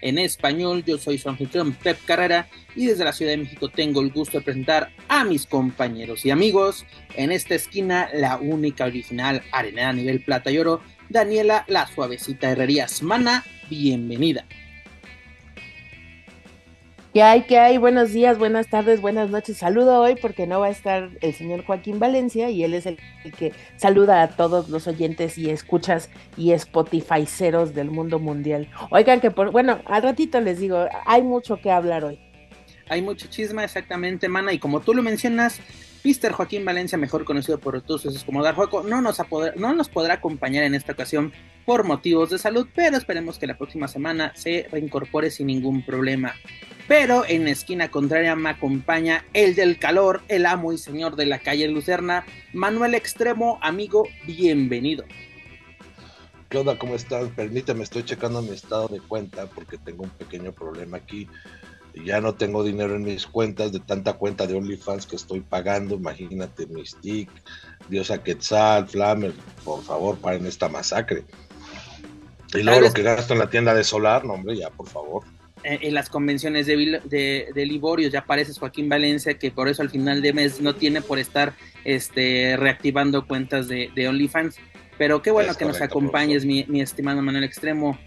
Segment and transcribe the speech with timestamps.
[0.00, 0.84] en español.
[0.84, 4.38] Yo soy su anfitrión Pep Carrera y desde la Ciudad de México tengo el gusto
[4.38, 6.86] de presentar a mis compañeros y amigos.
[7.16, 13.02] En esta esquina, la única original arenera nivel plata y oro, Daniela La Suavecita Herrerías.
[13.02, 14.46] Mana, bienvenida.
[17.12, 17.42] ¿Qué hay?
[17.42, 17.76] ¿Qué hay?
[17.76, 19.56] Buenos días, buenas tardes, buenas noches.
[19.56, 22.98] Saludo hoy porque no va a estar el señor Joaquín Valencia y él es el,
[23.36, 26.52] que saluda a todos los oyentes y escuchas y
[27.26, 28.68] ceros del mundo mundial.
[28.92, 32.20] Oigan que por, bueno, al ratito les digo, hay mucho que hablar hoy.
[32.90, 35.60] Hay mucho chisma, exactamente, mana, y como tú lo mencionas,
[36.02, 36.32] Mr.
[36.32, 39.22] Joaquín Valencia, mejor conocido por todos ustedes como Darjueco, no nos,
[39.54, 41.32] no nos podrá acompañar en esta ocasión
[41.64, 46.34] por motivos de salud, pero esperemos que la próxima semana se reincorpore sin ningún problema.
[46.88, 51.38] Pero en esquina contraria me acompaña el del calor, el amo y señor de la
[51.38, 55.04] calle Lucerna, Manuel Extremo, amigo, bienvenido.
[56.48, 56.76] ¿Qué onda?
[56.76, 57.28] ¿Cómo estás?
[57.28, 61.28] Permíteme, estoy checando mi estado de cuenta porque tengo un pequeño problema aquí
[61.94, 65.96] ya no tengo dinero en mis cuentas de tanta cuenta de OnlyFans que estoy pagando.
[65.96, 67.32] Imagínate, Mystique,
[67.88, 69.32] Diosa Quetzal, Flamer,
[69.64, 71.24] por favor, paren esta masacre.
[72.54, 75.24] Y luego lo que gasto en la tienda de Solar, no, hombre, ya, por favor.
[75.62, 80.22] En, las convenciones de, de, Liborio ya aparece Joaquín Valencia, que por eso al final
[80.22, 84.56] de mes no tiene por estar este, reactivando cuentas de, OnlyFans.
[84.96, 87.98] Pero qué bueno que nos acompañes, mi, mi estimado Manuel Extremo.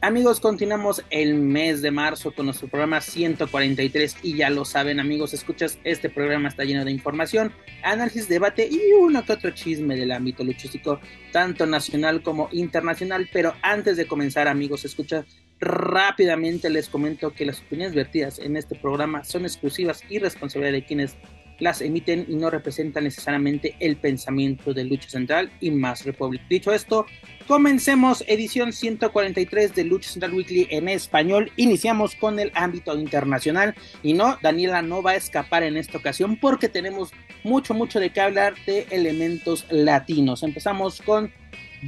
[0.00, 5.34] Amigos, continuamos el mes de marzo con nuestro programa 143 y ya lo saben amigos,
[5.34, 10.12] escuchas, este programa está lleno de información, análisis, debate y uno que otro chisme del
[10.12, 11.00] ámbito luchístico,
[11.32, 15.24] tanto nacional como internacional, pero antes de comenzar amigos, escucha,
[15.58, 20.86] rápidamente les comento que las opiniones vertidas en este programa son exclusivas y responsabilidad de
[20.86, 21.16] quienes
[21.58, 26.42] las emiten y no representan necesariamente el pensamiento de Lucha Central y Más Republic.
[26.48, 27.06] Dicho esto,
[27.46, 31.50] comencemos edición 143 de Lucha Central Weekly en español.
[31.56, 36.36] Iniciamos con el ámbito internacional y no, Daniela no va a escapar en esta ocasión
[36.36, 37.10] porque tenemos
[37.42, 40.42] mucho, mucho de qué hablar de elementos latinos.
[40.42, 41.32] Empezamos con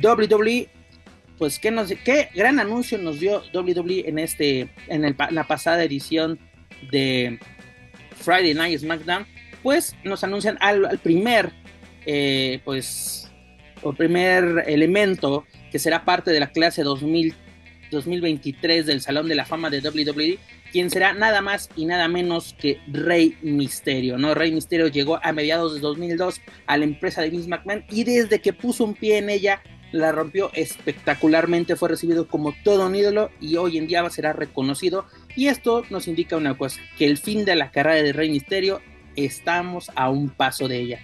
[0.03, 0.69] WWE.
[1.39, 6.39] Pues qué, nos, qué gran anuncio nos dio WWE en, este, en la pasada edición
[6.91, 7.39] de
[8.15, 9.27] Friday Night SmackDown
[9.63, 11.53] pues nos anuncian al, primer,
[12.07, 13.31] eh, pues,
[13.97, 17.35] primer elemento que será parte de la clase 2000,
[17.91, 20.39] 2023 del Salón de la Fama de WWE,
[20.73, 24.35] quien será nada más y nada menos que Rey Misterio, ¿no?
[24.35, 28.41] Rey Misterio llegó a mediados de 2002 a la empresa de Vince McMahon y desde
[28.41, 33.31] que puso un pie en ella la rompió espectacularmente, fue recibido como todo un ídolo
[33.41, 35.07] y hoy en día será reconocido.
[35.35, 38.81] Y esto nos indica una cosa, que el fin de la carrera de Rey Misterio
[39.17, 41.01] estamos a un paso de ella.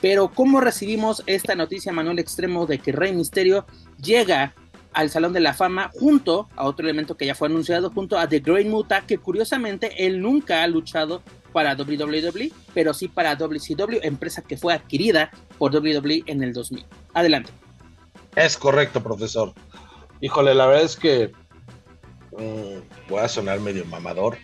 [0.00, 3.66] Pero ¿cómo recibimos esta noticia, Manuel Extremo, de que Rey Misterio
[4.00, 4.54] llega
[4.92, 8.28] al Salón de la Fama junto a otro elemento que ya fue anunciado, junto a
[8.28, 11.22] The Great Muta, que curiosamente él nunca ha luchado
[11.52, 16.84] para WWE, pero sí para WCW, empresa que fue adquirida por WWE en el 2000.
[17.14, 17.50] Adelante.
[18.36, 19.52] Es correcto, profesor.
[20.20, 21.32] Híjole, la verdad es que
[22.32, 24.38] mm, voy a sonar medio mamador,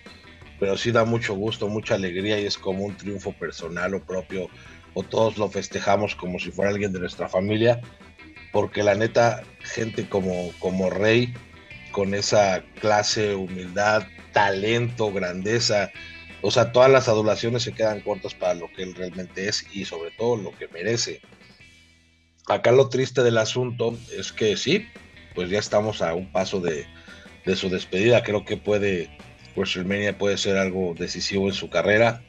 [0.59, 4.49] pero sí da mucho gusto, mucha alegría y es como un triunfo personal o propio,
[4.95, 7.81] o todos lo festejamos como si fuera alguien de nuestra familia,
[8.53, 11.35] porque la neta, gente como, como Rey,
[11.93, 15.91] con esa clase, humildad, talento, grandeza,
[16.43, 19.85] o sea, todas las adulaciones se quedan cortas para lo que él realmente es y
[19.85, 21.21] sobre todo lo que merece.
[22.47, 24.87] Acá lo triste del asunto es que sí,
[25.35, 26.87] pues ya estamos a un paso de,
[27.45, 29.11] de su despedida, creo que puede
[29.57, 32.23] WrestleMania puede ser algo decisivo en su carrera.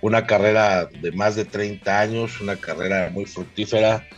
[0.00, 4.08] Una carrera de más de 30 años, una carrera muy fructífera.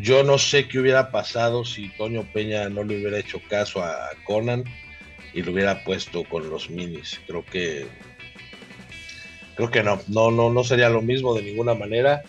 [0.00, 4.10] Yo no sé qué hubiera pasado si Toño Peña no le hubiera hecho caso a
[4.24, 4.64] Conan
[5.32, 7.20] y lo hubiera puesto con los minis.
[7.26, 7.86] Creo que
[9.56, 12.22] creo que no, no, no, no sería lo mismo de ninguna manera.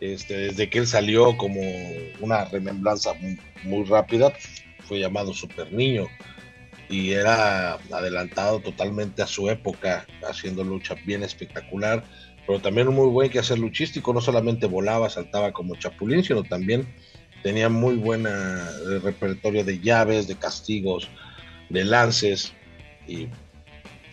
[0.00, 1.60] Este, desde que él salió como
[2.20, 4.32] una remembranza muy, muy rápida,
[4.86, 6.08] fue llamado Super Niño
[6.94, 12.04] y era adelantado totalmente a su época, haciendo lucha bien espectacular,
[12.46, 16.44] pero también un muy buen que hacer luchístico, no solamente volaba, saltaba como chapulín, sino
[16.44, 16.86] también
[17.42, 18.70] tenía muy buena
[19.02, 21.08] repertorio de llaves, de castigos,
[21.68, 22.52] de lances,
[23.08, 23.26] y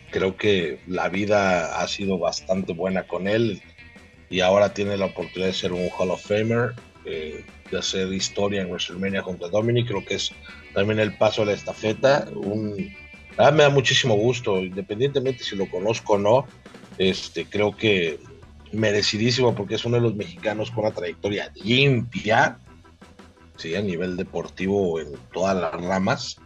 [0.10, 3.62] creo que la vida ha sido bastante buena con él
[4.32, 6.74] y ahora tiene la oportunidad de ser un Hall of Famer,
[7.06, 9.88] eh, de hacer historia en WrestleMania contra Dominic.
[9.88, 10.32] Creo que es
[10.74, 12.28] también el paso a la estafeta.
[12.36, 12.94] Un,
[13.38, 16.46] me da muchísimo gusto, independientemente si lo conozco o no.
[16.98, 18.20] Este, creo que
[18.72, 22.60] merecidísimo porque es uno de los mexicanos con una trayectoria limpia,
[23.58, 23.76] ¿sí?
[23.76, 26.38] a nivel deportivo en todas las ramas,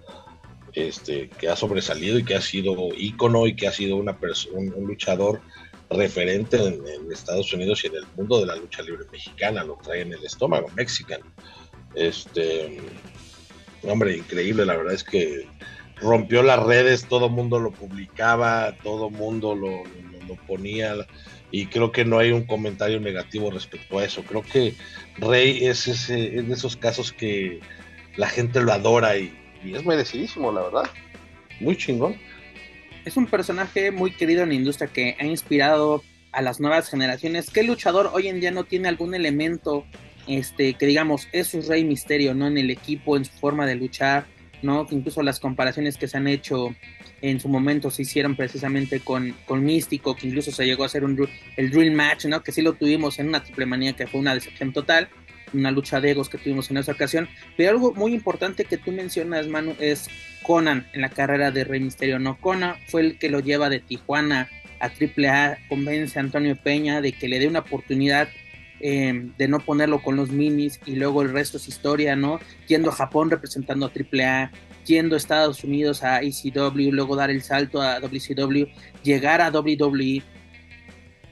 [0.74, 4.18] este, que ha sobresalido y que ha sido ícono y que ha sido una
[4.54, 5.42] un, un luchador
[5.90, 10.02] referente en, Estados Unidos y en el mundo de la lucha libre mexicana, lo trae
[10.02, 11.22] en el estómago, mexican.
[11.94, 12.82] Este,
[13.88, 15.48] hombre, increíble, la verdad es que
[15.98, 19.84] rompió las redes, todo mundo lo publicaba, todo mundo lo,
[20.28, 20.96] lo, ponía
[21.52, 24.24] y creo que no hay un comentario negativo respecto a eso.
[24.24, 24.76] Creo que
[25.18, 27.60] Rey es, ese, es de esos casos que
[28.18, 29.34] la gente lo adora y,
[29.64, 30.90] y es merecidísimo, la verdad.
[31.62, 32.16] Muy chingón
[33.06, 37.50] es un personaje muy querido en la industria que ha inspirado a las nuevas generaciones.
[37.52, 39.86] ¿Qué luchador hoy en día no tiene algún elemento
[40.28, 42.48] este, que digamos es su rey misterio, ¿no?
[42.48, 44.26] En el equipo, en su forma de luchar,
[44.62, 44.88] ¿no?
[44.90, 46.76] incluso las comparaciones que se han hecho
[47.22, 51.04] en su momento se hicieron precisamente con, con Místico, que incluso se llegó a hacer
[51.04, 51.28] un,
[51.58, 52.44] el Drill Match, ¿no?
[52.44, 55.10] Que sí lo tuvimos en una triple manía que fue una decepción total
[55.54, 57.28] una lucha de egos que tuvimos en esa ocasión.
[57.58, 60.10] Pero algo muy importante que tú mencionas, Manu, es
[60.44, 62.20] Conan en la carrera de Rey Misterio.
[62.20, 64.50] No, Conan fue el que lo lleva de Tijuana
[64.80, 68.28] a AAA, convence a Antonio Peña de que le dé una oportunidad
[68.80, 72.40] eh, de no ponerlo con los minis y luego el resto es historia, ¿no?
[72.68, 74.52] Yendo a Japón representando a AAA,
[74.86, 78.66] yendo a Estados Unidos a ECW, luego dar el salto a WCW,
[79.04, 80.24] llegar a WWE.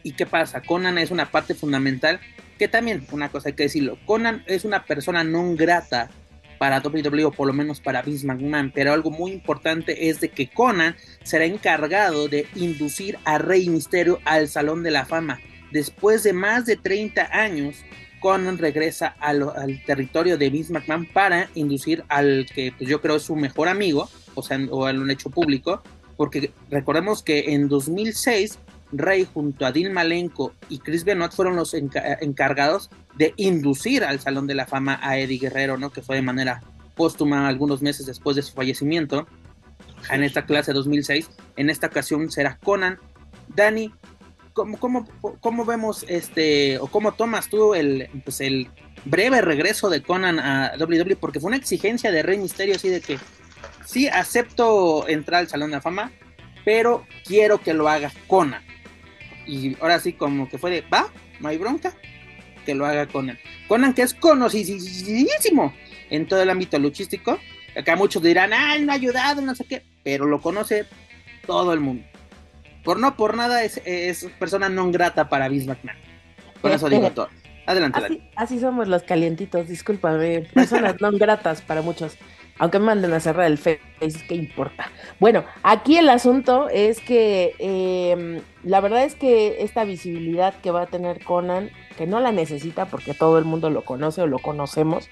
[0.03, 0.61] ¿Y qué pasa?
[0.61, 2.19] Conan es una parte fundamental
[2.57, 6.09] que también, una cosa hay que decirlo, Conan es una persona no grata
[6.57, 10.29] para WWE o por lo menos para Vince McMahon, pero algo muy importante es de
[10.29, 15.41] que Conan será encargado de inducir a Rey Misterio al Salón de la Fama.
[15.73, 17.77] Después de más de 30 años,
[18.19, 19.51] Conan regresa al,
[19.87, 24.07] territorio de Vince McMahon para inducir al que pues, yo creo es su mejor amigo,
[24.35, 25.81] o sea, o al hecho público,
[26.15, 28.59] porque recordemos que en 2006
[28.91, 34.45] Rey junto a Dean Malenko y Chris Benoit fueron los encargados de inducir al Salón
[34.45, 35.91] de la Fama a Eddie Guerrero, ¿no?
[35.91, 36.61] Que fue de manera
[36.95, 39.27] póstuma algunos meses después de su fallecimiento.
[40.11, 42.99] En esta clase 2006, en esta ocasión será Conan.
[43.55, 43.91] Dani,
[44.53, 45.07] ¿cómo, cómo,
[45.41, 48.69] cómo vemos este, o cómo tomas tú el, pues el
[49.05, 51.15] breve regreso de Conan a WWE?
[51.15, 53.19] Porque fue una exigencia de Rey Misterio, así de que
[53.85, 56.11] sí acepto entrar al Salón de la Fama,
[56.63, 58.63] pero quiero que lo haga Conan
[59.45, 61.07] y ahora sí como que fue de, va,
[61.39, 61.93] no hay bronca,
[62.65, 63.37] que lo haga Conan.
[63.67, 65.73] Conan que es conocidísimo
[66.09, 67.39] en todo el ámbito luchístico.
[67.75, 70.85] Acá muchos dirán, ah, no ha ayudado, no sé qué, pero lo conoce
[71.45, 72.05] todo el mundo.
[72.83, 75.97] Por no por nada es, es persona no grata para Vince McMahon.
[76.61, 77.29] Por eso digo todo.
[77.65, 80.41] Adelante, así, así somos los calientitos, discúlpame.
[80.53, 82.17] Personas no gratas para muchos.
[82.59, 83.79] Aunque me manden a cerrar el Face,
[84.27, 84.91] ¿qué importa?
[85.19, 90.83] Bueno, aquí el asunto es que em, la verdad es que esta visibilidad que va
[90.83, 94.39] a tener Conan, que no la necesita porque todo el mundo lo conoce o lo
[94.39, 95.09] conocemos,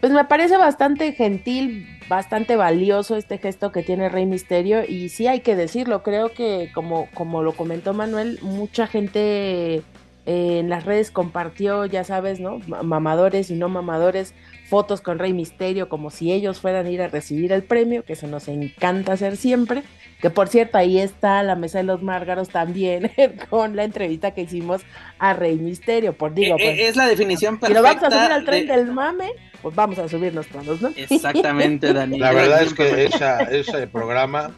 [0.00, 5.26] pues me parece bastante gentil, bastante valioso este gesto que tiene Rey Misterio y sí
[5.26, 9.82] hay que decirlo, creo que como, como lo comentó Manuel, mucha gente
[10.26, 12.58] eh, en las redes compartió, ya sabes, ¿no?
[12.68, 14.34] Mamadores y no mamadores
[14.68, 18.12] fotos con Rey Misterio como si ellos fueran a ir a recibir el premio, que
[18.12, 19.82] eso nos encanta hacer siempre.
[20.20, 23.10] Que por cierto, ahí está la mesa de los Márgaros también
[23.50, 24.82] con la entrevista que hicimos
[25.18, 26.12] a Rey Misterio.
[26.12, 27.80] Por digo, eh, pues, es la definición perfecta.
[27.80, 29.30] Si lo vamos a subir al tren del mame,
[29.62, 30.92] pues vamos a subirnos todos, ¿no?
[30.96, 32.18] Exactamente, Dani.
[32.18, 33.08] La verdad es que
[33.50, 34.50] ese programa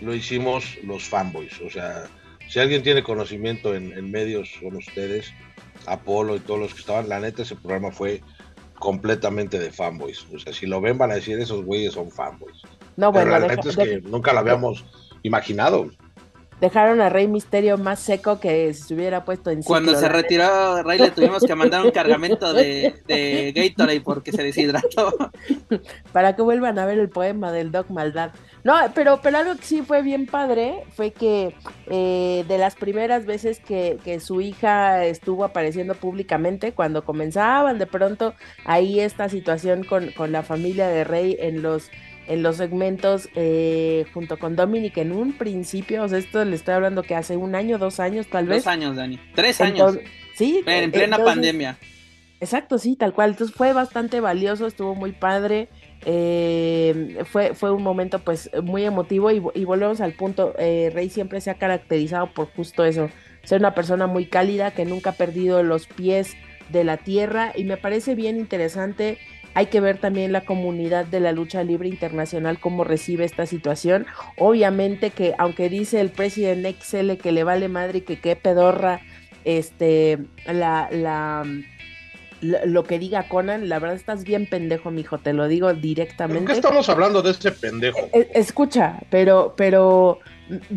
[0.00, 1.60] lo hicimos los fanboys.
[1.62, 2.04] O sea,
[2.48, 5.32] si alguien tiene conocimiento en, en medios, son ustedes,
[5.86, 7.08] Apolo y todos los que estaban.
[7.08, 8.20] La neta, ese programa fue
[8.82, 10.26] completamente de fanboys.
[10.34, 12.62] O sea, si lo ven van a decir esos güeyes son fanboys.
[12.96, 14.84] No, bueno, la es que nunca lo habíamos
[15.22, 15.88] imaginado.
[16.60, 20.82] Dejaron a Rey Misterio más seco que si se hubiera puesto en Cuando se retiró
[20.82, 25.14] Rey le tuvimos que mandar un cargamento de, de Gatorade porque se deshidrató.
[26.12, 28.32] Para que vuelvan a ver el poema del Doc Maldad.
[28.64, 31.54] No, pero, pero algo que sí fue bien padre fue que
[31.88, 37.86] eh, de las primeras veces que, que, su hija estuvo apareciendo públicamente, cuando comenzaban de
[37.86, 41.90] pronto ahí esta situación con, con la familia de Rey en los
[42.28, 46.74] en los segmentos eh, junto con Dominic en un principio, o sea, esto le estoy
[46.74, 48.64] hablando que hace un año, dos años tal vez.
[48.64, 49.18] Dos años, Dani.
[49.34, 49.98] Tres años.
[50.34, 50.62] sí.
[50.66, 51.78] En plena pandemia.
[52.40, 53.30] Exacto, sí, tal cual.
[53.30, 55.68] Entonces fue bastante valioso, estuvo muy padre.
[56.04, 61.40] Eh, fue, fue un momento pues muy emotivo y, volvemos al punto, eh, Rey siempre
[61.40, 63.08] se ha caracterizado por justo eso,
[63.44, 66.34] ser una persona muy cálida que nunca ha perdido los pies
[66.70, 69.18] de la tierra y me parece bien interesante.
[69.54, 74.06] Hay que ver también la comunidad de la lucha libre internacional cómo recibe esta situación.
[74.38, 79.00] Obviamente que aunque dice el presidente XL que le vale madre y que qué pedorra
[79.44, 81.44] este la, la
[82.42, 86.42] lo que diga Conan, la verdad estás bien pendejo, mijo, te lo digo directamente.
[86.42, 87.98] ¿Por qué estamos hablando de ese pendejo?
[88.12, 90.18] E, e, escucha, pero, pero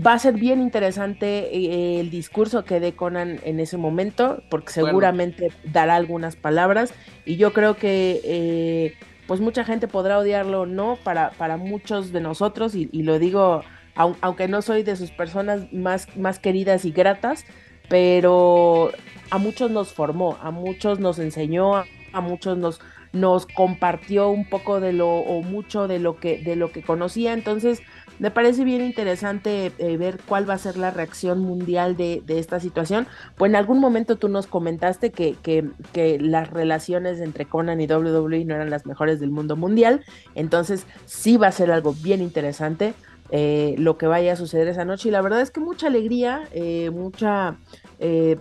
[0.05, 4.71] va a ser bien interesante eh, el discurso que dé Conan en ese momento, porque
[4.71, 6.93] seguramente dará algunas palabras,
[7.25, 8.93] y yo creo que eh,
[9.27, 13.63] pues mucha gente podrá odiarlo o no, para, para muchos de nosotros, y, lo digo,
[13.95, 17.45] aunque no soy de sus personas más, más queridas y gratas,
[17.89, 18.91] pero
[19.31, 21.85] a muchos nos formó, a muchos nos enseñó, a,
[22.21, 22.79] muchos nos,
[23.13, 27.33] nos compartió un poco de lo o mucho de lo que de lo que conocía
[27.33, 27.81] entonces
[28.19, 32.59] me parece bien interesante eh, ver cuál va a ser la reacción mundial de, esta
[32.59, 33.07] situación.
[33.35, 37.87] Pues en algún momento tú nos comentaste que, que, que, las relaciones entre Conan y
[37.87, 40.03] WWE no eran las mejores del mundo mundial.
[40.33, 42.93] Entonces sí va a ser algo bien interesante.
[43.31, 45.09] Eh, lo que vaya a suceder esa noche.
[45.09, 47.57] Y la verdad es que mucha alegría, eh, mucha,
[47.99, 48.37] eh,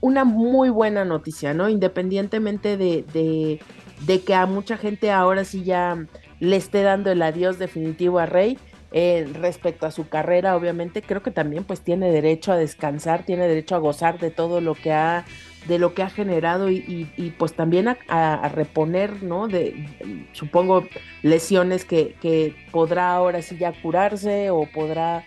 [0.00, 1.68] una muy buena noticia, ¿no?
[1.68, 3.60] Independientemente de, de,
[4.06, 6.06] de, que a mucha gente ahora sí ya
[6.40, 8.58] le esté dando el adiós definitivo a Rey.
[8.90, 13.74] respecto a su carrera, obviamente, creo que también pues tiene derecho a descansar, tiene derecho
[13.76, 15.26] a gozar de todo lo que ha
[15.66, 19.48] de lo que ha generado y, pues también a, reponer, ¿no?
[19.48, 19.86] De,
[20.32, 20.86] supongo,
[21.22, 25.24] lesiones que, podrá ahora sí ya curarse o podrá,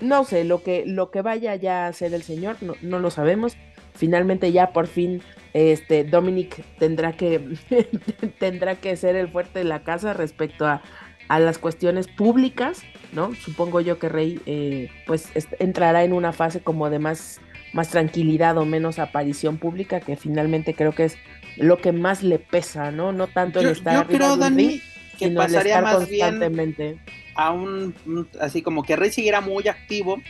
[0.00, 3.56] no sé, lo que, lo que vaya ya a hacer el señor, no, lo sabemos.
[3.94, 5.20] Finalmente ya por fin
[5.52, 7.40] este Dominic tendrá que
[8.38, 10.80] tendrá que ser el fuerte de la casa respecto a,
[11.28, 12.82] las cuestiones públicas,
[13.12, 13.34] ¿no?
[13.34, 15.28] Supongo yo que Rey eh, pues
[15.60, 17.40] entrará en una fase como de más
[17.72, 21.16] más tranquilidad o menos aparición pública, que finalmente creo que es
[21.56, 23.12] lo que más le pesa, ¿no?
[23.12, 24.80] No tanto el estar yo creo, Dani,
[25.18, 26.84] que pasaría más constantemente.
[26.84, 27.00] Bien
[27.40, 27.94] a un,
[28.40, 30.20] así como que Rey siguiera muy activo,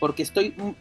[0.00, 0.76] porque estoy un,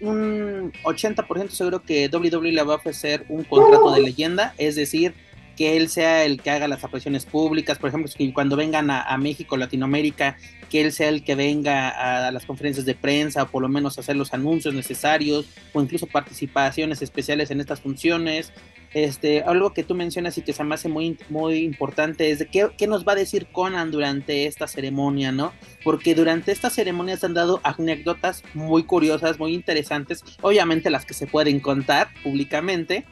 [0.00, 5.14] un 80% seguro que WWE le va a ofrecer un contrato de leyenda, es decir,
[5.56, 9.56] que él sea el que haga las apariciones públicas, por ejemplo, cuando vengan a, México,
[9.56, 10.36] Latinoamérica,
[10.70, 11.88] que él sea el que venga
[12.26, 16.06] a, las conferencias de prensa, o por lo menos hacer los anuncios necesarios, o incluso
[16.06, 18.52] participaciones especiales en estas funciones.
[18.94, 22.46] Este, algo que tú mencionas y que se me hace muy, muy importante es de
[22.46, 25.54] qué, qué nos va a decir Conan durante esta ceremonia, ¿no?
[25.82, 31.14] Porque durante esta ceremonia se han dado anécdotas muy curiosas, muy interesantes, obviamente las que
[31.14, 33.06] se pueden contar públicamente,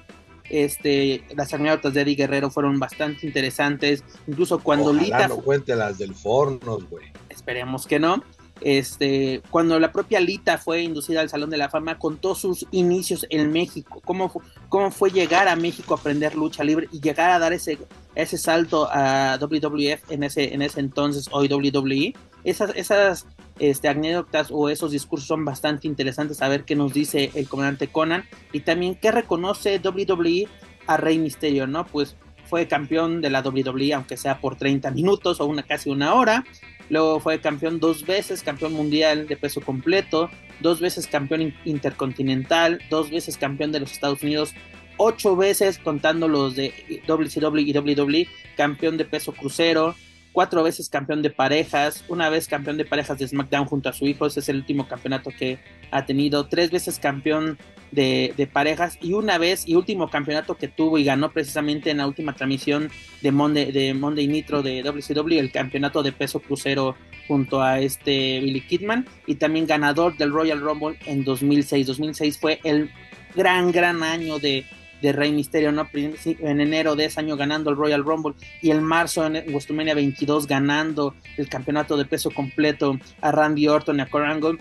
[0.50, 4.04] este, las anécdotas de Eddie Guerrero fueron bastante interesantes.
[4.26, 5.28] Incluso cuando Lita.
[5.28, 7.06] no cuente las del Fornos, güey.
[7.28, 8.22] Esperemos que no.
[8.60, 13.24] Este, cuando la propia Lita fue inducida al Salón de la Fama, contó sus inicios
[13.30, 14.30] en México, cómo,
[14.68, 17.78] cómo fue llegar a México a aprender lucha libre y llegar a dar ese,
[18.14, 22.14] ese salto a WWF en ese, en ese entonces, hoy WWE.
[22.44, 23.26] Esas, esas
[23.60, 27.88] este, anécdotas o esos discursos son bastante interesantes a ver qué nos dice el comandante
[27.88, 30.48] Conan y también qué reconoce WWE
[30.86, 31.86] a Rey Misterio, ¿no?
[31.86, 36.14] Pues fue campeón de la WWE, aunque sea por 30 minutos o una casi una
[36.14, 36.44] hora.
[36.88, 40.28] Luego fue campeón dos veces, campeón mundial de peso completo,
[40.60, 44.52] dos veces campeón intercontinental, dos veces campeón de los Estados Unidos,
[44.96, 46.74] ocho veces contando los de
[47.06, 49.94] WCW y WWE, campeón de peso crucero,
[50.32, 54.06] cuatro veces campeón de parejas, una vez campeón de parejas de SmackDown junto a su
[54.06, 55.58] hijo, ese es el último campeonato que
[55.90, 57.58] ha tenido, tres veces campeón
[57.90, 62.06] de, parejas y una vez y último campeonato que tuvo y ganó precisamente en la
[62.06, 66.96] última transmisión de Monday, de Monday Nitro de WCW, el campeonato de peso crucero
[67.26, 71.86] junto a este Billy Kidman y también ganador del Royal Rumble en 2006.
[71.86, 72.90] 2006 fue el
[73.34, 74.64] gran, gran año de
[75.00, 75.88] de Rey Misterio, ¿no?
[75.92, 80.46] En enero de ese año ganando el Royal Rumble y el marzo en WrestleMania 22
[80.46, 84.58] ganando el campeonato de peso completo a Randy Orton y a Angle.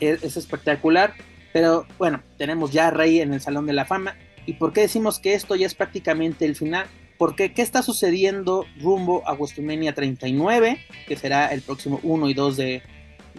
[0.00, 1.14] Es, es, espectacular,
[1.52, 4.16] pero bueno, tenemos ya a Rey en el Salón de la Fama.
[4.44, 6.86] ¿Y por qué decimos que esto ya es prácticamente el final?
[7.18, 12.56] Porque ¿qué está sucediendo rumbo a WrestleMania 39, que será el próximo 1 y 2
[12.56, 12.82] de,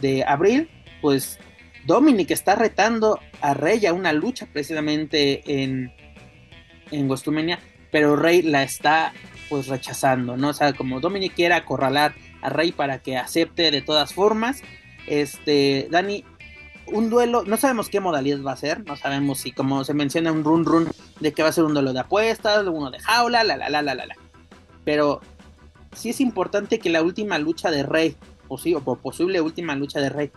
[0.01, 0.67] de abril?
[0.99, 1.37] Pues
[1.87, 5.93] Dominic está retando a Rey a una lucha precisamente en,
[6.91, 7.59] en Westumenia,
[7.91, 9.13] pero Rey la está
[9.49, 10.49] pues rechazando, ¿no?
[10.49, 14.61] O sea, como Dominic quiere acorralar a Rey para que acepte de todas formas,
[15.07, 16.25] este, Dani,
[16.87, 20.31] un duelo, no sabemos qué modalidad va a ser, no sabemos si como se menciona
[20.31, 20.89] un run run
[21.19, 23.81] de que va a ser un duelo de apuestas, uno de jaula, la la la
[23.81, 24.15] la la la.
[24.83, 25.21] Pero
[25.93, 28.15] sí es importante que la última lucha de Rey,
[28.47, 30.31] o, sí, o posible última lucha de Rey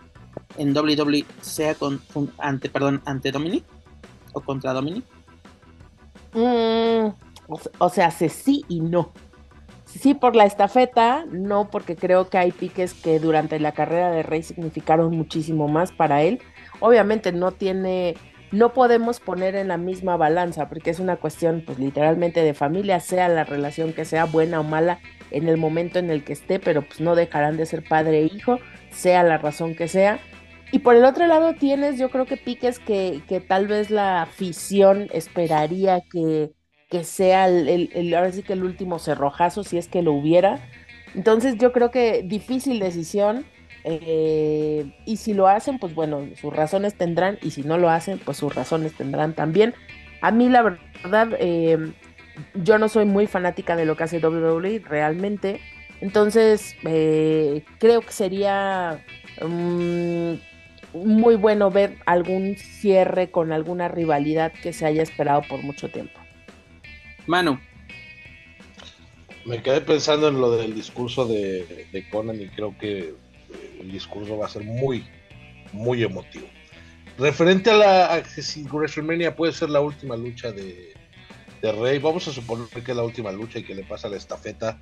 [0.57, 2.01] en WWE sea con,
[2.37, 3.63] ante, perdón, ante Dominic
[4.33, 5.05] o contra Dominic.
[6.33, 7.09] Mm,
[7.79, 9.11] o, sea, sí y no.
[9.85, 14.23] Sí por la estafeta, no porque creo que hay piques que durante la carrera de
[14.23, 16.39] Rey significaron muchísimo más para él.
[16.79, 18.15] Obviamente no tiene,
[18.51, 23.01] no podemos poner en la misma balanza porque es una cuestión pues literalmente de familia,
[23.01, 26.59] sea la relación que sea buena o mala en el momento en el que esté,
[26.59, 28.59] pero pues no dejarán de ser padre e hijo,
[28.91, 30.19] sea la razón que sea.
[30.71, 34.21] Y por el otro lado tienes, yo creo que piques que, que tal vez la
[34.21, 36.53] afición esperaría que
[36.91, 40.59] que sea el, ahora sí que el último cerrojazo, si es que lo hubiera.
[41.15, 43.45] Entonces yo creo que difícil decisión.
[43.85, 47.39] Eh, y si lo hacen, pues bueno, sus razones tendrán.
[47.41, 49.73] Y si no lo hacen, pues sus razones tendrán también.
[50.21, 51.93] A mí la verdad, eh,
[52.55, 55.61] yo no soy muy fanática de lo que hace WWE realmente.
[56.01, 59.01] Entonces, eh, creo que sería
[59.41, 60.33] mm,
[60.93, 66.19] muy bueno ver algún cierre con alguna rivalidad que se haya esperado por mucho tiempo.
[67.27, 67.59] Mano.
[69.45, 73.15] Me quedé pensando en lo del discurso de, Conan y creo que
[73.79, 75.03] el discurso va a ser muy,
[75.73, 76.47] muy emotivo.
[77.17, 80.93] Referente a la a si WrestleMania puede ser la última lucha de,
[81.61, 84.79] Rey, vamos a suponer que es la última lucha y que le pasa la estafeta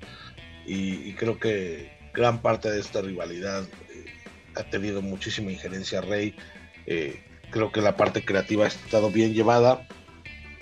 [0.66, 4.06] y, creo que gran parte de esta rivalidad eh,
[4.60, 6.34] ha tenido muchísima injerencia Rey.
[6.86, 9.86] Eh, creo que la parte creativa ha estado bien llevada,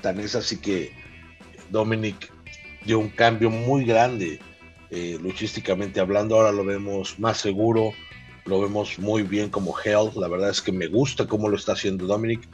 [0.00, 0.92] tan es así que
[1.70, 2.32] Dominic
[2.84, 4.40] dio un cambio muy grande
[4.90, 6.36] eh, luchísticamente hablando.
[6.36, 7.92] Ahora lo vemos más seguro,
[8.46, 10.10] lo vemos muy bien como Hell.
[10.16, 12.48] La verdad es que me gusta cómo lo está haciendo Dominic.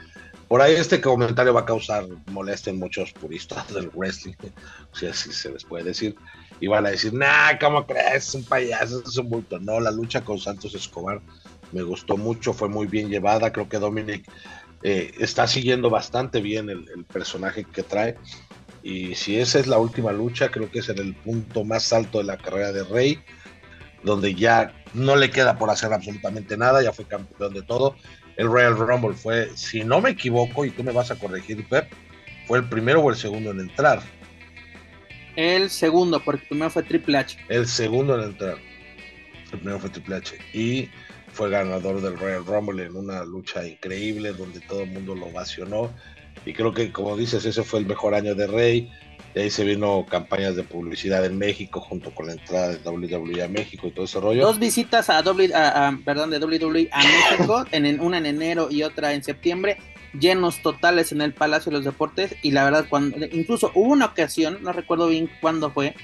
[0.48, 4.34] Por ahí este comentario va a causar molestia en muchos puristas del wrestling,
[4.92, 6.16] si así se les puede decir.
[6.60, 8.28] Y van a decir, nah, ¿cómo crees?
[8.28, 9.58] Es un payaso, es un bulto.
[9.58, 11.20] No, la lucha con Santos Escobar
[11.72, 13.52] me gustó mucho, fue muy bien llevada.
[13.52, 14.24] Creo que Dominic
[14.82, 18.16] eh, está siguiendo bastante bien el, personaje que trae.
[18.82, 22.18] Y si esa es la última lucha, creo que es en el punto más alto
[22.18, 23.18] de la carrera de Rey,
[24.02, 27.96] donde ya no le queda por hacer absolutamente nada, ya fue campeón de todo.
[28.36, 31.90] El Royal Rumble fue, si no me equivoco, y tú me vas a corregir, Pep,
[32.46, 34.02] fue el primero o el segundo en entrar.
[35.36, 37.38] El segundo, porque primero fue Triple H.
[37.48, 38.58] El segundo en entrar.
[39.52, 40.38] El primero fue Triple H.
[40.52, 40.88] Y
[41.32, 45.90] fue ganador del Royal Rumble en una lucha increíble donde todo el mundo lo ovacionó
[46.46, 48.90] y creo que, como dices, ese fue el mejor año de Rey.
[49.34, 53.42] De ahí se vino campañas de publicidad en México junto con la entrada de WWE
[53.42, 54.42] a México y todo ese rollo.
[54.42, 55.52] Dos visitas a, w,
[56.04, 59.78] perdón, de WWE a México, en, una en enero y otra en septiembre,
[60.18, 62.34] llenos totales en el Palacio de los Deportes.
[62.42, 65.94] Y la verdad, cuando incluso hubo una ocasión, no recuerdo bien cuándo fue,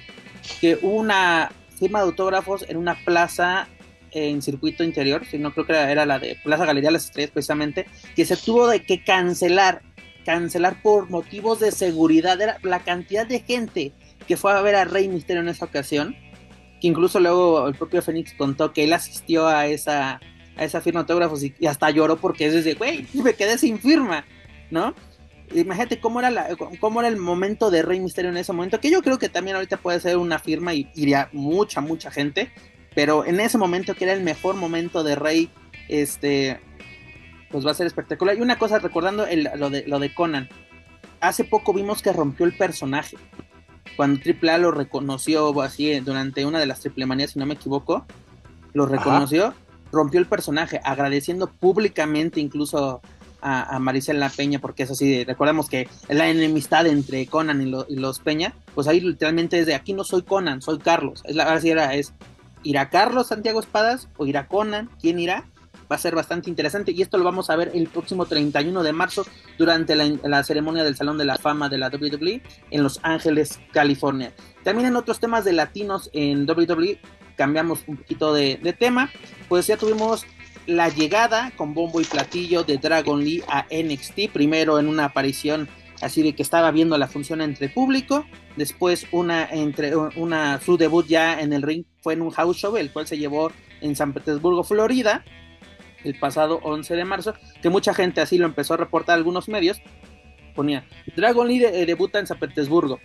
[0.60, 3.68] que hubo una firma de autógrafos en una plaza
[4.12, 7.86] en circuito interior, si no creo que era, la de Plaza Galería Las Estrellas precisamente,
[8.16, 9.82] que se tuvo de que cancelar
[10.24, 12.40] cancelar por motivos de seguridad.
[12.40, 13.92] Era la cantidad de gente
[14.26, 16.14] que fue a ver a Rey Misterio en esa ocasión,
[16.80, 20.20] que incluso luego el propio Fénix contó que él asistió a esa,
[20.56, 23.78] a esa firma de autógrafos y, hasta lloró porque es de, güey, me quedé sin
[23.78, 24.24] firma,
[24.70, 24.94] ¿no?
[25.52, 28.90] Imagínate cómo era, la, cómo era el momento de Rey Misterio en ese momento, que
[28.90, 32.52] yo creo que también ahorita puede ser una firma y iría mucha, mucha gente,
[32.94, 35.50] pero en ese momento que era el mejor momento de Rey,
[35.88, 36.60] este,
[37.50, 38.36] pues va a ser espectacular.
[38.36, 40.48] Y una cosa, recordando lo, de, lo de Conan,
[41.20, 43.16] hace poco vimos que rompió el personaje.
[43.96, 47.54] Cuando Triple A lo reconoció así durante una de las triple manías, si no me
[47.54, 48.06] equivoco,
[48.72, 49.52] lo reconoció,
[49.92, 53.00] rompió el personaje, agradeciendo públicamente incluso
[53.42, 58.20] a, a Maricela Peña, porque eso sí, recordemos que la enemistad entre Conan y, los
[58.20, 61.22] Peña, pues ahí literalmente es de aquí no soy Conan, soy Carlos.
[61.24, 62.12] Es la, ahora sí era, es,
[62.62, 64.90] ¿irá Carlos Santiago Espadas o irá Conan?
[65.00, 65.44] ¿Quién irá?
[65.90, 68.92] Va a ser bastante interesante y esto lo vamos a ver el próximo 31 de
[68.92, 69.26] marzo
[69.58, 74.32] durante la, ceremonia del Salón de la Fama de la WWE en Los Ángeles, California.
[74.62, 77.00] También en otros temas de latinos en WWE,
[77.36, 79.10] cambiamos un poquito de, tema,
[79.48, 80.24] pues ya tuvimos
[80.66, 85.68] la llegada con bombo y platillo de Dragon Lee a NXT, primero en una aparición
[86.00, 88.24] así de que estaba viendo la función entre público,
[88.56, 92.76] después una entre una su debut ya en el ring fue en un house show
[92.76, 95.24] el cual se llevó en San Petersburgo, Florida,
[96.04, 99.80] el pasado 11 de marzo, que mucha gente así lo empezó a reportar algunos medios,
[100.54, 100.84] ponía,
[101.16, 103.00] Dragon Lee eh, debuta en San Petersburgo.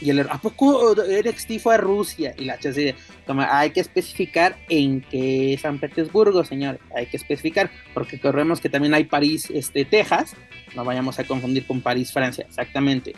[0.00, 2.34] Y el ¿a poco NXT fue a Rusia?
[2.38, 2.94] Y la HC,
[3.26, 6.78] como hay que especificar en qué San Petersburgo, señor.
[6.94, 10.36] Hay que especificar, porque corremos que también hay París, este, Texas.
[10.76, 13.14] No vayamos a confundir con París, Francia, exactamente.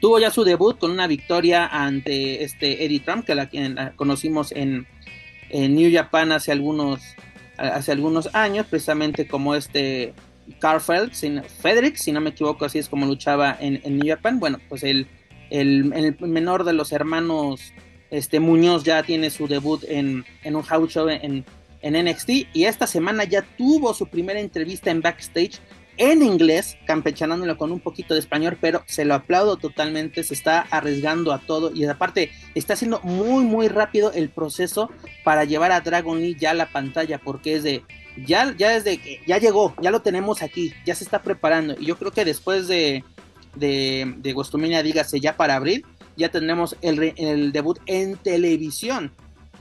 [0.00, 4.86] tuvo ya su debut con una victoria ante este Eddie Trump, que la, conocimos en,
[5.50, 7.00] New Japan hace algunos,
[7.62, 10.14] hace algunos años, precisamente como este
[10.58, 11.12] Carfeld,
[11.60, 14.40] Frederick, si no me equivoco, así es como luchaba en, New Japan.
[14.40, 15.06] Bueno, pues el,
[15.50, 17.72] el, menor de los hermanos
[18.10, 21.44] este Muñoz ya tiene su debut en, en un house show en,
[21.80, 25.60] en NXT y esta semana ya tuvo su primera entrevista en backstage
[25.96, 30.60] en inglés, campechanándolo con un poquito de español, pero se lo aplaudo totalmente, se está
[30.70, 34.90] arriesgando a todo y aparte está haciendo muy muy rápido el proceso
[35.24, 37.82] para llevar a Dragon Lee ya a la pantalla, porque es de
[38.26, 41.74] ya ya desde que ya llegó, ya lo tenemos aquí, ya se está preparando.
[41.78, 43.04] Y yo creo que después de
[43.54, 45.84] de, de Gostomania, dígase ya para abril,
[46.16, 49.12] ya tenemos el, el debut en televisión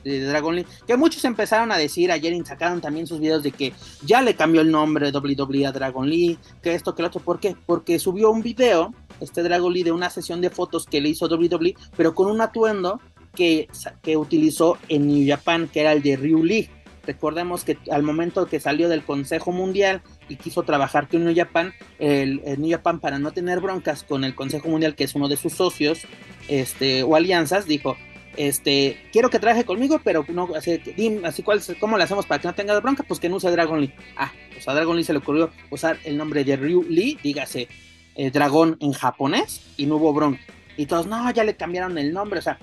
[0.03, 3.73] de Dragon que muchos empezaron a decir ayer y sacaron también sus videos de que
[4.03, 7.21] ya le cambió el nombre de WWE a Dragon Lee, que esto, que lo otro,
[7.21, 7.55] ¿por qué?
[7.65, 11.27] Porque subió un video, este Dragon Lee, de una sesión de fotos que le hizo
[11.27, 12.99] WWE, pero con un atuendo
[13.35, 13.67] que,
[14.01, 16.69] que utilizó en New Japan, que era el de Ryu Lee.
[17.05, 21.73] Recordemos que al momento que salió del Consejo Mundial y quiso trabajar con New Japan,
[21.97, 25.27] el, el, New Japan para no tener broncas con el Consejo Mundial, que es uno
[25.27, 26.01] de sus socios
[26.47, 27.97] este, o alianzas, dijo,
[28.37, 30.81] este, quiero que trabaje conmigo, pero no, así,
[31.23, 33.03] así cuál, ¿cómo le hacemos para que no tenga bronca?
[33.03, 33.93] Pues que no use Dragon Lee.
[34.15, 37.67] Ah, pues a Dragon Lee se le ocurrió usar el nombre de Ryu Lee, dígase
[38.15, 40.41] eh, dragón en japonés, y no hubo bronca.
[40.77, 42.57] Y todos, no, ya le cambiaron el nombre, o sea,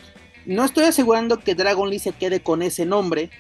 [0.47, 3.31] no estoy asegurando que Dragon Lee se quede con ese nombre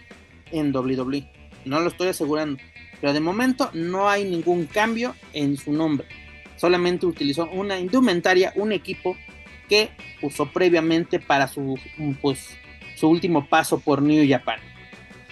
[0.52, 1.26] en WWE,
[1.64, 2.60] no lo estoy asegurando,
[3.00, 6.06] pero de momento no hay ningún cambio en su nombre,
[6.56, 9.16] solamente utilizó una indumentaria, un equipo
[9.68, 9.90] que
[10.22, 11.78] usó previamente para su,
[12.20, 12.56] pues,
[12.96, 14.60] su último paso por New Japan.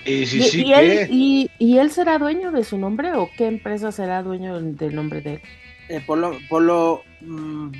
[0.05, 4.95] ¿Y, él, y, él, será dueño de su nombre o qué empresa será dueño del
[4.95, 5.41] nombre de él?
[5.89, 7.71] Eh, por, lo, por, lo, mm,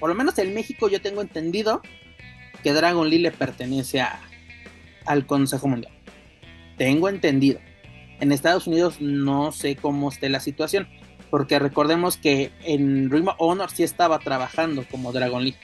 [0.00, 1.80] por lo menos en México yo tengo entendido
[2.64, 4.20] que Dragon Lee le pertenece a,
[5.06, 5.92] al Consejo Mundial.
[6.76, 7.60] Tengo entendido.
[8.20, 10.88] En Estados Unidos no sé cómo esté la situación,
[11.30, 15.56] porque recordemos que en Ring of Honor sí estaba trabajando como Dragon Lee.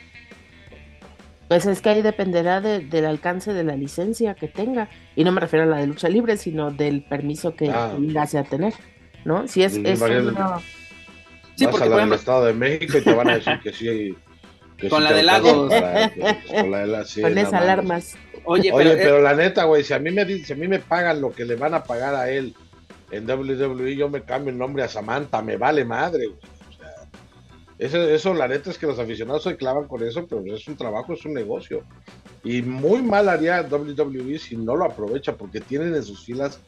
[1.49, 4.89] Pues es que ahí dependerá del alcance de la licencia que tenga.
[5.15, 7.95] Y no me refiero a la de lucha libre, sino del permiso que ah.
[7.99, 8.75] llegase a tener.
[9.25, 9.47] ¿No?
[9.47, 10.01] Si es, es
[11.57, 14.15] Sí, porque vas a Estado de México y te van a decir que sí.
[14.91, 15.73] con, la de Lagos.
[16.51, 18.17] con la de la Con esas alarmas.
[18.45, 20.79] Oye, pero, Oye, pero la neta, güey, si a mí me si a mí me
[20.79, 22.55] pagan lo que le van a pagar a él
[23.11, 26.56] en WWE, yo me cambio el nombre a Samantha, me vale madre, güey.
[27.79, 30.77] Eso, eso, la neta es que los aficionados se clavan con eso, pero es un
[30.77, 31.83] trabajo, es un negocio.
[32.43, 36.61] Y muy mal haría WWE si no lo aprovecha, porque tienen en sus filas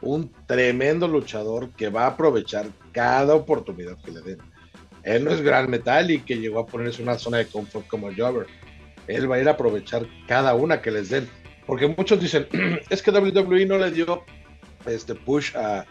[0.00, 4.38] un tremendo luchador que va a aprovechar cada oportunidad que le den.
[5.02, 8.14] Él no es gran metal y que llegó a ponerse una zona de confort como
[8.14, 8.46] Jobber.
[9.06, 11.28] Él va a ir a aprovechar cada una que les den.
[11.66, 12.46] Porque muchos dicen,
[12.90, 14.22] es que WWE no le dio
[14.86, 15.84] este push a,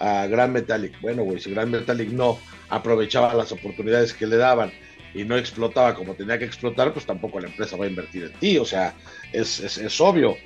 [0.00, 1.00] a Gran Metallic.
[1.00, 4.72] Bueno, güey, si Gran Metallic no aprovechaba las oportunidades que le daban
[5.14, 8.32] y no explotaba como tenía que explotar, pues tampoco la empresa va a invertir en
[8.32, 8.58] ti.
[8.58, 8.94] O sea,
[9.32, 10.36] es, es, obvio,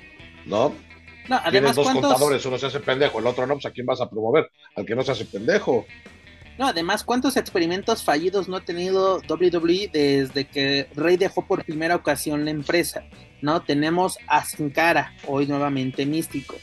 [0.45, 0.73] ¿no?
[1.27, 3.85] No, además, Tienes dos contadores, uno se hace pendejo, el otro no, pues a quién
[3.87, 5.85] vas a promover, al que no se hace pendejo.
[6.57, 11.95] No, además, ¿cuántos experimentos fallidos no ha tenido WWE desde que Rey dejó por primera
[11.95, 13.03] ocasión la empresa?
[13.41, 13.61] ¿No?
[13.61, 16.55] Tenemos a Sin Cara, hoy nuevamente místico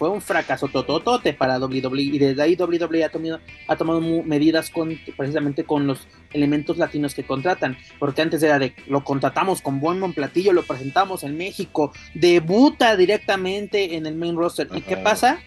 [0.00, 4.70] fue un fracaso tototote para WWE y desde ahí WWE ha tomado, ha tomado medidas
[4.70, 9.78] con, precisamente con los elementos latinos que contratan, porque antes era de lo contratamos con
[9.78, 14.96] buen buen platillo, lo presentamos en México, debuta directamente en el main roster y ¿qué
[14.96, 15.38] pasa?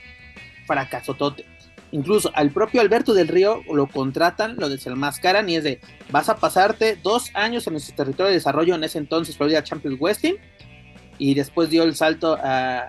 [0.68, 1.46] Fracaso tote.
[1.92, 5.80] Incluso al propio Alberto del Río lo contratan, lo desenmascaran y es de
[6.12, 10.00] vas a pasarte dos años en nuestro territorio de desarrollo en ese entonces Florida Champions
[10.00, 10.36] Wrestling
[11.18, 12.88] y después dio el salto a,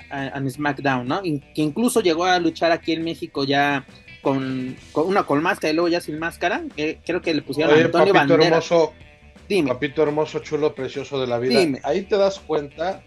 [0.48, 1.22] SmackDown, ¿no?
[1.22, 3.86] que incluso llegó a luchar aquí en México ya
[4.22, 6.62] con, una con máscara y luego ya sin máscara.
[6.74, 8.92] creo que le pusieron a Antonio papito hermoso,
[9.48, 9.68] Dime.
[9.68, 11.78] papito hermoso, chulo, precioso de la vida.
[11.84, 13.02] Ahí te das cuenta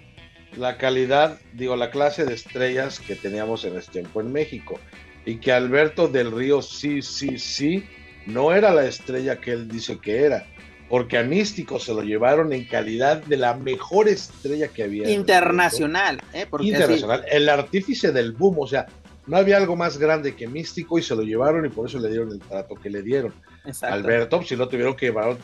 [0.56, 4.80] la calidad, digo, la clase de estrellas que teníamos en ese tiempo en México.
[5.26, 7.84] Y que Alberto del Río, sí, sí, sí,
[8.26, 10.46] no era la estrella que él dice que era
[10.90, 15.10] porque a Místico se lo llevaron en calidad de la mejor estrella que había.
[15.10, 16.48] Internacional, ¿eh?
[16.60, 18.88] Internacional, el artífice del boom, o sea,
[19.28, 22.10] no había algo más grande que Místico y se lo llevaron y por eso le
[22.10, 23.34] dieron el trato que le dieron.
[23.82, 25.38] Alberto, si lo tuvieron que llevar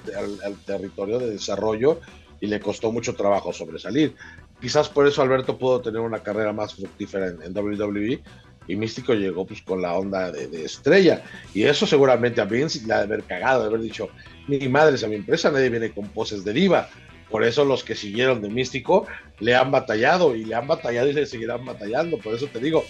[0.46, 2.00] al, territorio de desarrollo
[2.40, 4.16] y le costó mucho trabajo sobresalir.
[4.62, 8.22] Quizás por eso Alberto pudo tener una carrera más fructífera en, WWE,
[8.66, 11.22] y Místico llegó pues con la onda de, estrella.
[11.54, 14.08] Y eso seguramente a Vince le ha de haber cagado, de haber dicho,
[14.48, 16.90] mi madre es a mi empresa, nadie viene con poses de diva.
[17.30, 19.08] Por eso los que siguieron de Místico
[19.40, 22.18] le han batallado y le han batallado y le seguirán batallando.
[22.20, 22.84] Por eso te digo,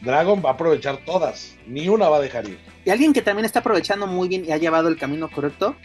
[0.00, 2.58] Dragon va a aprovechar todas, ni una va a dejar ir.
[2.84, 5.76] Y alguien que también está aprovechando muy bien y ha llevado el camino correcto,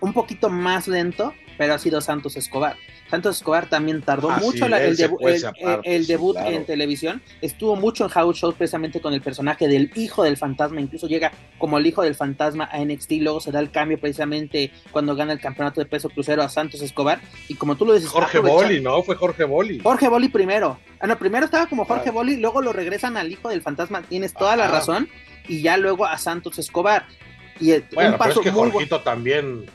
[0.00, 2.76] un poquito más lento, pero ha sido Santos Escobar.
[3.10, 7.20] Santos Escobar también tardó mucho el, debut en televisión.
[7.42, 10.80] Estuvo mucho en House Shows precisamente con el personaje del hijo del fantasma.
[10.80, 13.12] Incluso llega como el hijo del fantasma a NXT.
[13.20, 16.82] Luego se da el cambio precisamente cuando gana el campeonato de peso crucero a Santos
[16.82, 17.20] Escobar.
[17.48, 19.02] Y como tú lo dices, Jorge Boli, ¿no?
[19.02, 19.80] Fue Jorge Boli.
[19.80, 20.78] Jorge Boli primero.
[21.00, 24.02] Ah, no, primero estaba como Jorge Boli, luego lo regresan al hijo del fantasma.
[24.02, 25.08] Tienes toda la razón.
[25.48, 27.06] Y ya luego a Santos Escobar.
[27.58, 29.66] Y bueno, un paso pero es que también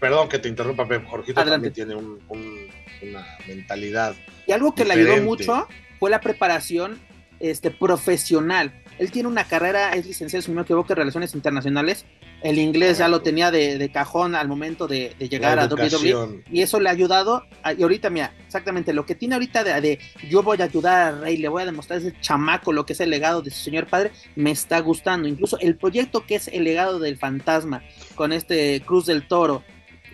[0.00, 4.14] Perdón que te interrumpa, pero Jorgito también tiene una mentalidad.
[4.46, 5.66] Y algo que le ayudó mucho
[5.98, 6.98] fue la preparación
[7.40, 8.72] este, profesional.
[8.98, 12.04] Él tiene una carrera, es licenciado, si no me equivoco, en Relaciones Internacionales.
[12.42, 16.44] El inglés ya lo tenía de, cajón al momento de, llegar a WWE.
[16.50, 17.44] Y eso le ha ayudado.
[17.76, 21.36] y ahorita, mira, exactamente lo que tiene ahorita de, yo voy a ayudar a Rey,
[21.36, 24.12] le voy a demostrar ese chamaco lo que es el legado de su señor padre,
[24.36, 25.28] me está gustando.
[25.28, 27.82] Incluso el proyecto que es el legado del fantasma
[28.14, 29.62] con este Cruz del Toro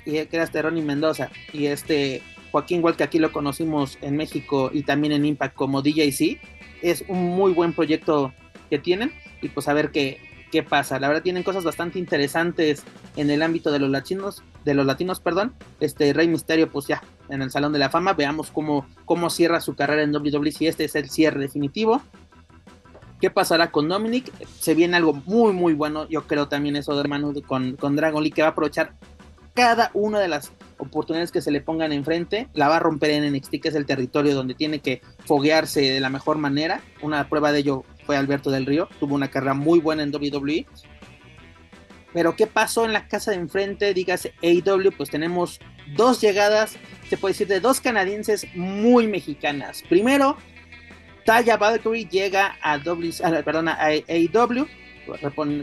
[0.04, 4.82] que era Ronnie Mendoza y este Joaquín igual que aquí lo conocimos en México y
[4.82, 6.38] también en Impact como DJC,
[6.82, 8.32] es un muy buen proyecto
[8.70, 9.12] que tienen
[9.42, 10.20] y pues a ver qué,
[10.52, 11.00] qué pasa.
[11.00, 12.84] La verdad tienen cosas bastante interesantes
[13.16, 15.52] en el ámbito de los latinos, de los latinos, perdón.
[15.80, 19.60] Este Rey Misterio, pues ya en el Salón de la Fama, veamos cómo, cómo cierra
[19.60, 22.02] su carrera en WWE, si este es el cierre definitivo.
[23.20, 24.30] ¿Qué pasará con Dominic?
[24.60, 26.08] Se viene algo muy, muy bueno.
[26.08, 28.94] Yo creo también eso de hermano con, con Dragon Lee, que va a aprovechar
[29.54, 33.32] cada una de las oportunidades que se le pongan enfrente, la va a romper en
[33.32, 36.82] NXT, que es el territorio donde tiene que foguearse de la mejor manera.
[37.02, 40.66] Una prueba de ello fue Alberto del Río, tuvo una carrera muy buena en WWE.
[42.12, 43.94] Pero ¿qué pasó en la casa de enfrente?
[43.94, 45.60] Dígase AEW, pues tenemos
[45.96, 46.76] dos llegadas,
[47.08, 49.82] se puede decir, de dos canadienses muy mexicanas.
[49.88, 50.36] Primero,
[51.24, 54.66] Taya Valkyrie llega a, w, perdón, a AEW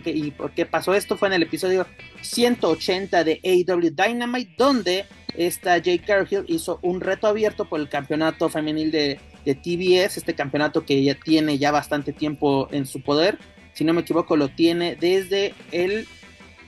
[0.05, 1.17] ¿Y por qué pasó esto?
[1.17, 1.85] Fue en el episodio
[2.21, 8.49] 180 de AEW Dynamite, donde esta Jake Cargill hizo un reto abierto por el campeonato
[8.49, 13.37] femenil de, de TBS, este campeonato que ya tiene ya bastante tiempo en su poder.
[13.73, 16.07] Si no me equivoco, lo tiene desde el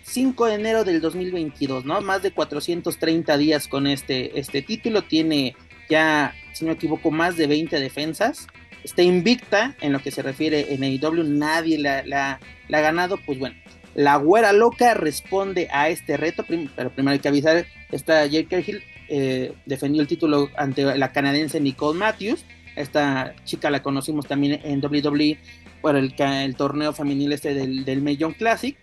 [0.03, 2.01] 5 de enero del 2022, ¿no?
[2.01, 5.03] Más de 430 días con este, este título.
[5.03, 5.55] Tiene
[5.89, 8.47] ya, si no me equivoco, más de 20 defensas
[8.83, 12.39] está invicta en lo que se refiere en AEW, nadie la,
[12.71, 13.55] ha ganado, pues bueno,
[13.95, 16.43] la güera loca responde a este reto,
[16.75, 21.59] pero primero hay que avisar, esta Jake Hill eh, defendió el título ante la canadiense
[21.59, 22.45] Nicole Matthews,
[22.75, 25.37] esta chica la conocimos también en WWE
[25.81, 28.77] por el, el torneo femenil este del, del Major Classic,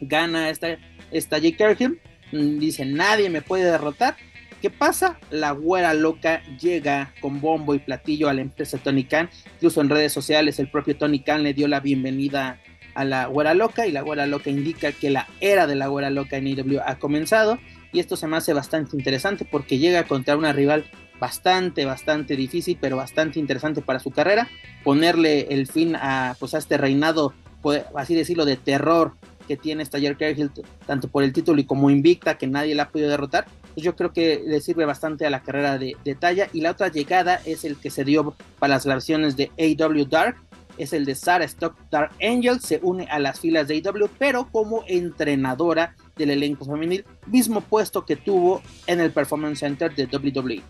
[0.00, 0.78] gana esta,
[1.10, 2.00] esta Hill,
[2.32, 4.16] mm, dice nadie me puede derrotar,
[4.62, 5.18] ¿Qué pasa?
[5.32, 9.28] La güera loca llega con bombo y platillo a la empresa Tony Khan.
[9.54, 12.60] Incluso en redes sociales el propio Tony Khan le dio la bienvenida
[12.94, 16.10] a la güera loca y la güera loca indica que la era de la güera
[16.10, 17.58] loca en IW ha comenzado.
[17.92, 20.84] Y esto se me hace bastante interesante porque llega contra una rival
[21.20, 24.48] bastante, bastante difícil, pero bastante interesante para su carrera.
[24.82, 29.12] Ponerle el fin a, pues, a este reinado, pues, así decirlo, de terror
[29.46, 30.50] que tiene esta Jerry
[30.86, 33.96] tanto por el título y como invicta, que nadie la ha podido derrotar, pues yo
[33.96, 36.48] creo que le sirve bastante a la carrera de, talla.
[36.52, 40.36] Y la otra llegada es el que se dio para las versiones de AW Dark,
[40.78, 44.48] es el de Sarah Stock Dark Angel, se une a las filas de AW, pero
[44.50, 50.62] como entrenadora del elenco femenil, mismo puesto que tuvo en el Performance Center de WWE.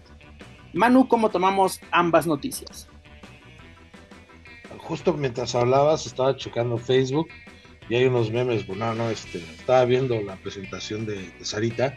[0.73, 2.89] Manu, ¿cómo tomamos ambas noticias?
[4.79, 7.29] Justo mientras hablabas, estaba checando Facebook
[7.89, 11.97] y hay unos memes, bueno, no, este, estaba viendo la presentación de, Sarita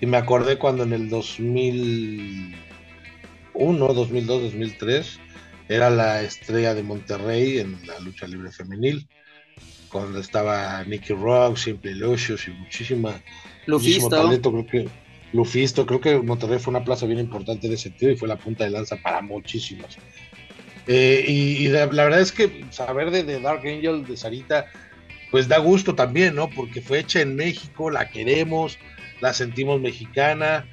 [0.00, 5.20] y me acordé cuando en el 2001, 2002, 2003
[5.74, 9.08] era la estrella de Monterrey en la lucha libre femenil,
[9.88, 13.20] cuando estaba Nicky Rock, Simple Lucius y muchísima,
[13.66, 14.88] muchísimo talento, creo que
[15.32, 18.36] Lufisto, creo que Monterrey fue una plaza bien importante de ese sentido y fue la
[18.36, 19.98] punta de lanza para muchísimos.
[20.86, 24.66] Eh, y, la, verdad es que saber de, de Dark Angel, de Sarita,
[25.30, 26.50] pues da gusto también, ¿no?
[26.50, 28.78] Porque fue hecha en México, la queremos,
[29.20, 30.66] la sentimos mexicana,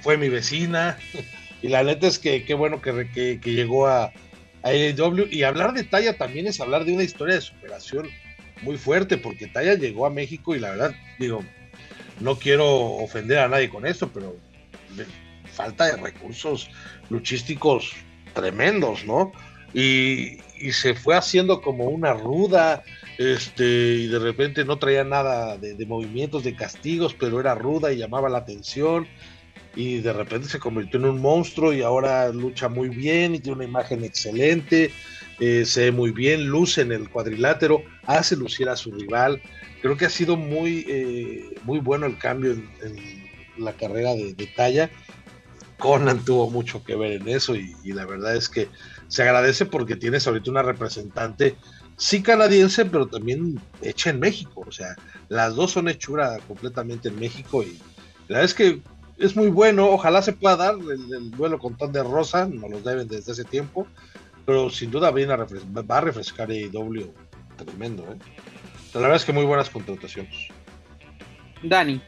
[0.00, 0.98] fue mi vecina,
[1.62, 4.12] y la neta es que qué bueno que, que, llegó a,
[4.64, 5.28] AEW.
[5.30, 8.08] Y hablar de Talla también es hablar de una historia de superación
[8.62, 11.44] muy fuerte, porque Talla llegó a México y la verdad, digo,
[12.20, 14.36] no quiero ofender a nadie con esto, pero
[15.52, 16.70] falta de recursos
[17.10, 17.92] luchísticos
[18.34, 19.32] tremendos, ¿no?
[19.74, 20.38] y,
[20.72, 22.84] se fue haciendo como una ruda,
[23.18, 27.98] este, y de repente no traía nada de, movimientos, de castigos, pero era ruda y
[27.98, 29.06] llamaba la atención,
[29.76, 33.56] y de repente se convirtió en un monstruo y ahora lucha muy bien y tiene
[33.56, 34.92] una imagen excelente,
[35.40, 39.42] eh, se ve muy bien, luce en el cuadrilátero, hace lucir a su rival.
[39.82, 43.24] Creo que ha sido muy, eh, muy bueno el cambio en,
[43.58, 44.90] la carrera de, talla.
[45.78, 48.68] Conan tuvo mucho que ver en eso y, la verdad es que
[49.08, 51.56] se agradece porque tienes ahorita una representante,
[51.96, 54.64] sí canadiense, pero también hecha en México.
[54.66, 54.96] O sea,
[55.28, 57.78] las dos son hechura completamente en México y
[58.28, 58.80] la verdad es que
[59.18, 59.88] es muy bueno.
[59.88, 63.44] Ojalá se pueda dar el, duelo con Ton de Rosa, nos lo deben desde ese
[63.44, 63.86] tiempo
[64.44, 67.12] pero sin duda viene a va a refrescar AEW
[67.56, 68.02] tremendo.
[68.04, 68.18] ¿eh?
[68.94, 70.48] La verdad es que muy buenas contrataciones.
[71.62, 72.00] Dani.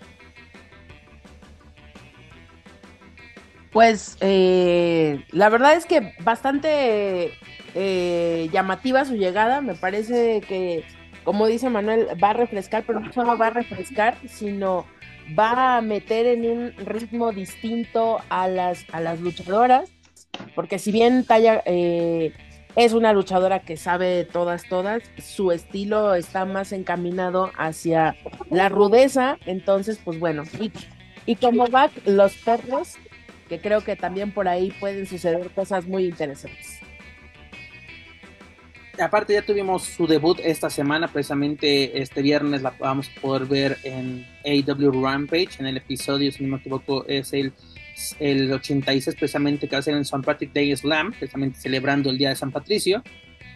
[3.73, 7.33] Pues eh, la verdad es que bastante
[7.75, 9.61] eh, llamativa su llegada.
[9.61, 10.85] Me parece que,
[11.25, 14.87] como dice Manuel, va a refrescar, pero no solo va a refrescar, sino
[15.38, 19.90] va a meter en un ritmo distinto a las, a las luchadoras
[20.54, 22.32] porque si bien Taya eh,
[22.76, 28.16] es una luchadora que sabe todas, todas, su estilo está más encaminado hacia
[28.50, 30.70] la rudeza, entonces, pues bueno, y,
[31.24, 32.96] y como va los perros,
[33.48, 36.80] que creo que también por ahí pueden suceder cosas muy interesantes.
[38.98, 43.78] Aparte ya tuvimos su debut esta semana, precisamente este viernes la vamos a poder ver
[43.85, 47.52] en AW Rampage, en el episodio, si no me equivoco, es el
[48.18, 50.22] el 86 precisamente que va a ser en St.
[50.22, 53.02] Patrick Day Slam, precisamente celebrando el Día de San Patricio,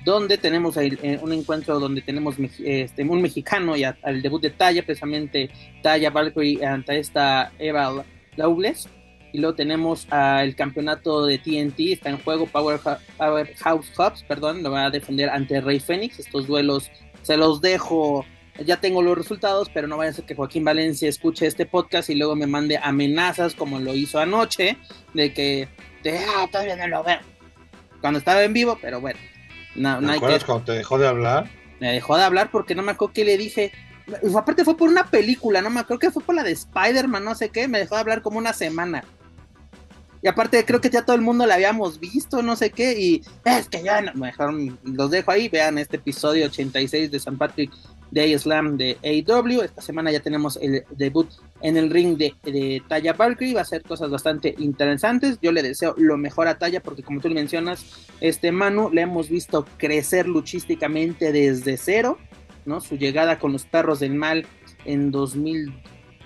[0.04, 4.82] donde tenemos eh, un encuentro donde tenemos este, un mexicano y al debut de Talla,
[4.82, 5.50] precisamente
[5.82, 8.04] Talla Valkyrie ante esta Eva
[8.36, 8.88] Loveless.
[9.32, 14.86] Y luego tenemos el campeonato de TNT, está en juego Powerhouse Hubs, perdón, lo va
[14.86, 16.18] a defender ante Rey Fénix.
[16.18, 16.90] Estos duelos
[17.22, 18.24] se los dejo
[18.64, 22.10] ya tengo los resultados, pero no vaya a ser que Joaquín Valencia escuche este podcast
[22.10, 24.76] y luego me mande amenazas como lo hizo anoche,
[25.14, 25.68] de que,
[26.02, 27.20] de, ah, todavía no lo veo.
[28.00, 29.18] Cuando estaba en vivo, pero bueno.
[29.74, 30.44] No, no hay que...
[30.44, 31.48] cuando te dejó de hablar?
[31.80, 33.72] Me dejó de hablar porque no me acuerdo qué le dije.
[34.36, 37.34] Aparte fue por una película, no me acuerdo que fue por la de Spider-Man, no
[37.34, 39.04] sé qué, me dejó de hablar como una semana.
[40.22, 43.22] Y aparte creo que ya todo el mundo la habíamos visto, no sé qué, y
[43.44, 47.70] es que ya no, mejor los dejo ahí, vean este episodio 86 de San Patrick
[48.10, 49.62] Day Slam de AEW.
[49.62, 51.28] Esta semana ya tenemos el debut
[51.62, 53.54] en el ring de, de Taya Valkyrie.
[53.54, 55.38] Va a ser cosas bastante interesantes.
[55.40, 57.84] Yo le deseo lo mejor a Taya porque como tú mencionas,
[58.20, 62.18] este Manu le hemos visto crecer luchísticamente desde cero,
[62.64, 62.80] ¿no?
[62.80, 64.46] Su llegada con los perros del mal
[64.84, 65.72] en 2000,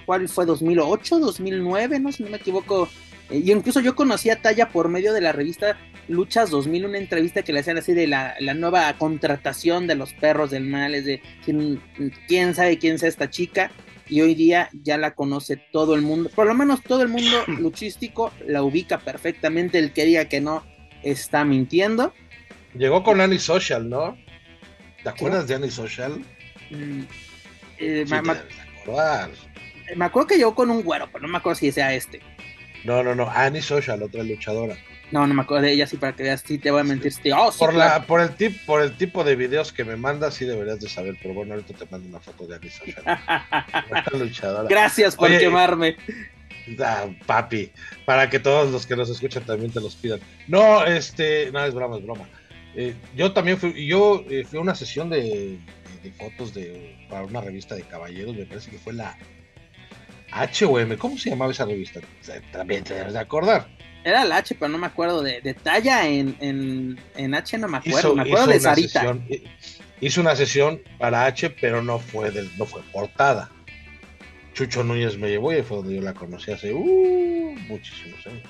[0.06, 0.46] ¿cuál fue?
[0.46, 2.88] 2008, 2009, no si no me equivoco.
[3.30, 5.76] Eh, y incluso yo conocí a Taya por medio de la revista
[6.08, 10.50] Luchas 2000, una entrevista que le hacían así de la, nueva contratación de los perros
[10.50, 13.70] del mal, es de quién, sabe quién sea esta chica,
[14.06, 17.44] y hoy día ya la conoce todo el mundo, por lo menos todo el mundo
[17.46, 20.62] luchístico la ubica perfectamente, el que diga que no
[21.02, 22.12] está mintiendo.
[22.74, 24.18] Llegó con Annie Social, ¿no?
[25.02, 26.22] ¿Te acuerdas de Annie Social?
[26.70, 27.02] Mm,
[27.78, 28.22] eh, me,
[29.96, 32.20] me, acuerdo que llegó con un güero, pero no me acuerdo si sea este.
[32.84, 34.76] No, no, no, Annie Social, otra luchadora.
[35.10, 37.12] No, no me acuerdo de ella, sí, para que veas, sí te voy a mentir.
[37.36, 40.44] Oh, por, la, por, el tip, por el tipo de videos que me mandas, sí
[40.44, 42.82] deberías de saber, pero bueno, ahorita te mando una foto de Anissa
[44.12, 44.68] luchadora.
[44.68, 45.96] Gracias por quemarme.
[46.80, 47.70] Ah, papi,
[48.06, 50.20] para que todos los que nos escuchan también te los pidan.
[50.48, 52.28] No, este, no, es broma, es broma.
[52.74, 55.58] Eh, yo también fui, yo eh, fui a una sesión de,
[56.02, 59.16] de, fotos de, para una revista de caballeros, me parece que fue la
[60.34, 62.00] HM, ¿cómo se llamaba esa revista?
[62.52, 63.68] También te debes de acordar.
[64.02, 66.36] Era el H, pero no me acuerdo de, de talla en,
[67.16, 68.14] en, H, no me acuerdo.
[68.14, 69.16] me acuerdo de Sarita.
[70.00, 73.50] hizo una sesión para H, pero no fue del, no fue portada.
[74.52, 78.42] Chucho Núñez me llevó y fue donde yo la conocí hace uh, muchísimos años.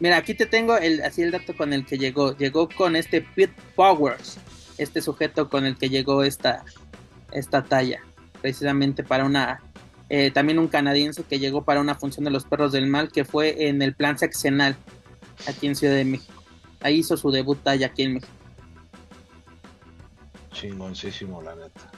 [0.00, 2.36] Mira, aquí te tengo el, así el dato con el que llegó.
[2.36, 4.38] Llegó con este Pete Powers,
[4.78, 6.64] este sujeto con el que llegó esta,
[7.32, 8.00] esta talla,
[8.40, 9.60] precisamente para una
[10.16, 13.24] eh, también un canadiense que llegó para una función de los perros del mal, que
[13.24, 14.76] fue en el plan seccional,
[15.48, 16.40] aquí en Ciudad de México.
[16.82, 18.32] Ahí hizo su debut talla aquí en México.
[20.52, 21.90] Chingoncísimo, la neta.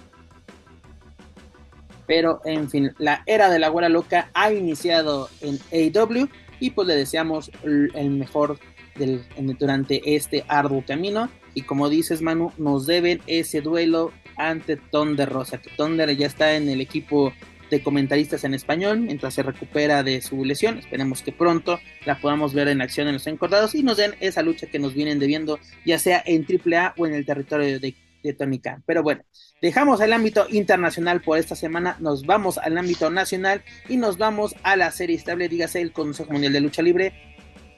[2.07, 6.27] Pero, en fin, la era de la güera loca ha iniciado en AW
[6.59, 8.59] y pues le deseamos el mejor
[8.95, 9.27] del,
[9.59, 11.29] durante este arduo camino.
[11.53, 16.55] Y como dices, Manu, nos deben ese duelo ante Thunder Rosa, que Thunder ya está
[16.55, 17.35] en el equipo
[17.71, 20.79] de comentaristas en español mientras se recupera de su lesión.
[20.79, 24.43] Esperemos que pronto la podamos ver en acción en los encordados y nos den esa
[24.43, 28.33] lucha que nos vienen debiendo, ya sea en AAA o en el territorio de, de
[28.33, 28.83] Tony Khan.
[28.87, 29.23] Pero bueno,
[29.61, 34.55] dejamos el ámbito internacional por esta semana, nos vamos al ámbito nacional y nos vamos
[34.63, 37.13] a la serie estable, dígase el Consejo Mundial de Lucha Libre,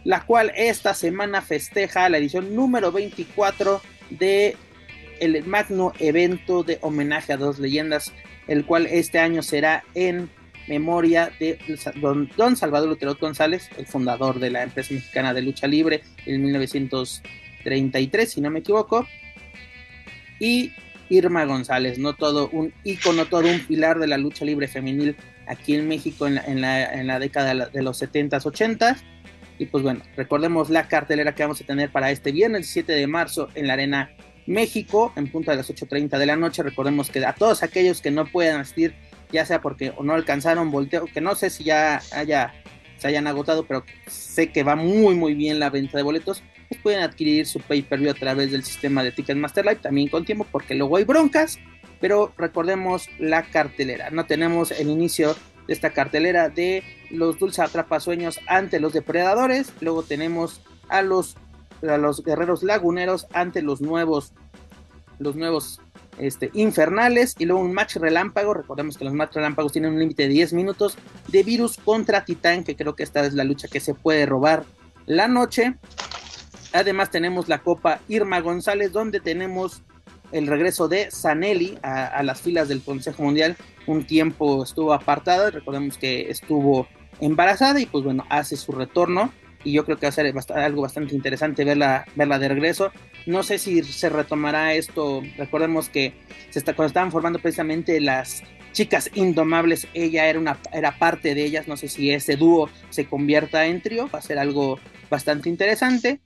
[0.05, 3.81] la cual esta semana festeja la edición número 24
[4.11, 4.57] de
[5.21, 8.13] el magno evento de homenaje a dos leyendas
[8.49, 10.29] el cual este año será en
[10.67, 11.59] memoria de
[12.37, 18.31] don, Salvador Lutero González, el fundador de la empresa mexicana de lucha libre en 1933,
[18.31, 19.07] si no me equivoco,
[20.41, 20.73] y
[21.09, 25.75] Irma González, no todo un ícono, todo un pilar de la lucha libre femenil aquí
[25.75, 28.99] en México en la, en la, década de los 70s, 80s.
[29.59, 33.07] Y pues bueno, recordemos la cartelera que vamos a tener para este viernes 7 de
[33.07, 34.11] marzo en la Arena
[34.49, 36.63] México en punto de las 8.30 de la noche.
[36.63, 38.95] Recordemos que a todos aquellos que no puedan asistir,
[39.31, 42.55] ya sea porque no alcanzaron volteo, que no sé si ya haya,
[42.97, 46.81] se hayan agotado, pero sé que va muy muy bien la venta de boletos, pues
[46.81, 50.75] pueden adquirir su pay-per-view a través del sistema de Ticketmaster Live, también con tiempo, porque
[50.75, 51.59] luego hay broncas,
[52.01, 54.11] pero recordemos la cartelera.
[54.11, 55.37] No tenemos el inicio
[55.67, 61.37] de esta cartelera de los Dulce Atrapasueños ante los Depredadores, luego tenemos a los
[61.87, 64.33] a los guerreros laguneros ante los nuevos,
[65.19, 65.81] los nuevos
[66.19, 68.55] este, infernales y luego un match relámpago.
[68.55, 70.99] Recordemos que los match relámpagos tienen un límite de 10 minutos
[71.29, 74.65] de virus contra Titán, que creo que esta es la lucha que se puede robar
[75.07, 75.77] la noche.
[76.73, 79.83] Además tenemos la Copa Irma González, donde tenemos
[80.33, 83.57] el regreso de Sanelli a, a, las filas del Consejo Mundial.
[83.87, 86.87] Un tiempo estuvo apartada, recordemos que estuvo
[87.21, 89.33] embarazada y pues bueno, hace su retorno
[89.69, 92.91] y yo creo que va a ser algo bastante interesante verla, verla de regreso.
[93.27, 96.15] No sé si se retomará esto, recordemos que
[96.49, 98.43] se está, cuando estaban formando precisamente las
[98.73, 103.05] chicas indomables, ella era, una, era parte de ellas, no sé si ese dúo se
[103.05, 106.21] convierta en trío, va a ser algo bastante interesante.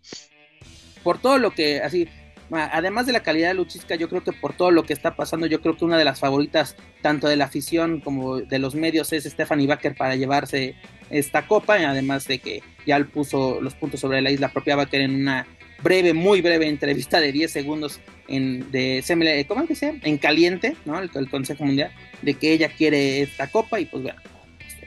[1.03, 2.09] Por todo lo que, así,
[2.53, 5.47] además de la calidad de luchística, yo creo que por todo lo que está pasando,
[5.47, 9.13] yo creo que una de las favoritas, tanto de la afición como de los medios,
[9.13, 10.75] es Stephanie Baker para llevarse
[11.11, 15.15] esta copa, además de que ya puso los puntos sobre la isla propia Baker en
[15.15, 15.47] una
[15.83, 19.95] breve, muy breve entrevista de 10 segundos en, de, ¿cómo que sea?
[20.03, 20.99] En caliente, ¿no?
[20.99, 21.91] El, el, Consejo Mundial,
[22.23, 24.21] de que ella quiere esta copa y pues bueno,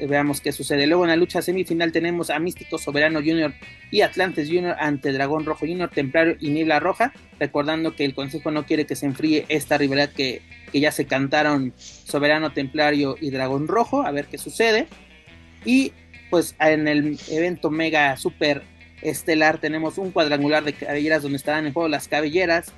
[0.08, 0.88] veamos qué sucede.
[0.88, 3.54] Luego en la lucha semifinal tenemos a Místico Soberano Junior
[3.92, 8.52] y Atlantes Junior ante Dragón Rojo Junior, Templario y Niebla Roja, recordando que el Consejo
[8.52, 10.42] no quiere que se enfríe esta rivalidad que,
[10.72, 14.88] que ya se cantaron Soberano, Templario y Dragón Rojo, a ver qué sucede.
[15.64, 15.94] Y
[16.30, 18.64] pues en el evento mega super
[19.02, 22.74] estelar tenemos un cuadrangular de cabelleras donde estarán en juego las cabelleras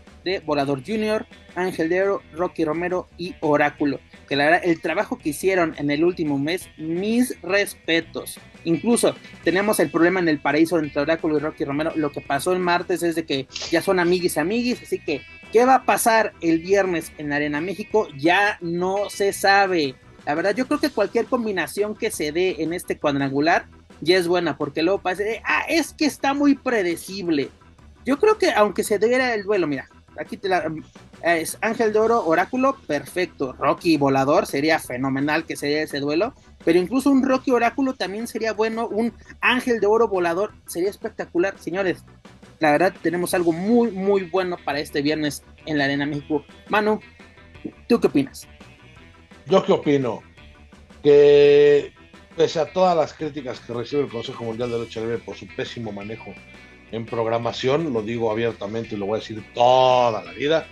[0.45, 1.25] Volador Junior,
[1.55, 3.99] Ángel de Oro, Rocky Romero y Oráculo.
[4.28, 8.39] Que la verdad, el trabajo que hicieron en el último mes, mis respetos.
[8.63, 11.93] Incluso tenemos el problema en el paraíso entre Oráculo y Rocky Romero.
[11.95, 15.21] Lo que pasó el martes es de que ya son amiguis amiguis, así que
[15.51, 18.07] ¿qué va a pasar el viernes en Arena México?
[18.17, 19.95] Ya no se sabe.
[20.25, 23.67] La verdad, yo creo que cualquier combinación que se dé en este cuadrangular
[24.01, 27.49] ya es buena, porque luego parece, ah, es que está muy predecible.
[28.05, 29.88] Yo creo que aunque se diera el duelo, mira,
[30.20, 30.72] aquí te la,
[31.24, 33.53] es Ángel de Oro, Oráculo, perfecto.
[33.53, 38.53] Rocky Volador sería fenomenal que sería ese duelo, pero incluso un Rocky Oráculo también sería
[38.53, 42.03] bueno, un Ángel de Oro Volador sería espectacular, señores.
[42.59, 46.43] La verdad, tenemos algo muy, muy bueno para este viernes en la Arena México.
[46.70, 46.99] Manu,
[47.88, 48.47] ¿tú qué opinas?
[49.45, 50.24] Yo qué opino,
[51.03, 51.93] que
[52.36, 55.47] pese a todas las críticas que recibe el Consejo Mundial de Lucha Libre por su
[55.47, 56.34] pésimo manejo
[56.92, 60.68] en programación, lo digo abiertamente y lo voy a decir toda la vida.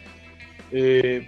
[0.71, 1.27] Eh,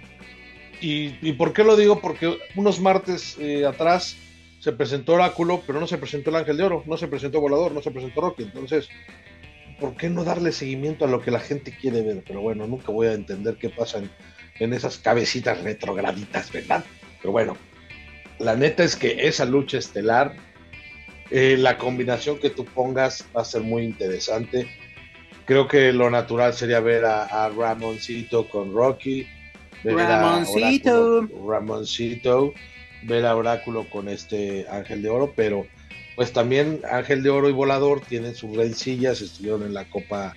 [0.80, 2.00] y, por qué lo digo?
[2.00, 4.16] Porque unos martes eh, atrás
[4.60, 7.72] se presentó Oráculo, pero no se presentó el Ángel de Oro, no se presentó Volador,
[7.72, 8.44] no se presentó Rocky.
[8.44, 8.88] Entonces,
[9.80, 12.22] ¿por qué no darle seguimiento a lo que la gente quiere ver?
[12.26, 14.10] Pero bueno, nunca voy a entender qué pasa en,
[14.58, 16.84] en esas cabecitas retrograditas, ¿verdad?
[17.20, 17.56] Pero bueno,
[18.38, 20.36] la neta es que esa lucha estelar,
[21.30, 24.68] eh, la combinación que tú pongas va a ser muy interesante.
[25.44, 29.26] Creo que lo natural sería ver a, Ramoncito con Rocky.
[29.84, 31.22] Ramoncito.
[31.22, 32.52] A Ramoncito.
[33.04, 35.66] Ver a Oráculo con este Ángel de Oro, pero
[36.16, 40.34] pues también Ángel de Oro y Volador tienen sus rencillas, estuvieron en la Copa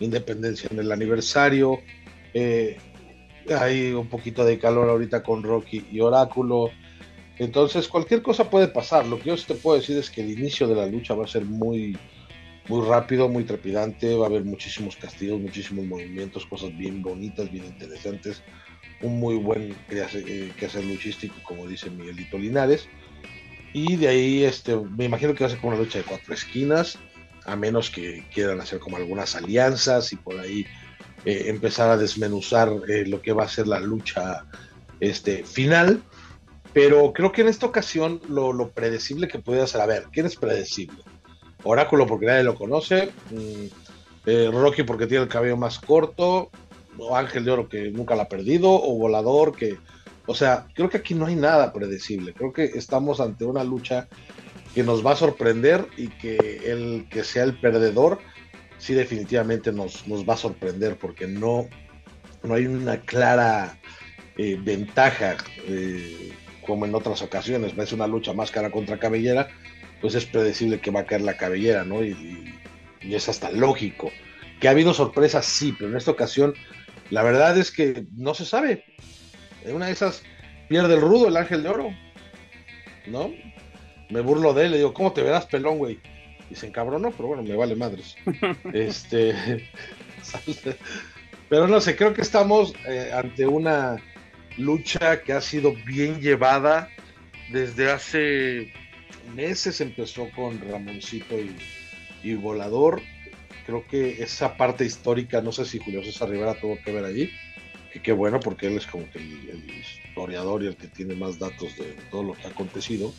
[0.00, 1.80] Independencia en el aniversario.
[2.32, 2.78] Eh,
[3.58, 6.70] hay un poquito de calor ahorita con Rocky y Oráculo.
[7.38, 9.06] Entonces, cualquier cosa puede pasar.
[9.06, 11.28] Lo que yo te puedo decir es que el inicio de la lucha va a
[11.28, 11.96] ser muy,
[12.68, 14.16] muy rápido, muy trepidante.
[14.16, 18.42] Va a haber muchísimos castigos, muchísimos movimientos, cosas bien bonitas, bien interesantes.
[19.02, 22.88] un muy buen eh, quehacer luchístico, como dice Miguelito Linares.
[23.72, 26.34] Y de ahí, este, me imagino que va a ser como una lucha de cuatro
[26.34, 26.98] esquinas,
[27.44, 30.66] a menos que quieran hacer como algunas alianzas y por ahí
[31.24, 34.44] eh, empezar a desmenuzar eh, lo que va a ser la lucha
[35.00, 36.02] este, final.
[36.80, 40.36] Pero creo que en esta ocasión lo, predecible que puede ser, a ver, ¿quién es
[40.36, 41.02] predecible?
[41.64, 46.52] Oráculo porque nadie lo conoce, mm, Rocky porque tiene el cabello más corto,
[46.96, 49.76] o Ángel de Oro que nunca la ha perdido, o Volador que...
[50.26, 52.32] O sea, creo que aquí no hay nada predecible.
[52.32, 54.06] Creo que estamos ante una lucha
[54.72, 58.20] que nos va a sorprender y que el que sea el perdedor,
[58.78, 61.66] sí definitivamente nos, nos va a sorprender porque no,
[62.44, 63.80] no hay una clara
[64.36, 66.32] eh, ventaja eh,
[66.68, 67.72] como en otras ocasiones.
[67.76, 69.48] Es una lucha máscara contra cabellera,
[70.00, 72.04] pues es predecible que va a caer la cabellera, ¿no?
[72.04, 72.54] y
[73.02, 74.12] es hasta lógico.
[74.60, 76.54] Que ha habido sorpresas, sí, pero en esta ocasión
[77.10, 78.84] la verdad es que no se sabe.
[79.64, 80.22] En una de esas
[80.68, 81.90] pierde el rudo, el ángel de oro.
[83.06, 83.32] ¿No?
[84.10, 85.98] Me burlo de él, le digo, ¿cómo te verás pelón, güey?
[86.50, 88.16] Y se encabronó, pero bueno, me vale madres.
[88.72, 89.70] este.
[91.48, 93.96] pero no sé, creo que estamos eh, ante una
[94.58, 96.88] lucha que ha sido bien llevada
[97.50, 98.72] desde hace
[99.34, 99.80] meses.
[99.80, 101.36] Empezó con Ramoncito
[102.22, 103.00] y Volador
[103.68, 107.30] creo que esa parte histórica, no sé si Julio César Rivera tuvo que ver allí,
[107.92, 111.38] que qué bueno, porque él es como que el, historiador y el que tiene más
[111.38, 113.12] datos de todo lo que ha acontecido,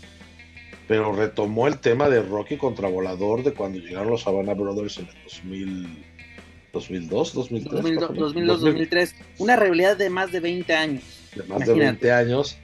[0.88, 5.06] pero retomó el tema de Rocky contra Volador de cuando llegaron los Savannah Brothers en
[5.06, 5.88] el 2000,
[6.74, 7.72] 2002, 2003.
[8.00, 11.19] 2002, 2003, una realidad de más de 20 años.
[11.36, 12.58] De más de 20 años,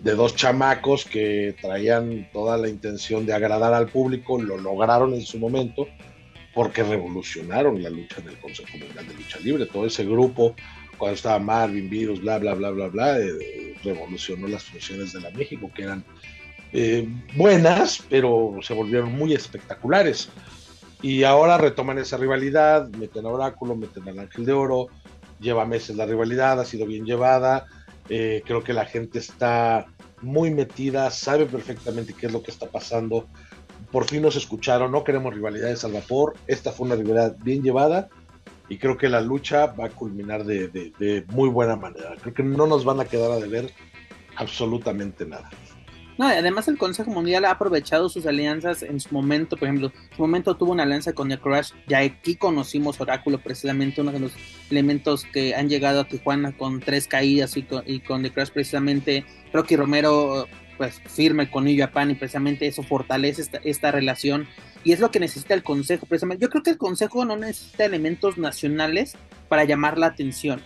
[0.00, 5.22] de dos chamacos que traían toda la intención de agradar al público, lo lograron en
[5.22, 5.86] su momento
[6.54, 9.66] porque revolucionaron la lucha del Consejo Mundial de Lucha Libre.
[9.66, 10.54] Todo ese grupo,
[10.98, 15.30] cuando estaba Marvin, Virus, bla, bla, bla, bla, bla, eh, revolucionó las funciones de la
[15.30, 16.04] México, que eran
[16.72, 20.28] eh, buenas, pero se volvieron muy espectaculares.
[21.02, 24.88] Y ahora retoman esa rivalidad, meten a Oráculo, meten al Ángel de Oro,
[25.40, 27.66] lleva meses la rivalidad, ha sido bien llevada.
[28.10, 29.86] Eh, creo que la gente está
[30.20, 33.26] muy metida, sabe perfectamente qué es lo que está pasando
[33.90, 38.08] por fin nos escucharon, no queremos rivalidades al vapor, esta fue una rivalidad bien llevada
[38.68, 42.14] y creo que la lucha va a culminar de, muy buena manera.
[42.20, 43.72] Creo que no nos van a quedar a deber
[44.36, 45.50] absolutamente nada.
[46.20, 50.16] No, además el Consejo Mundial ha aprovechado sus alianzas en su momento, por ejemplo, en
[50.16, 54.20] su momento tuvo una alianza con The Crash, ya aquí conocimos Oráculo, precisamente uno de
[54.20, 54.32] los
[54.70, 59.24] elementos que han llegado a Tijuana con tres caídas y con, y The Crash, precisamente
[59.54, 60.46] Rocky Romero
[60.76, 64.46] pues firme con New Japan y precisamente eso fortalece esta, relación
[64.84, 66.42] y es lo que necesita el Consejo precisamente.
[66.42, 69.14] Yo creo que el Consejo no necesita elementos nacionales
[69.48, 70.60] para llamar la atención,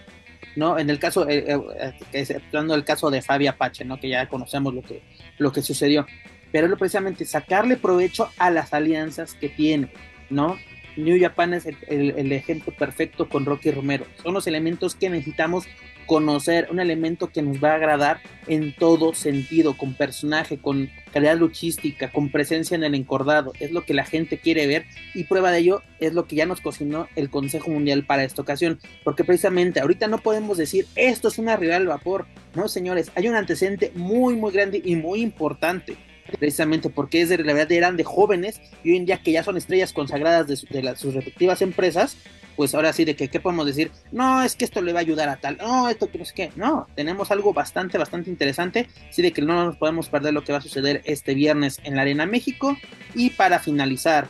[0.56, 0.78] ¿no?
[0.78, 3.98] En el caso, eh, eh, exceptuando el caso de Fabi Apache, ¿no?
[3.98, 5.02] Que ya conocemos lo que,
[5.38, 6.06] lo que sucedió,
[6.52, 9.88] pero es precisamente sacarle provecho a las alianzas que tiene,
[10.30, 10.56] ¿no?
[10.96, 14.06] New Japan es el, ejemplo perfecto con Rocky Romero.
[14.22, 15.66] Son los elementos que necesitamos
[16.06, 21.36] conocer, un elemento que nos va a agradar en todo sentido, con personaje, con calidad
[21.36, 23.52] luchística, con presencia en el encordado.
[23.60, 26.46] Es lo que la gente quiere ver y prueba de ello es lo que ya
[26.46, 28.78] nos cocinó el Consejo Mundial para esta ocasión.
[29.02, 32.26] Porque precisamente ahorita no podemos decir esto es una rival al vapor.
[32.54, 35.96] No, señores, hay un antecedente muy, muy grande y muy importante
[36.38, 39.42] precisamente porque es de la verdad eran de jóvenes y hoy en día que ya
[39.42, 42.16] son estrellas consagradas de, sus respectivas empresas,
[42.56, 43.90] pues ahora sí de que, ¿qué podemos decir?
[44.12, 46.34] No, es que esto le va a ayudar a tal, no, esto que no sé
[46.34, 50.44] qué, no, tenemos algo bastante, bastante interesante, sí de que no nos podemos perder lo
[50.44, 52.76] que va a suceder este viernes en la Arena México,
[53.14, 54.28] y para finalizar,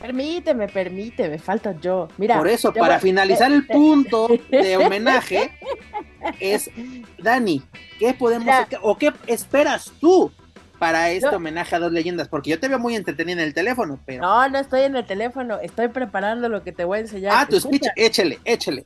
[0.00, 2.08] Permíteme, permíteme, falta yo.
[2.18, 2.36] Mira.
[2.36, 5.50] Por eso, para finalizar el punto de homenaje,
[6.40, 6.70] es
[7.18, 7.62] Dani,
[7.98, 10.30] ¿qué podemos o qué esperas tú
[10.78, 12.28] para este homenaje a dos leyendas?
[12.28, 14.22] Porque yo te veo muy entretenida en el teléfono, pero.
[14.22, 17.32] No, no estoy en el teléfono, estoy preparando lo que te voy a enseñar.
[17.36, 18.84] Ah, tu speech, échale, échale.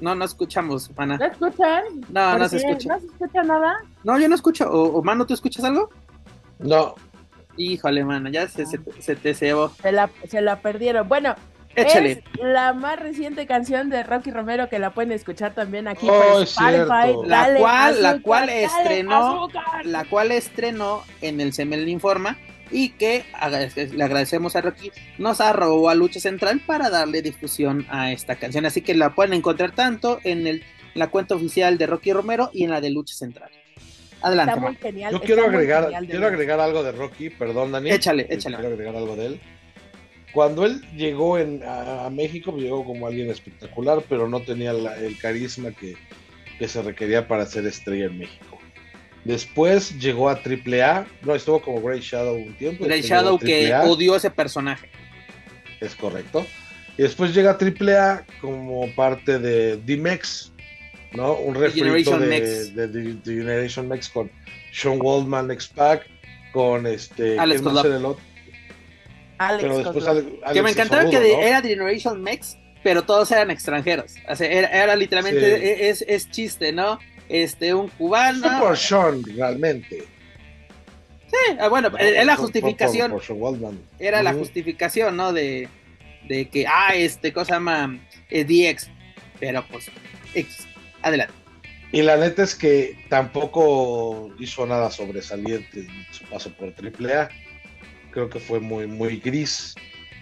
[0.00, 1.18] No, no escuchamos, mana.
[1.18, 1.84] ¿No escuchan?
[2.08, 2.94] No, no se escucha.
[2.94, 3.76] ¿No se escucha nada?
[4.02, 4.70] No, yo no escucho.
[4.70, 5.90] ¿O, Mano, tú escuchas algo?
[6.58, 6.94] No.
[7.56, 9.70] Híjole, mano, ya se, se, te cebó.
[9.82, 11.06] Se la, se la perdieron.
[11.08, 11.34] Bueno,
[11.74, 16.42] es la más reciente canción de Rocky Romero que la pueden escuchar también aquí por
[16.42, 17.14] Spotify.
[17.26, 19.48] La cual, la cual estrenó,
[19.84, 22.38] la cual estrenó en el Semel Informa
[22.70, 23.24] y que
[23.92, 28.66] le agradecemos a Rocky, nos arrobó a Lucha Central para darle difusión a esta canción.
[28.66, 30.64] Así que la pueden encontrar tanto en el,
[30.94, 33.50] la cuenta oficial de Rocky Romero y en la de Lucha Central.
[34.22, 34.60] Adelante.
[35.10, 37.90] Yo quiero agregar, quiero agregar algo de Rocky, perdón, Dani.
[37.90, 38.56] Échale, échale.
[38.56, 39.40] Quiero agregar algo de él
[40.32, 45.18] Cuando él llegó en, a, México, pues, llegó como alguien espectacular, pero no tenía el
[45.18, 45.96] carisma que,
[46.58, 48.60] que se requería para ser estrella en México.
[49.24, 52.84] Después llegó a AAA, no, estuvo como Grey Shadow un tiempo.
[52.84, 54.88] Grey Shadow que odió ese personaje.
[55.80, 56.46] Es correcto.
[56.96, 60.52] Y después llega a AAA como parte de D-Mex,
[61.12, 61.34] ¿no?
[61.34, 64.30] Un refrito de, de, de, Generation Mex con
[64.72, 66.06] Sean Waldman, X-Pac,
[66.52, 67.38] con este...
[67.38, 67.62] Alex
[69.40, 69.88] Alex
[70.52, 74.14] que me encantaba que era Generation Mex, pero todos eran extranjeros.
[74.28, 76.98] O sea, era, literalmente, es, es, chiste, ¿no?
[77.26, 78.46] Este, un cubano.
[78.46, 80.04] Fue por Sean, realmente.
[81.30, 83.14] Sí, ah, bueno, era la justificación.
[83.98, 85.32] era la justificación, ¿no?
[85.32, 85.68] De,
[86.28, 88.90] de que, ah, este, cosa llama eh, DX.
[89.38, 89.90] Pero pues,
[90.34, 90.66] X.
[91.00, 91.32] Adelante.
[91.92, 97.30] Y la neta es que tampoco hizo nada sobresaliente en su paso por AAA.
[98.12, 99.74] Creo que fue muy, muy gris.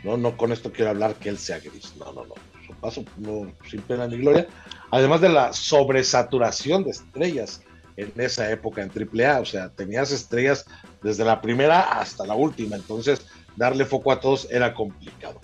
[0.05, 0.17] ¿no?
[0.17, 1.95] no con esto quiero hablar que él sea gris.
[1.99, 2.35] No, no, no.
[2.67, 4.47] Su paso no, sin pena ni gloria.
[4.91, 7.63] Además de la sobresaturación de estrellas
[7.97, 9.41] en esa época en AAA.
[9.41, 10.65] O sea, tenías estrellas
[11.03, 12.77] desde la primera hasta la última.
[12.77, 13.27] Entonces,
[13.57, 15.41] darle foco a todos era complicado.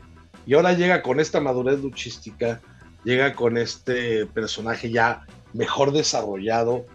[0.46, 2.60] Y ahora llega con esta madurez luchística,
[3.04, 6.86] llega con este personaje ya mejor desarrollado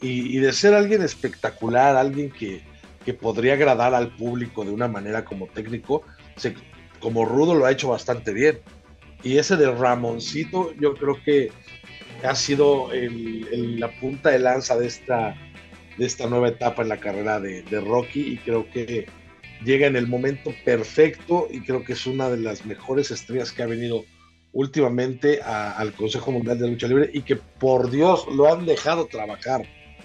[0.00, 2.62] y, de ser alguien espectacular, alguien que,
[3.06, 6.02] que, podría agradar al público de una manera como técnico,
[7.00, 8.58] como Rudo lo ha hecho bastante bien.
[9.22, 11.50] Y ese de Ramoncito, yo creo que
[12.22, 15.34] ha sido la punta de lanza de esta,
[15.96, 19.06] de esta nueva etapa en la carrera de, de Rocky y creo que
[19.64, 23.62] llega en el momento perfecto y creo que es una de las mejores estrellas que
[23.62, 24.04] ha venido
[24.56, 29.62] últimamente al Consejo Mundial de Lucha Libre y que por Dios lo han dejado trabajar.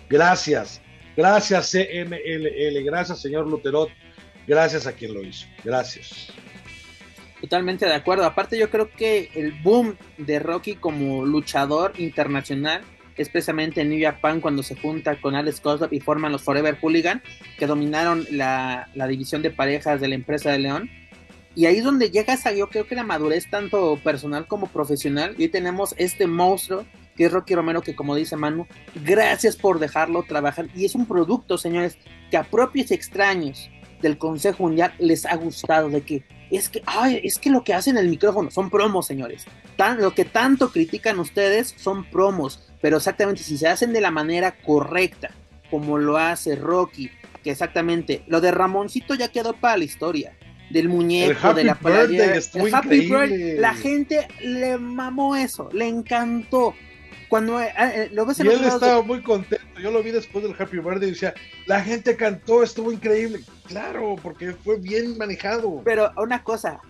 [0.10, 0.82] Gracias,
[1.22, 3.90] gracias CMLL, gracias señor Luterot,
[4.48, 6.34] gracias a quien lo hizo, gracias.
[7.40, 8.26] Totalmente de acuerdo.
[8.26, 12.82] Aparte yo creo que el boom de Rocky como luchador internacional
[13.18, 16.78] es precisamente en New Japan cuando se junta con Alex Kozlov y forman los Forever
[16.80, 17.22] Hooligan,
[17.58, 20.90] que dominaron la, división de parejas de la empresa de León.
[21.56, 25.36] Y ahí es donde llega esa, yo creo que la madurez tanto personal como profesional.
[25.38, 26.86] Y hoy tenemos este monstruo
[27.16, 28.68] que es Rocky Romero, que como dice Manu,
[29.04, 30.68] gracias por dejarlo trabajar.
[30.76, 31.98] Y es un producto, señores,
[32.30, 33.70] que a propios extraños
[34.02, 37.74] del Consejo Mundial les ha gustado, de que es que, ay, es que lo que
[37.74, 39.46] hacen el micrófono son promos, señores.
[39.78, 44.12] Tan, lo que tanto critican ustedes son promos pero exactamente si se hacen de la
[44.12, 45.32] manera correcta,
[45.70, 47.12] como lo hace Rocky,
[47.44, 50.34] que exactamente, lo de Ramoncito ya quedó para la historia,
[50.72, 56.74] del muñeco, de la playera, el Happy Birthday, la gente le mamó eso, le encantó.
[57.32, 59.66] Cuando eh, eh, lo ves y él estaba muy contento.
[59.82, 61.34] Yo lo vi después del Happy Birthday y decía,
[61.66, 63.40] la gente cantó, estuvo increíble.
[63.70, 65.82] Claro, porque fue bien manejado.
[65.86, 66.82] Pero una cosa,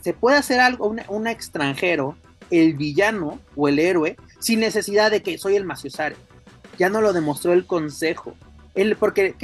[0.00, 2.16] se puede hacer algo, un extranjero,
[2.52, 6.14] el villano o el héroe, sin necesidad de que soy el Maciosare.
[6.78, 8.36] Ya no lo demostró el consejo.
[8.76, 9.34] El, porque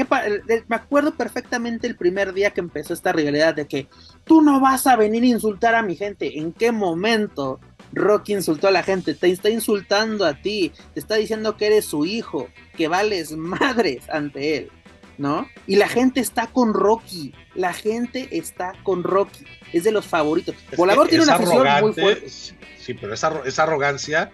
[0.69, 3.89] me acuerdo perfectamente el primer día que empezó esta rivalidad de que
[4.23, 6.39] tú no vas a venir a insultar a mi gente.
[6.39, 7.59] ¿En qué momento
[7.93, 9.15] Rocky insultó a la gente?
[9.15, 14.09] Te está insultando a ti, te está diciendo que eres su hijo, que vales madres
[14.11, 14.71] ante él,
[15.19, 15.49] ¿no?
[15.67, 20.55] Y la gente está con Rocky, la gente está con Rocky, es de los favoritos.
[20.77, 22.29] Volador tiene una afición muy fuerte.
[22.29, 24.31] Sí, pero esa, esa arrogancia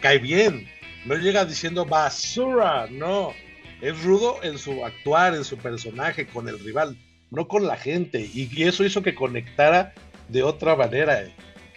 [0.00, 0.68] cae bien.
[1.04, 3.32] No llega diciendo basura, no.
[3.80, 6.96] Es rudo en su actuar, en su personaje, con el rival,
[7.30, 8.20] no con la gente.
[8.20, 9.94] Y, eso hizo que conectara
[10.28, 11.24] de otra manera.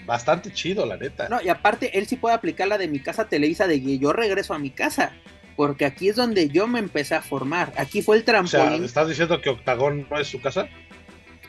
[0.05, 1.29] Bastante chido, la neta.
[1.29, 4.13] No, y aparte, él sí puede aplicar la de mi casa Televisa, de que yo
[4.13, 5.13] regreso a mi casa.
[5.55, 7.71] Porque aquí es donde yo me empecé a formar.
[7.75, 8.83] Aquí fue el trampolín.
[8.83, 10.67] ¿estás diciendo que Octagón no es su casa?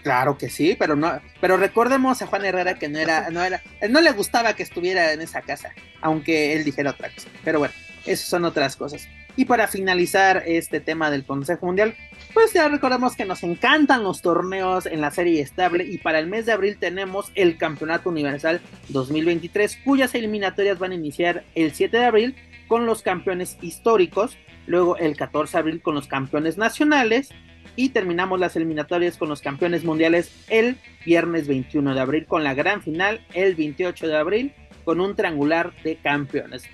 [0.03, 3.62] Claro que sí, pero no, pero recordemos a Juan Herrera que no era, no era,
[3.88, 7.28] no le gustaba que estuviera en esa casa, aunque él dijera otra cosa.
[7.44, 7.72] Pero bueno,
[8.05, 9.07] esas son otras cosas.
[9.37, 11.95] Y para finalizar este tema del Consejo Mundial,
[12.35, 16.26] pues ya recordemos que nos encantan los torneos en la serie estable y para el
[16.26, 21.97] mes de abril tenemos el Campeonato Universal 2023, cuyas eliminatorias van a iniciar el 7
[21.97, 22.37] de abril
[22.68, 27.30] con los campeones históricos, luego el 14 de abril con los campeones nacionales
[27.76, 32.55] y terminamos las eliminatorias con los campeones mundiales el viernes 21 de abril con la
[32.55, 34.55] gran final el 28 de abril
[34.85, 36.64] con un triangular de campeones.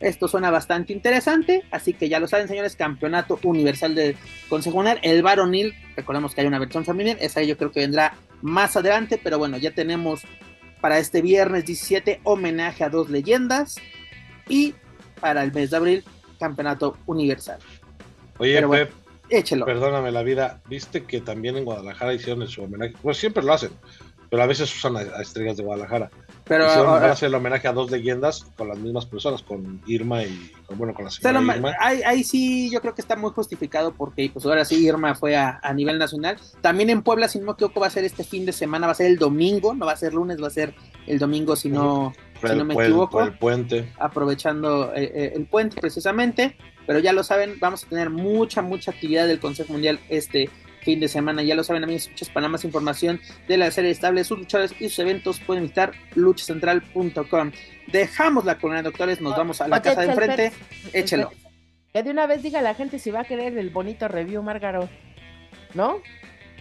[0.00, 4.16] Esto suena bastante interesante, así que ya lo saben, señores, Campeonato Universal de
[4.48, 8.14] Consejo Mundial, el varonil, recordemos que hay una versión femenil, esa yo creo que vendrá
[8.42, 10.22] más adelante, pero bueno, ya tenemos
[10.80, 13.76] para este viernes 17 homenaje a dos leyendas
[14.48, 14.74] y
[15.20, 16.04] para el mes de abril
[16.38, 17.58] Campeonato Universal.
[18.38, 18.60] Oye,
[19.30, 19.64] Échelo.
[19.64, 20.60] Perdóname la vida.
[20.68, 22.94] Viste que también en Guadalajara hicieron su homenaje.
[23.00, 23.70] Pues siempre lo hacen.
[24.30, 26.10] pero a veces usan a, estrellas de Guadalajara.
[26.46, 30.22] Pero van a hacer el homenaje a dos leyendas con las mismas personas, con Irma
[30.24, 31.74] y bueno, con la señora Irma.
[31.80, 35.60] Ahí, sí, yo creo que está muy justificado porque pues ahora sí Irma fue a,
[35.74, 36.36] nivel nacional.
[36.60, 38.92] También en Puebla, si no me equivoco, va a ser este fin de semana, va
[38.92, 40.74] a ser el domingo, no va a ser lunes, va a ser
[41.06, 43.22] el domingo, si no, si no me equivoco.
[43.22, 43.92] el puente.
[43.98, 48.90] Aprovechando eh, eh, el puente precisamente, pero ya lo saben, vamos a tener mucha, mucha
[48.90, 50.50] actividad del Consejo Mundial este
[50.84, 51.42] fin de semana.
[51.42, 54.88] Ya lo saben, amigos, muchas para más información de la serie estable, sus luchadores y
[54.88, 57.52] sus eventos pueden visitar luchacentral.com.
[57.88, 60.52] Dejamos la colonia doctores, nos vamos a la casa de enfrente.
[60.92, 61.32] Échelo.
[61.92, 64.42] Que de una vez diga a la gente si va a querer el bonito review,
[64.42, 64.88] Márgaro.
[65.74, 65.96] ¿No?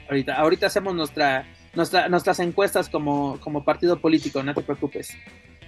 [0.10, 5.16] Ahorita, ahorita hacemos nuestra, nuestra, nuestras encuestas como, como partido político, no te preocupes.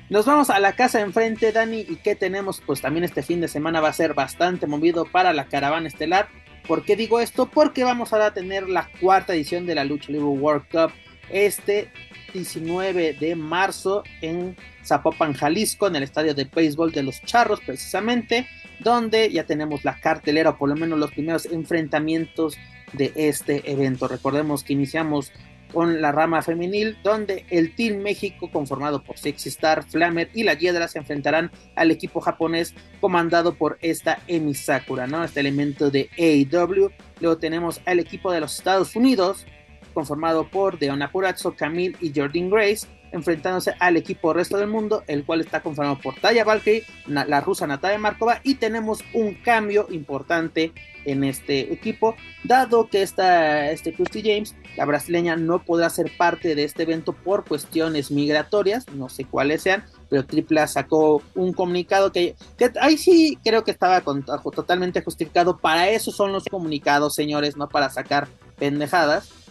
[0.08, 2.62] Nos vamos a la casa de enfrente, Dani, y ¿qué tenemos?
[2.64, 6.28] Pues también este fin de semana va a ser bastante movido para la caravana estelar.
[6.68, 7.46] ¿Por qué digo esto?
[7.48, 10.92] Porque vamos a tener la cuarta edición de la Lucha Libre World Cup
[11.30, 11.92] este
[12.34, 18.48] 19 de marzo en Zapopan, Jalisco, en el estadio de béisbol de los Charros, precisamente,
[18.80, 22.58] donde ya tenemos la cartelera, o por lo menos los primeros enfrentamientos
[22.94, 24.08] de este evento.
[24.08, 25.32] Recordemos que iniciamos
[25.76, 30.54] con la rama femenil, donde el Team México, conformado por Sexy Star, Flamer y la
[30.54, 35.22] Hiedra, se enfrentarán al equipo japonés comandado por esta Emi Sakura, ¿no?
[35.22, 36.92] Este elemento de AEW.
[37.20, 39.46] Luego tenemos al equipo de los Estados Unidos,
[39.94, 45.26] conformado por Deona Purazzo, Camille y Jordan Grace, enfrentándose al equipo resto del mundo, el
[45.26, 50.74] cual está conformado por Taya Valkyrie, la rusa Natalia Markova, y tenemos un cambio importante
[51.06, 56.56] en este equipo, dado que esta, este Christy James, la brasileña, no podrá ser parte
[56.56, 62.12] de este evento por cuestiones migratorias, no sé cuáles sean, pero Tripla sacó un comunicado
[62.12, 67.56] que, que ahí sí creo que estaba totalmente justificado, para eso son los comunicados, señores,
[67.56, 69.45] no para sacar pendejadas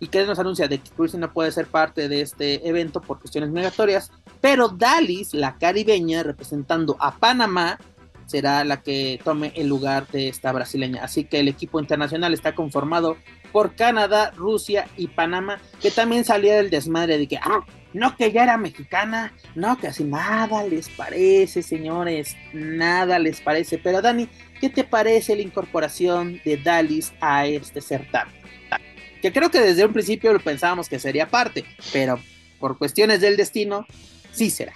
[0.00, 3.20] y que nos anuncia de que Christy no puede ser parte de este evento por
[3.20, 7.78] cuestiones migratorias, pero Dalis, la caribeña, representando a Panamá,
[8.26, 11.04] será la que tome el lugar de esta brasileña.
[11.04, 13.16] Así que el equipo internacional está conformado
[13.52, 18.30] por Canadá, Rusia y Panamá, que también salía del desmadre de que, ah, no que
[18.30, 23.78] ya era mexicana, no que así nada les parece, señores, nada les parece.
[23.78, 24.28] Pero Dani,
[24.60, 28.39] ¿qué te parece la incorporación de Dalis a este certamen?
[29.20, 32.18] Que creo que desde un principio lo pensábamos que sería parte, pero
[32.58, 33.86] por cuestiones del destino,
[34.32, 34.72] sí será.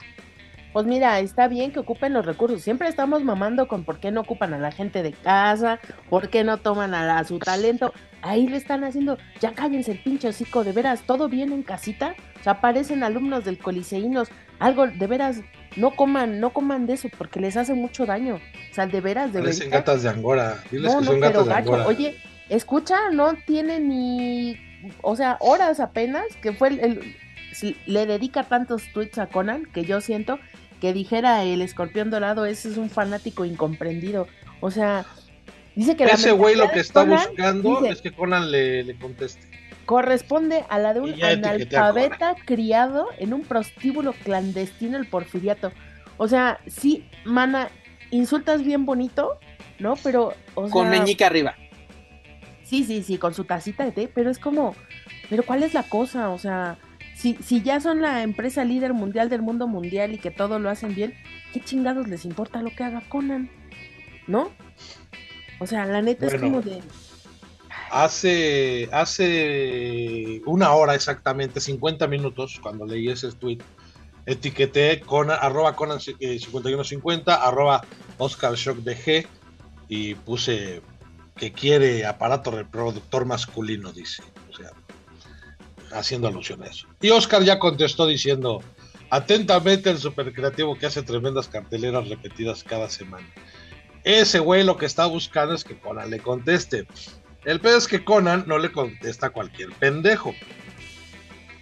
[0.74, 2.60] Pues mira, está bien que ocupen los recursos.
[2.60, 5.78] Siempre estamos mamando con por qué no ocupan a la gente de casa,
[6.10, 7.92] por qué no toman a, su talento.
[8.22, 9.16] Ahí lo están haciendo.
[9.40, 12.16] Ya cállense el pinche hocico, de veras, todo bien en casita.
[12.40, 14.30] O sea, aparecen alumnos del Coliseínos.
[14.58, 15.42] Algo, de veras,
[15.76, 18.40] no coman, no coman de eso, porque les hace mucho daño.
[18.72, 20.58] O sea, de veras, de Parecen gatas de Angora.
[20.72, 21.86] Diles que son gatas de Angora.
[21.86, 22.16] Oye,
[22.48, 24.56] escucha, no tiene ni,
[25.02, 27.16] o sea, horas apenas, que fue el,
[27.86, 30.38] le dedica tantos tweets a Conan que yo siento
[30.80, 34.26] que dijera el escorpión dorado, ese es un fanático incomprendido.
[34.60, 35.06] O sea,
[35.74, 36.04] dice que...
[36.04, 39.46] Ese güey lo que está buscando es que Conan le, conteste.
[39.86, 45.72] Corresponde a la de un analfabeta criado en un prostíbulo clandestino el porfiriato.
[46.16, 47.70] O sea, sí, mana,
[48.10, 49.38] insultas bien bonito,
[49.78, 49.94] ¿no?
[50.02, 50.34] Pero...
[50.54, 51.54] Con meñique arriba.
[52.64, 54.74] Sí, sí, sí, con su tacita de té, pero es como,
[55.28, 56.30] pero ¿cuál es la cosa?
[56.30, 56.78] O sea,
[57.14, 60.70] si, si ya son la empresa líder mundial del mundo mundial y que todo lo
[60.70, 61.14] hacen bien,
[61.52, 63.50] ¿qué chingados les importa lo que haga Conan?
[64.26, 64.50] ¿No?
[65.60, 66.80] O sea, la neta es como de...
[67.90, 73.58] Hace, hace una hora exactamente, 50 minutos, cuando leí ese tweet,
[74.26, 77.84] etiqueté con arroba Conan 5150, eh, arroba
[78.18, 79.26] Oscar Shock G
[79.88, 80.82] y puse
[81.36, 84.22] que quiere aparato reproductor masculino, dice.
[84.50, 84.70] O sea,
[85.92, 86.86] haciendo alusión a eso.
[87.00, 88.62] Y Oscar ya contestó diciendo,
[89.10, 93.26] atentamente el super creativo que hace tremendas carteleras repetidas cada semana.
[94.04, 96.86] Ese güey lo que está buscando es que Conan le conteste.
[97.44, 100.34] El pedo es que Conan no le contesta a cualquier pendejo.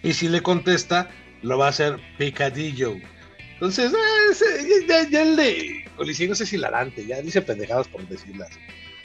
[0.02, 1.10] Y si le contesta,
[1.42, 2.96] lo va a hacer picadillo.
[3.54, 8.50] Entonces, eh, ya, ya, el de no es hilarante, ya dice pendejadas por decirlas.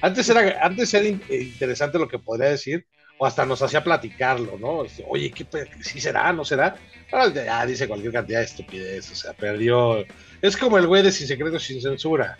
[0.01, 2.85] Antes era, antes era interesante lo que podría decir,
[3.17, 4.85] o hasta nos hacía platicarlo, ¿no?
[5.07, 5.45] Oye, ¿qué,
[5.81, 6.31] ¿sí será?
[6.33, 6.75] ¿No será?
[7.11, 10.05] Ahora ya dice cualquier cantidad de estupidez, o sea, perdió.
[10.41, 12.37] Es como el güey de Sin Secretos Sin Censura.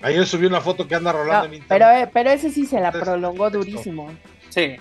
[0.00, 1.68] Ayer subí una foto que anda rolando en internet.
[1.68, 4.08] Pero, eh, pero ese sí se la prolongó durísimo.
[4.48, 4.76] Sí.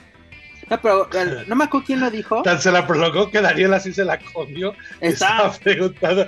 [0.70, 1.09] No, pero
[1.47, 2.41] no me acuerdo quién lo dijo.
[2.43, 4.74] Tan se la prolongó que Daniel así se la comió.
[5.01, 6.26] Estaba preguntando.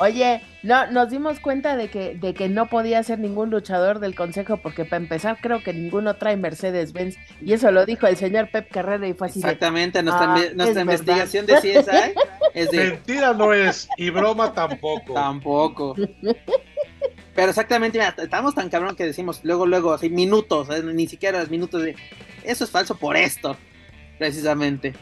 [0.00, 4.14] Oye, no, nos dimos cuenta de que, de que no podía ser ningún luchador del
[4.14, 7.16] consejo, porque para empezar, creo que ninguno trae Mercedes-Benz.
[7.40, 9.38] Y eso lo dijo el señor Pep Carrera y fue así.
[9.38, 12.14] Exactamente, nuestra, ah, nuestra investigación de CSI
[12.54, 12.84] es de.
[12.90, 15.14] Mentira no es, y broma tampoco.
[15.14, 15.96] Tampoco.
[17.38, 20.82] Pero exactamente, mira, estamos tan cabrón que decimos luego, luego, así minutos, ¿eh?
[20.82, 21.94] ni siquiera minutos de
[22.42, 23.56] eso es falso por esto,
[24.18, 24.92] precisamente.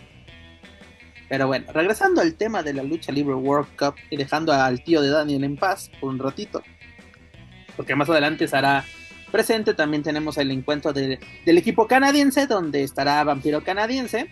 [1.31, 5.01] Pero bueno, regresando al tema de la lucha libre World Cup y dejando al tío
[5.01, 6.63] de Daniel en paz por un ratito,
[7.75, 8.85] porque más adelante estará
[9.33, 14.29] presente, también tenemos el encuentro del equipo canadiense, donde estará Vampiro Canadiense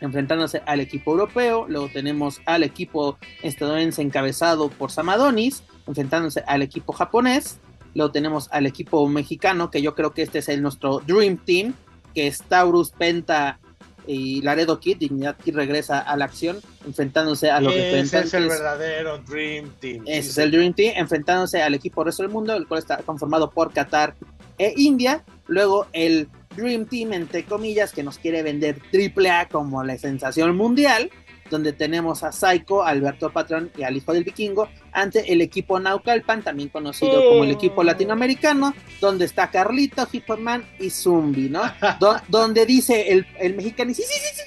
[0.00, 6.92] enfrentándose al equipo europeo, luego tenemos al equipo estadounidense encabezado por Samadonis, enfrentándose al equipo
[6.92, 7.58] japonés,
[7.94, 11.74] luego tenemos al equipo mexicano, que yo creo que este es el nuestro Dream Team,
[12.14, 13.58] que es Taurus, Penta
[14.06, 18.48] y Laredo Kid, Dignidad Kid regresa a la acción, enfrentándose a los Ese es el
[18.48, 20.04] verdadero Dream Team.
[20.06, 23.50] Ese es el Dream Team, enfrentándose al equipo resto del mundo, el cual está conformado
[23.50, 24.14] por Qatar
[24.58, 25.24] e India.
[25.46, 31.10] Luego el Dream Team, entre comillas, que nos quiere vender AAA como la sensación mundial
[31.50, 36.42] donde tenemos a Psycho, Alberto Patrón y al hijo del vikingo, ante el equipo Naucalpan,
[36.42, 41.62] también conocido como el equipo latinoamericano, donde está Carlito, Hipperman y Zumbi, ¿no?
[42.28, 44.42] donde dice el, el mexicano, sí, sí, sí, sí,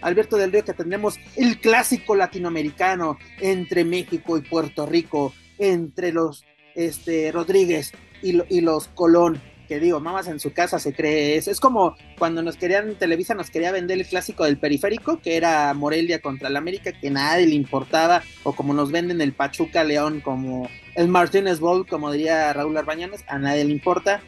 [0.00, 6.44] Alberto del Río, que tendremos el clásico latinoamericano entre México y Puerto Rico, entre los
[6.74, 11.50] este, Rodríguez y, y los Colón que digo, mamás en su casa se cree eso.
[11.50, 15.72] Es como cuando nos querían, Televisa nos quería vender el clásico del periférico, que era
[15.74, 20.20] Morelia contra el América, que nadie le importaba, o como nos venden el Pachuca León,
[20.20, 24.22] como el Martínez Bowl, como diría Raúl Arbañanes, a nadie le importa.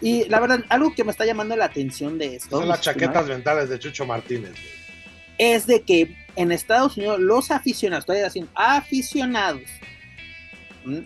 [0.00, 2.58] Y la verdad, algo que me está llamando la atención de esto.
[2.58, 4.52] Son las chaquetas mentales de Chucho Martínez.
[5.38, 9.62] Es de que en Estados Unidos los aficionados, estoy diciendo aficionados,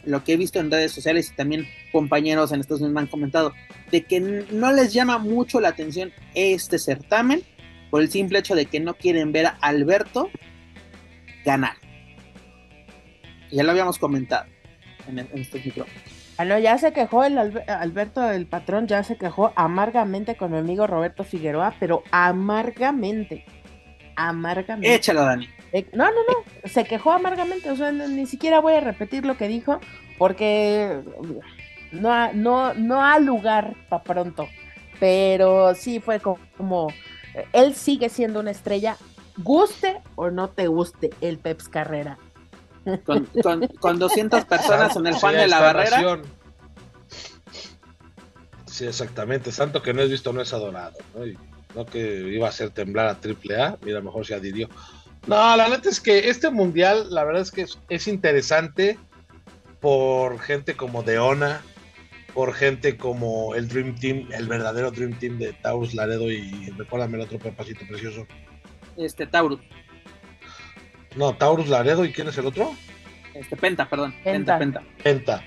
[0.05, 3.07] lo que he visto en redes sociales y también compañeros en Estados Unidos me han
[3.07, 3.53] comentado,
[3.91, 7.43] de que no les llama mucho la atención este certamen
[7.91, 10.31] por el simple hecho de que no quieren ver a Alberto
[11.45, 11.75] ganar.
[13.51, 14.47] Ya lo habíamos comentado
[15.07, 16.03] en, este micrófonos.
[16.37, 20.59] Bueno, ah, ya se quejó el Alberto, el patrón, ya se quejó amargamente con mi
[20.59, 23.45] amigo Roberto Figueroa, pero amargamente.
[24.15, 24.95] Amargamente.
[24.95, 25.49] Échalo, Dani.
[25.73, 29.37] Eh, no, no, no, se quejó amargamente, o sea, ni siquiera voy a repetir lo
[29.37, 29.81] que dijo,
[30.17, 31.01] porque
[31.93, 34.49] no, no, no ha lugar para pronto,
[35.01, 36.89] pero sí fue como,
[37.53, 38.97] él sigue siendo una estrella,
[39.39, 42.19] guste o no te guste el Peps Carrera.
[43.05, 43.27] Con,
[43.81, 46.23] con, 200 personas en el Juan de la Barrera.
[48.65, 51.27] Sí, exactamente, santo que no es visto no es adorado, ¿no?
[51.27, 51.37] Y
[51.75, 54.69] no que iba a hacer temblar a AAA, mira, mejor se adhirió.
[55.27, 58.99] No, la neta es que este mundial, la verdad es que es, interesante
[59.81, 61.61] por gente como Deona,
[62.39, 67.17] por gente como el Dream Team, el verdadero Dream Team de Taurus Laredo y recuérdame
[67.17, 68.29] el otro papacito precioso.
[68.97, 69.59] Este, Taurus.
[71.17, 72.71] No, Taurus Laredo y ¿quién es el otro?
[73.35, 74.15] Este, Penta, perdón.
[74.23, 74.83] Penta, Penta.
[75.03, 75.43] Penta.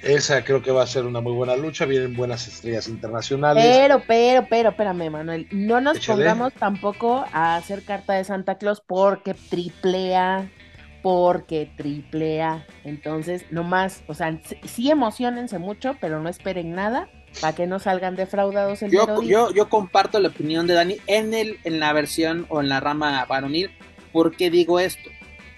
[0.00, 3.62] Esa creo que va a ser una muy buena lucha, vienen buenas estrellas internacionales.
[3.62, 8.80] Pero, pero, pero, espérame, Manuel, no nos pongamos tampoco a hacer carta de Santa Claus
[8.80, 10.48] porque triple A,
[11.02, 12.66] porque triple A.
[12.84, 17.08] Entonces, no más, o sea, sí emocionense mucho, pero no esperen nada
[17.40, 21.32] para que no salgan defraudados el yo, yo, yo comparto la opinión de Dani en,
[21.32, 23.70] el, en la versión o en la rama varonil.
[24.12, 25.08] ¿Por qué digo esto?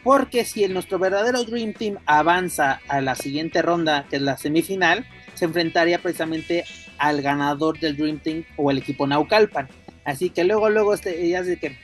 [0.04, 5.06] Porque si nuestro verdadero Dream Team avanza a la siguiente ronda, que es la semifinal,
[5.34, 6.64] se enfrentaría precisamente
[6.98, 9.68] al ganador del Dream Team o el equipo Naucalpan.
[10.04, 11.76] Así que luego, luego, este, ya, de que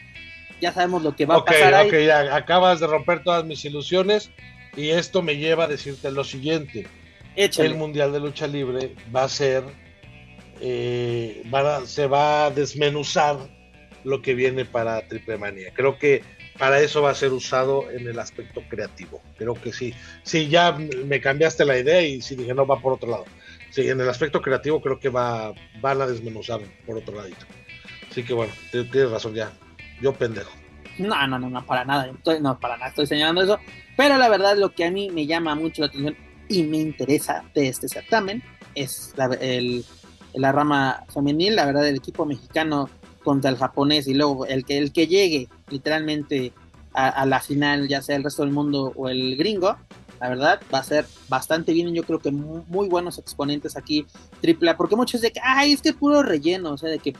[0.60, 1.86] ya sabemos lo que va a pasar.
[1.86, 2.06] Ok, ahí.
[2.06, 4.30] ya acabas de romper todas mis ilusiones
[4.76, 6.86] y esto me lleva a decirte lo siguiente.
[7.36, 9.62] El Mundial de Lucha Libre va a ser,
[10.60, 11.44] eh,
[11.84, 13.36] se va a desmenuzar
[14.02, 15.72] lo que viene para Triple Manía.
[15.72, 16.22] Creo que
[16.58, 19.22] para eso va a ser usado en el aspecto creativo.
[19.36, 19.94] Creo que sí.
[20.24, 23.24] Sí, ya me cambiaste la idea y sí dije, no, va por otro lado.
[23.70, 27.46] Sí, en el aspecto creativo creo que va, van a desmenuzar por otro ladito.
[28.10, 29.52] Así que bueno, tienes razón ya.
[30.00, 30.50] Yo pendejo.
[30.98, 32.10] No, no, no, no, para nada.
[32.40, 33.58] no, para nada estoy señalando eso.
[33.96, 36.16] Pero la verdad, lo que a mí me llama mucho la atención
[36.48, 38.42] y me interesa de este certamen
[38.74, 39.28] es la,
[40.34, 41.56] la rama femenil.
[41.56, 42.88] La verdad, el equipo mexicano
[43.22, 46.52] contra el japonés y luego el que, el que llegue literalmente
[46.94, 49.76] a, la final, ya sea el resto del mundo o el gringo,
[50.20, 51.94] la verdad va a ser bastante bien.
[51.94, 54.06] Yo creo que muy, buenos exponentes aquí,
[54.42, 57.14] AAA, porque muchos de que, ay, es que puro relleno, o sea, de que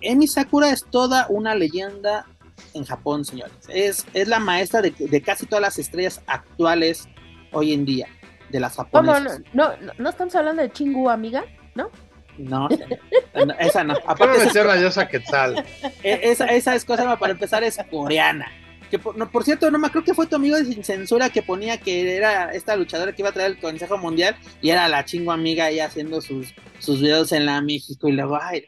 [0.00, 2.26] Emi Sakura es toda una leyenda
[2.74, 3.54] en Japón, señores.
[3.68, 7.08] Es, es la maestra de, de casi todas las estrellas actuales
[7.52, 8.08] hoy en día,
[8.50, 9.40] de las japonesas.
[9.52, 11.90] No, no, no estamos hablando de Chingu, amiga, ¿no?
[12.38, 12.68] No,
[13.46, 13.94] no, esa no.
[13.94, 15.64] ¿Cómo Aparte, esa, ser la diosa Quetzal?
[16.02, 18.46] e- esa, esa es cosa, para empezar, es coreana.
[18.90, 21.30] Que por, no, por cierto, no me creo que fue tu amigo de Sin Censura
[21.30, 24.86] que ponía que era esta luchadora que iba a traer el Consejo Mundial y era
[24.88, 28.64] la chingo amiga ahí haciendo sus, sus videos en la México y luego, ay,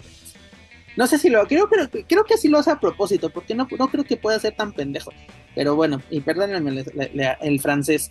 [0.98, 3.68] no sé si lo, creo, creo, creo que sí lo hace a propósito, porque no,
[3.78, 5.12] no creo que pueda ser tan pendejo.
[5.54, 8.10] Pero bueno, y perdónenme le- le- le- el francés.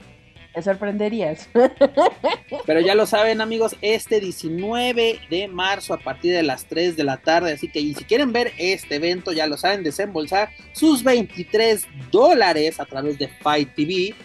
[0.54, 1.50] Te sorprenderías.
[2.66, 7.04] Pero ya lo saben, amigos, este 19 de marzo a partir de las 3 de
[7.04, 7.52] la tarde.
[7.54, 12.80] Así que, y si quieren ver este evento, ya lo saben, desembolsar sus 23 dólares
[12.80, 14.16] a través de Fight TV.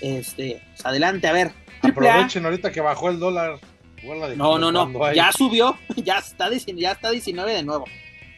[0.00, 1.50] Este, pues adelante, a ver.
[1.82, 3.58] Aprovechen ahorita que bajó el dólar.
[4.36, 5.04] No, no, no.
[5.04, 5.16] hay.
[5.16, 5.76] Ya subió.
[5.96, 7.84] Ya está, 19 ya está 19 de nuevo.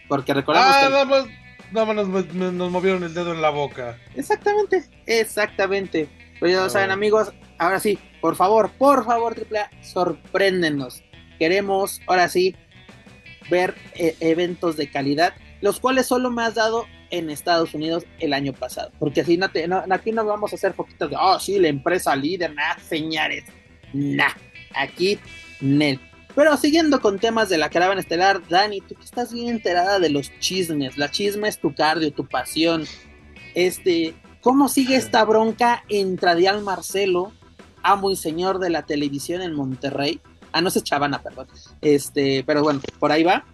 [0.08, 0.90] Porque recordamos Ah, que.
[0.90, 1.24] nada más,
[1.72, 3.98] nada más nos, nos movieron el dedo en la boca.
[4.14, 6.08] Exactamente, exactamente.
[6.38, 7.32] Pues ya lo Ah, saben, amigos.
[7.58, 11.02] Ahora sí, por favor, por favor, AAA, sorpréndennos.
[11.38, 12.54] Queremos, ahora sí,
[13.50, 18.32] ver eh, eventos de calidad, los cuales solo me has dado en Estados Unidos el
[18.32, 18.90] año pasado.
[18.98, 21.68] Porque así no te, no, aquí no vamos a hacer foquitos de, oh, sí, la
[21.68, 23.44] empresa líder, nada, señores.
[23.92, 24.32] Nah,
[24.74, 25.18] aquí,
[25.60, 26.00] Nel.
[26.36, 30.10] Pero siguiendo con temas de la caravana estelar, Dani, tú que estás bien enterada de
[30.10, 32.84] los chismes, la chisme es tu cardio, tu pasión.
[33.54, 37.32] Este, ¿cómo sigue esta bronca entre Adial Marcelo,
[37.82, 40.20] amo y señor de la televisión en Monterrey?
[40.52, 41.46] Ah, no, es Chavana, perdón.
[41.80, 43.46] Este, pero bueno, por ahí va.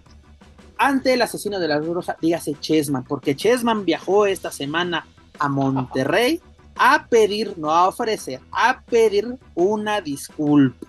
[0.76, 5.06] Ante el asesino de la bruja, dígase Chessman, porque Chessman viajó esta semana
[5.38, 6.40] a Monterrey
[6.74, 10.84] a pedir, no a ofrecer, a pedir una disculpa.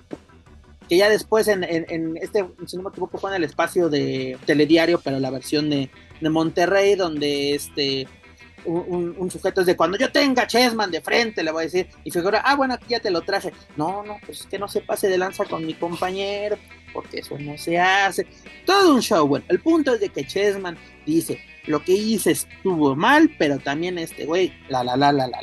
[0.90, 3.90] Que ya después en, en- en este, si no me equivoco, fue en el espacio
[3.90, 8.08] de telediario, pero la versión de, de Monterrey, donde este
[8.66, 12.12] un, sujeto es de cuando yo tenga Chessman de frente, le voy a decir, y
[12.12, 13.52] figura, ah, bueno, aquí ya te lo traje.
[13.76, 16.58] No, no, pues es que no se pase de lanza con mi compañero,
[16.94, 18.26] porque eso no se hace.
[18.66, 19.46] Todo un show, bueno.
[19.50, 24.26] El punto es de que Chessman dice, lo que hice estuvo mal, pero también este
[24.26, 25.28] güey, la, la, la, la.
[25.28, 25.40] la.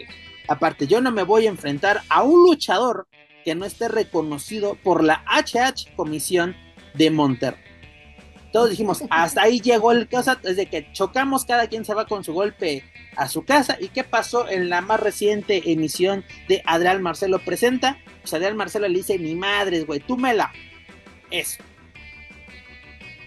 [0.48, 3.06] Aparte, yo no me voy a enfrentar a un luchador
[3.44, 6.56] que no esté reconocido por la HH Comisión
[6.94, 7.60] de Monterrey.
[8.52, 12.24] Todos dijimos, hasta ahí llegó el cosa, desde que chocamos, cada quien se va con
[12.24, 12.84] su golpe
[13.16, 13.76] a su casa.
[13.80, 17.98] ¿Y qué pasó en la más reciente emisión de Adrián Marcelo Presenta?
[18.20, 20.52] Pues Adrián Marcelo le dice, ni madres, güey, tú me la...
[21.30, 21.62] Eso.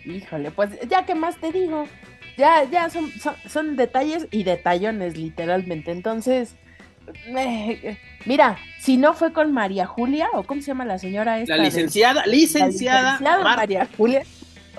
[0.06, 1.88] Híjole, pues ya que más te digo.
[2.36, 5.92] Ya, ya son, son, son detalles y detallones, literalmente.
[5.92, 6.56] Entonces,
[8.26, 11.56] mira, si no fue con María Julia, o cómo se llama la señora esta.
[11.58, 14.24] La de- licenciada, la licenciada, Mar- María Julia.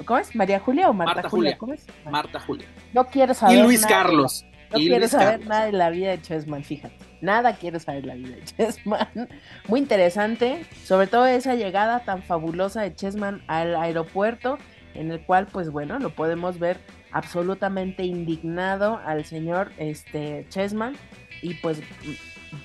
[0.04, 0.34] ¿Cómo es?
[0.34, 1.56] ¿María Julia o Marta, Marta Julia?
[1.56, 1.58] Julia.
[1.58, 1.86] ¿Cómo es?
[2.10, 2.66] Marta Julia.
[2.92, 3.58] No quiero saber.
[3.58, 4.44] Y Luis nada la- Carlos.
[4.72, 5.48] No y quiero Luis saber Carlos.
[5.48, 6.96] nada de la vida de Chessman, fíjate.
[7.20, 9.08] Nada quiero saber de la vida de Chessman.
[9.68, 14.58] Muy interesante, sobre todo esa llegada tan fabulosa de Chessman al aeropuerto,
[14.94, 16.78] en el cual, pues bueno, lo podemos ver
[17.12, 20.96] absolutamente indignado al señor este, Chessman.
[21.44, 21.78] Y pues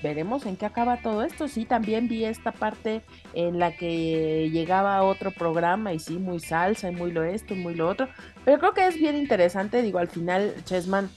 [0.02, 1.48] veremos en qué acaba todo esto.
[1.48, 3.02] Sí, también vi esta parte
[3.34, 7.58] en la que llegaba otro programa y sí, muy salsa y muy lo esto y
[7.58, 8.08] muy lo otro.
[8.46, 11.10] Pero creo que es bien interesante, digo, al final Chessman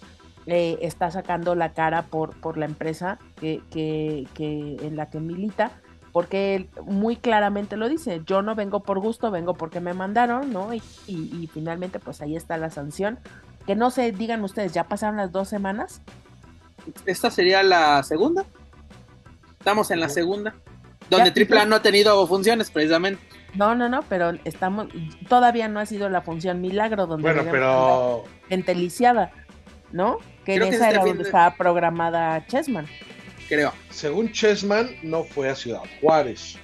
[0.46, 5.22] eh, está sacando la cara por, por la empresa que, que, que en la que
[5.22, 5.72] milita,
[6.12, 10.74] porque muy claramente lo dice, yo no vengo por gusto, vengo porque me mandaron, ¿no?
[10.74, 13.20] Y, y finalmente pues ahí está la sanción.
[13.66, 16.02] Que no se digan ustedes, ya pasaron las dos semanas.
[17.06, 18.46] Esta sería la segunda.
[19.60, 20.54] Estamos en la segunda.
[21.10, 21.66] Donde Ya, Triple A ya.
[21.70, 23.22] no ha tenido funciones, precisamente.
[23.56, 24.88] No, no, no, pero estamos,
[25.30, 29.32] todavía no ha sido la función milagro donde Bueno, pero gente lisiada,
[29.92, 30.18] ¿no?
[30.44, 32.88] Que Creo en que esa este era donde de- estaba programada Chessman.
[33.48, 33.72] Creo.
[33.92, 36.58] según Chessman, no fue a Ciudad Juárez,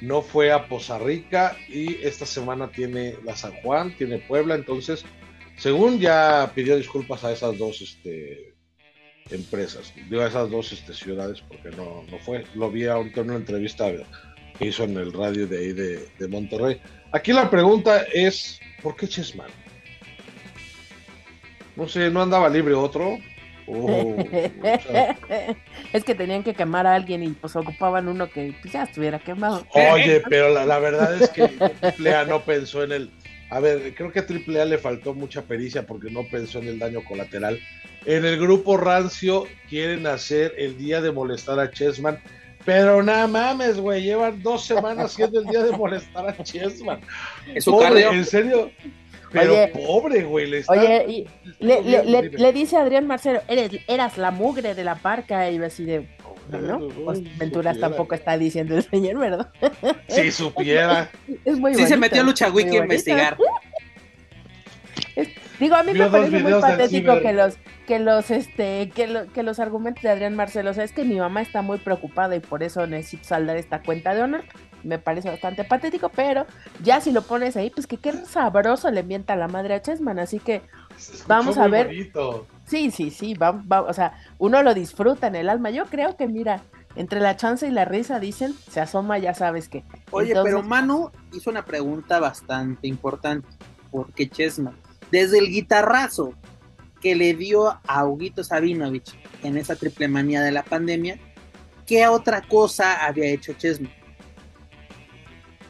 [0.00, 5.04] no fue a Poza Rica y esta semana tiene la San Juan, tiene Puebla, entonces,
[5.56, 8.54] según ya pidió disculpas a esas dos este,
[9.30, 13.30] empresas, digo a esas dos este, ciudades porque no, no fue, lo vi ahorita en
[13.30, 13.90] una entrevista
[14.58, 16.80] que hizo en el radio de ahí de, de Monterrey.
[17.12, 19.50] Aquí la pregunta es, ¿por qué Chessman?
[21.76, 23.18] No sé, ¿no andaba libre otro?
[23.66, 24.24] O- o
[24.62, 25.16] sea,
[25.92, 29.18] es que tenían que quemar a alguien y pues ocupaban uno que pues, ya estuviera
[29.18, 29.66] quemado.
[29.92, 33.10] Oye, pero la, la verdad es que AAA no pensó en el.
[33.50, 36.78] A ver, creo que a AAA le faltó mucha pericia porque no pensó en el
[36.78, 37.60] daño colateral.
[38.06, 42.18] En el grupo Rancio quieren hacer el día de molestar a Chessman,
[42.64, 47.00] pero nada mames, güey, llevan dos semanas siendo el día de molestar a Chessman.
[47.54, 48.02] Es Pobre.
[48.06, 48.70] En serio,
[49.32, 50.46] Pero Oye, pobre, güey.
[50.48, 50.72] Le está...
[50.72, 51.26] Oye, y
[51.58, 55.50] le, le, le, le dice a Adrián Marcelo, eres, eras la mugre de la parca,
[55.50, 56.08] y yo así de,
[56.50, 56.78] ¿no?
[57.04, 57.88] Pues Venturas supiera.
[57.88, 59.50] tampoco está diciendo el señor, ¿verdad?
[60.08, 61.10] Si supiera.
[61.44, 62.82] Es muy Sí se bonito, metió a Lucha Wiki a bonito.
[62.84, 63.36] investigar.
[65.58, 67.56] Digo, a mí Vio me parece muy patético que los,
[67.86, 71.04] que los, este, que, lo- que los argumentos de Adrián Marcelo, o sea, es que
[71.04, 74.44] mi mamá está muy preocupada y por eso necesito saldar esta cuenta de honor.
[74.84, 76.46] Me parece bastante patético, pero
[76.84, 80.20] ya si lo pones ahí, pues que qué sabroso le mienta la madre a Chessman,
[80.20, 80.62] así que
[81.26, 81.86] Vamos a muy ver.
[81.88, 82.46] bonito.
[82.64, 85.70] Sí, sí, sí, va, va- o sea, uno lo disfruta en el alma.
[85.70, 86.60] Yo creo que, mira,
[86.96, 89.84] entre la chance y la risa dicen, se asoma, ya sabes que.
[90.10, 93.48] Oye, Entonces, pero Manu hizo una pregunta bastante importante.
[93.90, 94.74] Porque Chessman,
[95.10, 96.34] desde el guitarrazo
[97.00, 101.18] que le dio a Huguito Sabinovich en esa triple manía de la pandemia,
[101.86, 103.92] ¿qué otra cosa había hecho Chessman?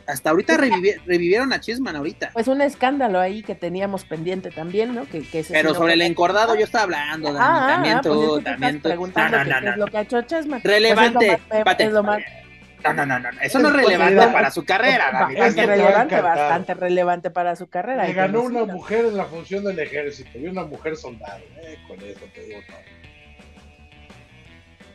[0.07, 2.30] Hasta ahorita revivi- revivieron a Chessman ahorita.
[2.32, 5.05] Pues un escándalo ahí que teníamos pendiente también, ¿no?
[5.05, 7.45] Que, Pero sobre el encordado yo estaba hablando, Dani.
[7.47, 8.89] Ah, ah, también ah, pues es tú, que también tú.
[8.89, 9.76] No, no, no, qué es no.
[9.76, 10.61] lo que ha hecho Chessman.
[10.64, 11.39] Relevante.
[11.47, 11.84] Pues es lo más- Pate.
[11.84, 12.22] es lo más-
[12.85, 13.29] No, no, no, no.
[13.41, 15.35] Eso no es Pues, relevante para su carrera, Dani.
[15.41, 18.05] Es relevante, bastante relevante para su carrera.
[18.07, 21.43] Le ganó una mujer en la función del ejército y una mujer soldado.
[21.62, 22.76] Eh, con eso te digo todo.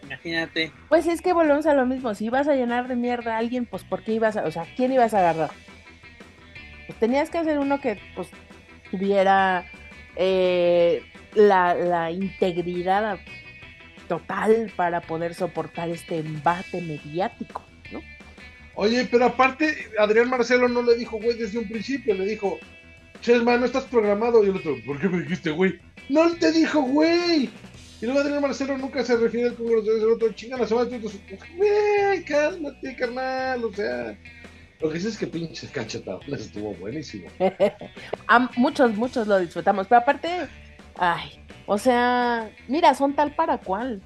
[0.03, 0.71] Imagínate.
[0.89, 2.13] Pues es que volvemos a lo mismo.
[2.13, 4.65] Si ibas a llenar de mierda a alguien, pues ¿por qué ibas a, o sea,
[4.75, 5.51] quién ibas a agarrar?
[6.87, 8.27] Pues tenías que hacer uno que pues
[8.91, 9.65] tuviera
[10.15, 11.03] eh,
[11.33, 13.17] la, la integridad
[14.07, 17.63] total para poder soportar este embate mediático.
[18.75, 22.15] Oye, pero aparte, Adrián Marcelo no le dijo, güey, desde un principio.
[22.15, 22.59] Le dijo,
[23.21, 24.43] Chesma, no estás programado.
[24.43, 25.79] Y el otro, ¿por qué me dijiste, güey?
[26.09, 27.49] No te dijo, güey.
[28.01, 30.89] Y luego Adrián Marcelo nunca se refiere al Congreso del otro, chinga la semana.
[31.55, 33.63] Güey, cálmate, carnal.
[33.63, 34.17] O sea,
[34.81, 36.19] lo que sí es que pinche cachetado.
[36.27, 37.29] Estuvo buenísimo.
[38.27, 40.29] A muchos, muchos lo disfrutamos, pero aparte,
[40.97, 44.01] ay, o sea, mira, son tal para cual.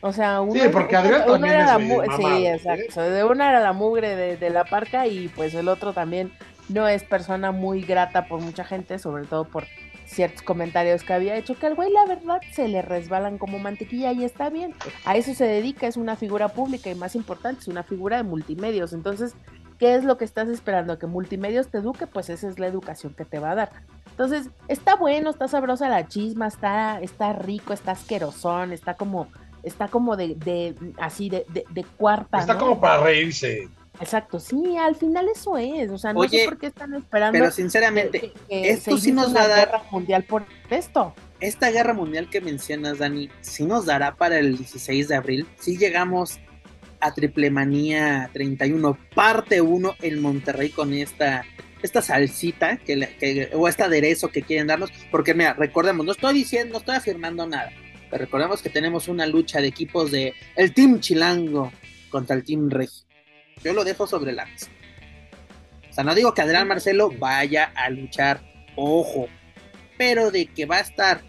[0.00, 2.54] O sea, uno, Sí, porque Adrián uno también era es la Sí, ¿eh?
[2.54, 3.02] exacto.
[3.02, 6.32] De una era la mugre de, de la parca y pues el otro también
[6.68, 9.64] no es persona muy grata por mucha gente, sobre todo por
[10.06, 14.12] ciertos comentarios que había hecho, que al güey la verdad se le resbalan como mantequilla
[14.12, 14.74] y está bien.
[15.04, 18.22] A eso se dedica, es una figura pública y más importante, es una figura de
[18.22, 18.92] multimedios.
[18.92, 19.34] Entonces,
[19.78, 20.98] ¿qué es lo que estás esperando?
[20.98, 22.06] ¿Que multimedios te eduque?
[22.06, 23.70] Pues esa es la educación que te va a dar.
[24.10, 29.28] Entonces, está bueno, está sabrosa la chisma, está, está rico, está asquerosón, está como,
[29.66, 32.38] está como de, de así, de, de, de cuarta.
[32.38, 32.60] Está ¿no?
[32.60, 33.68] como para reírse.
[34.00, 35.90] Exacto, sí, al final eso es.
[35.90, 37.32] O sea, no Oye, sé por qué están esperando.
[37.38, 41.14] Pero sinceramente, que- que esto sí nos va a dar- guerra mundial por esto.
[41.40, 45.46] esta guerra mundial que mencionas, Dani, sí nos dará para el 16 de abril.
[45.58, 46.38] Si llegamos
[47.00, 51.44] a Triple Manía 31, parte 1 en Monterrey con esta,
[51.82, 54.90] esta salsita que, que- o este aderezo que quieren darnos.
[55.10, 57.70] Porque, mira, recordemos, no estoy diciendo, no estoy afirmando nada.
[58.10, 61.72] Pero recordemos que tenemos una lucha de equipos de el Team Chilango
[62.10, 63.04] contra el Team Regio.
[63.64, 64.68] Yo lo dejo sobre la mesa.
[65.90, 68.40] O sea, no digo que Adrián Marcelo vaya a luchar,
[68.76, 69.28] ojo,
[69.96, 71.22] pero de que va a estar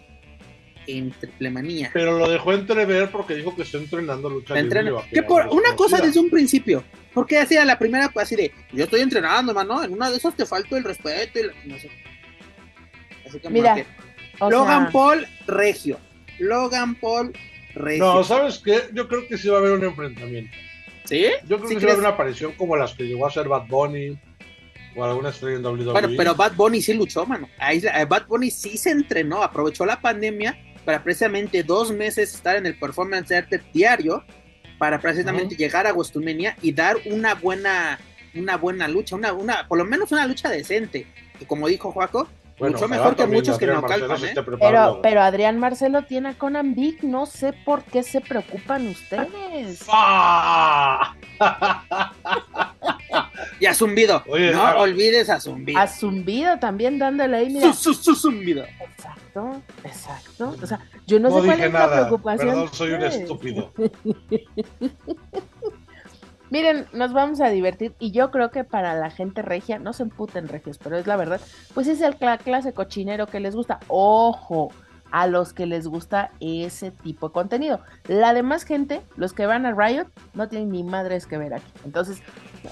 [0.86, 1.90] en triple manía.
[1.92, 6.00] Pero lo dejó entrever porque dijo que está entrenando lucha libre que por una cosa
[6.00, 6.84] desde un principio.
[7.12, 9.82] Porque hacía la primera pues, así de yo estoy entrenando, mano.
[9.82, 11.90] En una de esas te falto el respeto y la- no sé.
[13.26, 13.86] Así Mira, que-
[14.40, 15.98] O Logan sea, Paul Regio.
[16.38, 17.32] Logan Paul
[17.74, 18.04] Regio.
[18.04, 18.82] No, ¿sabes qué?
[18.92, 20.56] Yo creo que sí va a haber un enfrentamiento.
[21.04, 21.26] ¿Sí?
[21.46, 23.28] Yo creo ¿Sí que sí va a haber una aparición como las que llegó a
[23.28, 24.18] hacer Bad Bunny
[24.96, 25.92] o alguna estrella en WWE.
[25.92, 27.48] Bueno, pero Bad Bunny sí luchó, mano.
[27.58, 32.56] Ahí, eh, Bad Bunny sí se entrenó, aprovechó la pandemia para precisamente dos meses estar
[32.56, 34.24] en el Performance Center diario
[34.78, 37.98] para precisamente llegar a Westumenia y dar una buena
[38.34, 41.06] una buena lucha, una, una, por lo menos una lucha decente.
[41.40, 42.28] Y como dijo Juaco,
[42.58, 44.56] Bueno, mucho mejor que muchos que Adrián no Marcelo calpan, se ¿eh?
[44.58, 49.86] pero, pero Adrián Marcelo tiene a Conan Big, no sé por qué se preocupan ustedes.
[53.60, 54.24] Y a Zumbido.
[54.28, 55.78] Oye, no ah, olvides a Zumbido.
[55.78, 57.72] A Zumbido también dándole ahí, mira.
[57.72, 58.64] Su, su, su Zumbido.
[58.64, 60.56] Exacto, exacto.
[60.60, 61.96] O sea, yo no, No sé cuál es la nada.
[62.06, 62.48] preocupación.
[62.48, 63.72] Perdón, soy un estúpido.
[66.50, 70.04] Miren, nos vamos a divertir y yo creo que para la gente regia, no se
[70.04, 71.40] emputen regios, pero es la verdad,
[71.74, 73.80] pues es el cla- clase cochinero que les gusta.
[73.88, 74.72] Ojo,
[75.10, 77.80] a los que les gusta ese tipo de contenido.
[78.08, 81.70] La demás gente, los que van a Riot, no tienen ni madres que ver aquí.
[81.84, 82.22] Entonces,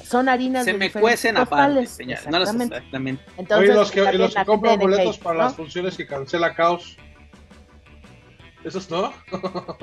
[0.05, 2.19] son harinas Se de me cuecen aparte, señor.
[2.31, 3.23] No los Exactamente.
[3.37, 5.45] Entonces, Oye, los que, los que compran boletos para ¿no?
[5.45, 6.97] las funciones que cancela Caos.
[8.65, 9.13] ¿Esos no?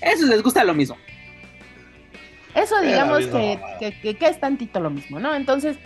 [0.00, 0.96] Eso les gusta lo mismo.
[2.54, 5.34] Eso digamos que, que, que- que es tantito lo mismo, ¿no?
[5.34, 5.78] Entonces,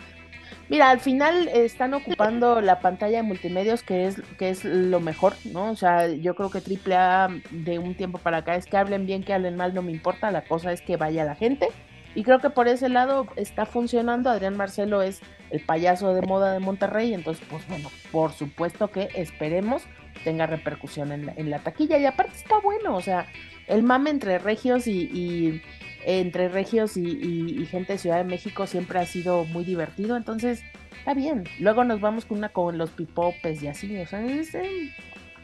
[0.68, 5.34] Mira, al final están ocupando la pantalla de multimedios, que es, que es lo mejor,
[5.44, 5.70] ¿no?
[5.70, 9.22] O sea, yo creo que AAA de un tiempo para acá es que hablen bien,
[9.22, 11.68] que hablen mal, no me importa, la cosa es que vaya la gente.
[12.16, 14.28] Y creo que por ese lado está funcionando.
[14.28, 15.20] Adrián Marcelo es
[15.50, 19.84] el payaso de moda de Monterrey, entonces, pues bueno, por supuesto que esperemos
[20.24, 21.96] tenga repercusión en la, en la taquilla.
[21.98, 23.26] Y aparte está bueno, o sea,
[23.68, 25.62] el mame entre regios y
[26.06, 30.62] entre regios y, gente de Ciudad de México siempre ha sido muy divertido, entonces
[30.96, 31.44] está bien.
[31.58, 34.52] Luego nos vamos con una con los pipopes y así, o sea, es,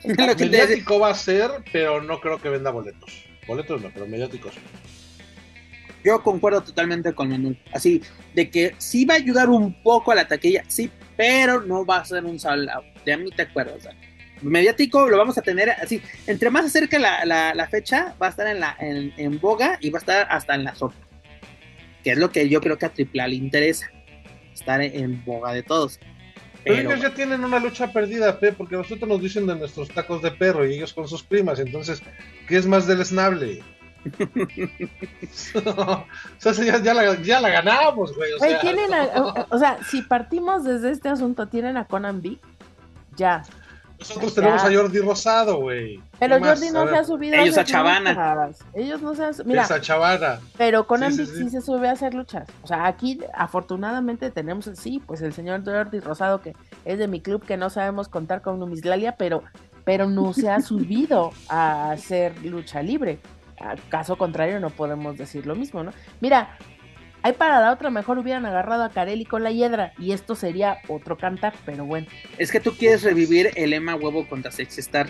[0.04, 3.24] lo que mediático va a ser, pero no creo que venda boletos.
[3.48, 4.54] Boletos no, pero mediáticos.
[6.04, 7.58] Yo concuerdo totalmente con Manuel.
[7.72, 8.00] Así,
[8.32, 11.98] de que sí va a ayudar un poco a la taquilla, sí, pero no va
[11.98, 12.84] a ser un salado.
[13.04, 13.94] De a mí te acuerdo, o sea,
[14.42, 16.02] mediático lo vamos a tener así.
[16.26, 19.98] Entre más acerca la, la, fecha, va a estar en, la, en, boga y va
[19.98, 20.96] a estar hasta en la sopa.
[22.04, 23.90] Que es lo que yo creo que a Triple le interesa.
[24.52, 25.98] Estar en, boga de todos.
[26.64, 30.22] Pero, ellos ya tienen una lucha perdida, Pe, porque nosotros nos dicen de nuestros tacos
[30.22, 31.58] de perro y ellos con sus primas.
[31.58, 32.02] Entonces,
[32.46, 33.62] ¿qué es más deleznable?
[35.64, 36.06] o
[36.38, 38.32] sea, ya, la, ya la ganamos, güey.
[38.32, 38.90] O, sea, ¿tienen
[39.50, 42.38] o, sea, si partimos desde este asunto, ¿tienen a Conan B?
[43.16, 43.42] Ya.
[44.08, 46.00] Nosotros tenemos a Jordi Rosado, güey.
[46.18, 48.50] Pero Jordi no se ha subido Ellos a, Chavana.
[48.74, 50.40] Ellos no se han Mira, a Chavana.
[50.56, 52.48] Pero con sí, sí, se sube a hacer luchas.
[52.62, 56.54] O sea, aquí afortunadamente tenemos, sí, pues el señor Jordi Rosado, que
[56.84, 59.42] es de mi club, que no sabemos contar con Numislalia, pero,
[59.84, 63.18] pero no se ha subido a hacer lucha libre.
[63.88, 65.92] Caso contrario, no podemos decir lo mismo, ¿no?
[66.20, 66.58] Mira,
[67.22, 70.78] hay para la otra, mejor hubieran agarrado a Carelli con la hiedra y esto sería
[70.88, 72.06] otro cantar, pero bueno.
[72.38, 75.08] Es que tú quieres revivir el Ema huevo contra Sexy Star.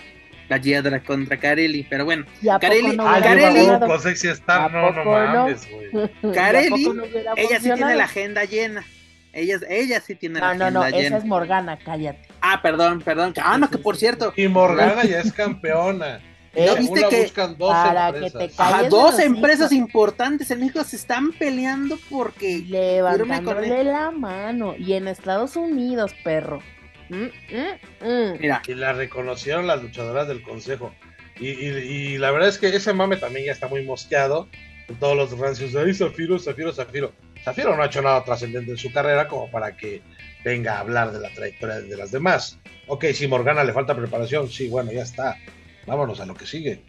[0.49, 2.27] La hiedra contra Carelli, pero bueno.
[2.61, 6.11] Carelli, no Carelli con Sexy Star, no, no mames, güey.
[6.35, 6.89] Carelli,
[7.37, 8.85] ella sí tiene la agenda llena.
[9.33, 10.81] Ella, ella sí tiene la agenda llena.
[10.81, 12.29] No, no, esa es Morgana, cállate.
[12.43, 13.33] Ah, perdón, perdón.
[13.43, 14.35] Ah, no, que por cierto.
[14.37, 16.21] Y Morgana ya es campeona.
[16.55, 18.33] ¿No viste que dos para empresas.
[18.33, 24.93] que te dos empresas importantes en México se están peleando porque levantándole la mano y
[24.93, 26.61] en Estados Unidos, perro.
[27.09, 28.39] Mm, mm, mm.
[28.39, 28.63] Mira.
[28.67, 30.93] Y la reconocieron las luchadoras del consejo.
[31.41, 34.49] Y, la verdad es que ese mame también ya está muy mosqueado.
[34.87, 37.13] Con todos los rancios de ahí, Zafiro, Zafiro, Zafiro.
[37.45, 40.03] Zafiro no ha hecho nada trascendente en su carrera como para que
[40.45, 42.59] venga a hablar de la trayectoria de las demás.
[42.87, 45.39] Ok, si Morgana le falta preparación, sí, bueno, ya está
[45.87, 46.83] vámonos a lo que sigue.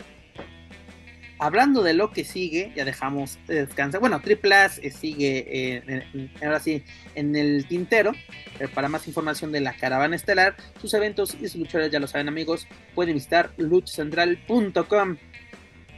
[1.40, 4.00] Hablando de lo que sigue, ya dejamos descansar.
[4.00, 6.84] Bueno, Triple eh, sigue eh, ahora sí
[7.16, 8.14] en el tintero.
[8.60, 12.08] Eh, para más información de la caravana estelar, sus eventos y sus luchadores, ya lo
[12.08, 15.18] saben amigos, pueden visitar luchacentral.com.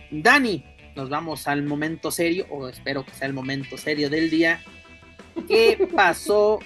[0.10, 0.66] Dani,
[0.96, 4.62] nos vamos al momento serio, o espero que sea el momento serio del día.
[5.48, 6.60] ¿Qué pasó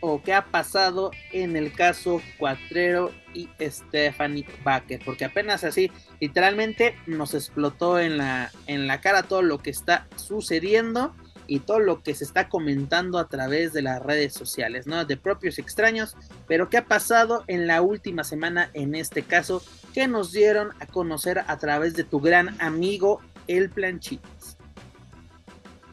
[0.00, 5.90] o qué ha pasado en el caso Cuatrero y Stephanie Baker, porque apenas así,
[6.20, 11.14] literalmente nos explotó en la, en la cara todo lo que está sucediendo
[11.46, 15.04] y todo lo que se está comentando a través de las redes sociales, ¿no?
[15.04, 16.16] De propios extraños,
[16.46, 19.62] pero qué ha pasado en la última semana en este caso,
[19.92, 24.56] que nos dieron a conocer a través de tu gran amigo, el Planchitas.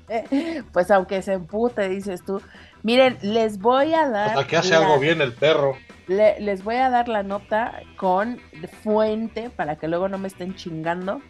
[0.72, 2.42] pues aunque se empute, dices tú,
[2.84, 4.30] Miren, les voy a dar.
[4.30, 5.78] Hasta que hace algo bien el perro.
[6.08, 8.40] les voy a dar la nota con
[8.84, 11.22] fuente para que luego no me estén chingando.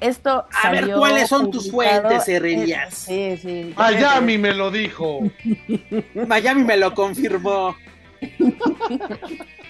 [0.00, 2.92] Esto a ver, ¿cuáles son tus fuentes, Herrerías?
[2.92, 3.72] Sí, sí.
[3.76, 5.20] Miami me lo dijo.
[6.26, 7.76] Miami me lo confirmó.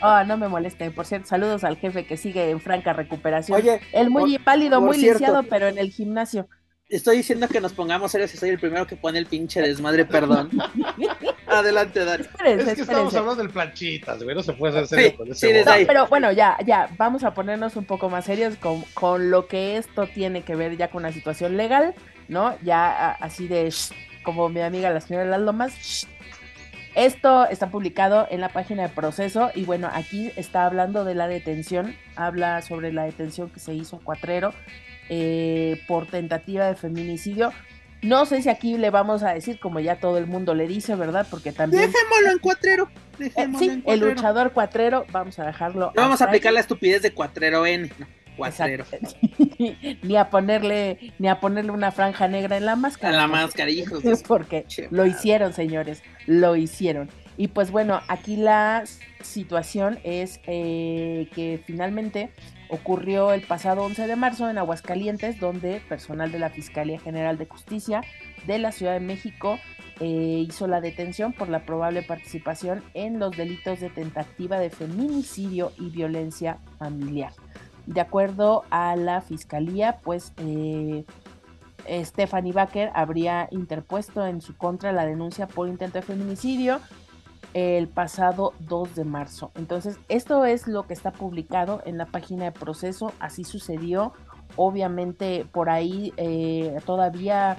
[0.02, 0.90] Oh, no me moleste.
[0.90, 3.60] Por cierto, saludos al jefe que sigue en franca recuperación.
[3.60, 6.48] Oye, el muy pálido, muy lisiado, pero en el gimnasio
[6.96, 10.04] estoy diciendo que nos pongamos serios y soy el primero que pone el pinche desmadre,
[10.04, 10.50] perdón.
[11.46, 12.24] Adelante, Dani.
[12.44, 15.46] es que estamos hablando del planchitas, güey, no se puede hacer serio con eso.
[15.46, 19.46] Sí, pero bueno, ya, ya, vamos a ponernos un poco más serios con, con, lo
[19.48, 21.94] que esto tiene que ver ya con la situación legal,
[22.28, 22.56] ¿no?
[22.62, 23.72] Ya así de,
[24.22, 26.06] como mi amiga la señora Las Lomas,
[26.94, 31.26] esto está publicado en la página de proceso y bueno, aquí está hablando de la
[31.26, 34.52] detención, habla sobre la detención que se hizo a Cuatrero
[35.14, 37.52] eh, por tentativa de feminicidio.
[38.00, 40.94] No sé si aquí le vamos a decir, como ya todo el mundo le dice,
[40.94, 41.26] ¿verdad?
[41.30, 41.82] Porque también.
[41.82, 42.88] Dejémoslo en cuatrero.
[43.20, 45.92] Eh, sí, el luchador cuatrero, vamos a dejarlo.
[45.94, 47.90] No vamos a aplicar la estupidez de cuatrero N.
[48.38, 48.86] cuatrero.
[50.02, 53.10] ni a ponerle, ni a ponerle una franja negra en la máscara.
[53.10, 54.02] En la máscara, hijos.
[54.06, 56.02] Es porque lo hicieron, señores.
[56.26, 57.10] Lo hicieron.
[57.36, 58.84] Y pues bueno, aquí la
[59.20, 62.30] situación es eh, que finalmente
[62.72, 67.44] ocurrió el pasado 11 de marzo en Aguascalientes, donde personal de la Fiscalía General de
[67.44, 68.02] Justicia
[68.46, 69.58] de la Ciudad de México
[70.00, 75.72] eh, hizo la detención por la probable participación en los delitos de tentativa de feminicidio
[75.78, 77.34] y violencia familiar.
[77.86, 81.04] De acuerdo a la fiscalía, pues eh,
[82.04, 86.80] Stephanie Baker habría interpuesto en su contra la denuncia por intento de feminicidio
[87.54, 89.52] el pasado 2 de marzo.
[89.54, 94.12] Entonces, esto es lo que está publicado en la página de proceso, así sucedió.
[94.56, 97.56] Obviamente, por ahí eh, todavía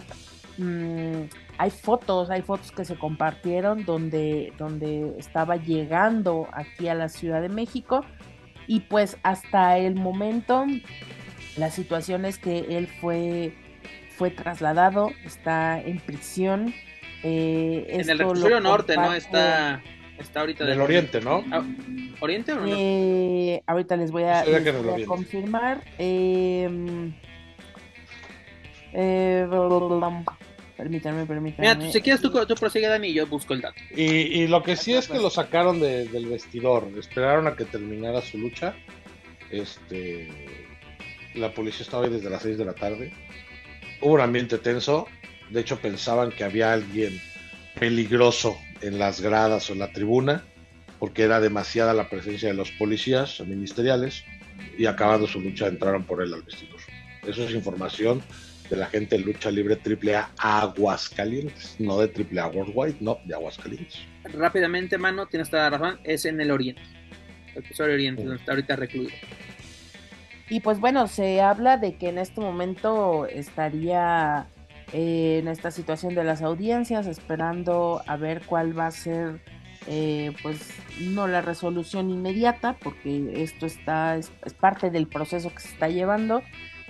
[0.58, 1.24] mm,
[1.58, 7.42] hay fotos, hay fotos que se compartieron donde, donde estaba llegando aquí a la Ciudad
[7.42, 8.02] de México
[8.68, 10.66] y pues hasta el momento
[11.58, 13.54] la situación es que él fue,
[14.18, 16.74] fue trasladado, está en prisión.
[17.24, 19.14] Eh, en el reclusorio norte, ¿no?
[19.14, 19.82] Está,
[20.20, 20.66] está ahorita.
[20.66, 21.44] Del oriente, ¿no?
[21.52, 21.64] Ah,
[22.20, 22.66] ¿Oriente o no?
[22.68, 24.44] Eh, ahorita les voy a,
[25.06, 25.82] confirmar.
[25.98, 27.14] Em,
[28.94, 29.48] eh,
[30.76, 31.76] Permítanme, permítanme.
[31.76, 33.80] Mira, si quieres tú, tú prosigue, Dani, y yo busco el dato.
[33.96, 36.90] Y, lo que sí es que lo sacaron del vestidor.
[36.98, 38.76] Esperaron a que terminara su lucha.
[39.50, 40.28] Este,
[41.36, 43.14] la policía estaba ahí desde las 6 de la tarde.
[44.02, 45.08] Hubo un ambiente tenso.
[45.54, 47.22] De hecho, pensaban que había alguien
[47.80, 50.44] peligroso en las gradas o en la tribuna,
[50.98, 54.24] porque era demasiada la presencia de los policías ministeriales.
[54.80, 56.80] Y acabando su lucha, entraron por él al vestidor.
[57.28, 58.24] Eso es información
[58.68, 64.00] de la gente de lucha libre AAA Aguascalientes, no de AAA Worldwide, no, de Aguascalientes.
[64.24, 66.82] Rápidamente, mano, tienes toda la razón, es en el Oriente,
[67.54, 69.14] el Oriente, donde está ahorita recluido.
[70.50, 74.48] Y pues bueno, se habla de que en este momento estaría
[74.92, 79.42] eh, en esta situación de las audiencias, esperando a ver cuál va a ser,
[79.88, 80.60] eh, pues
[81.00, 86.42] no la resolución inmediata, porque esto está es, parte del proceso que se está llevando,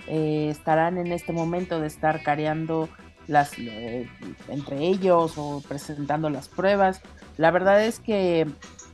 [0.06, 2.88] eh, estarán en este momento de estar careando
[3.26, 4.08] las, eh,
[4.48, 7.00] entre ellos o presentando las pruebas.
[7.36, 8.46] La verdad es que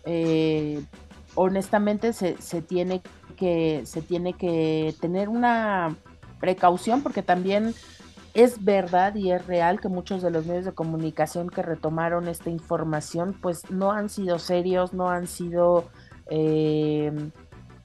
[0.04, 0.82] eh,
[1.34, 3.02] honestamente se, tiene
[3.36, 5.96] que, se tiene que tener una
[6.40, 7.74] precaución porque también
[8.34, 12.50] es verdad y es real que muchos de los medios de comunicación que retomaron esta
[12.50, 15.90] información pues no han sido serios, no han sido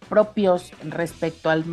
[0.07, 1.65] propios respecto al,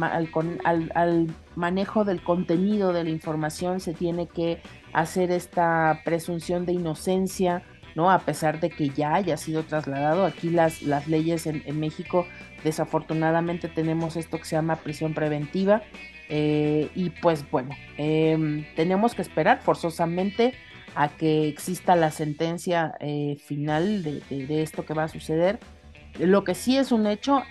[0.64, 4.62] al, manejo del contenido de la información, se tiene que
[4.92, 7.62] hacer esta presunción de inocencia,
[7.94, 8.10] ¿no?
[8.10, 10.24] A pesar de que ya haya sido trasladado.
[10.24, 12.26] Aquí las, las leyes en, México,
[12.64, 15.82] desafortunadamente tenemos esto que se llama prisión preventiva.
[16.34, 20.54] Eh, y pues bueno, em, tenemos que esperar forzosamente
[20.94, 25.58] a que exista la sentencia eh, final de, esto que va a suceder.
[26.18, 27.42] Lo que sí es un hecho,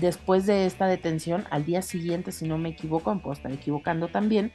[0.00, 4.08] después de esta detención, al día siguiente, si no me equivoco, me puedo estar equivocando
[4.08, 4.52] también,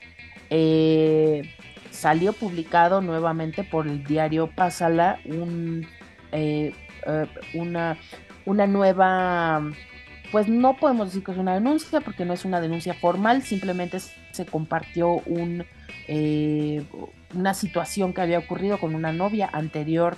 [0.50, 1.54] eh,
[1.92, 5.88] salió publicado nuevamente por el diario Pásala un,
[7.54, 7.98] una,
[8.46, 9.72] una nueva,
[10.32, 14.00] pues no podemos decir que es una denuncia, porque no es una denuncia formal, simplemente
[14.00, 15.66] se compartió un,
[17.36, 20.18] una situación que había ocurrido con una novia anterior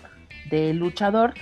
[0.49, 1.33] del luchador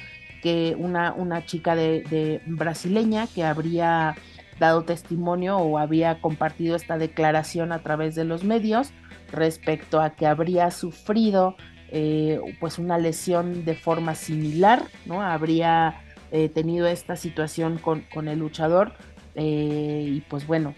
[0.41, 4.15] que una, una chica de, brasileña que habría
[4.59, 8.91] dado testimonio o había compartido esta declaración a través de los medios
[9.31, 11.55] respecto a que habría sufrido
[11.89, 15.21] eh, pues una lesión de forma similar, ¿no?
[15.21, 18.93] Habría eh, tenido esta situación con, con el luchador
[19.35, 20.73] eh, y pues bueno,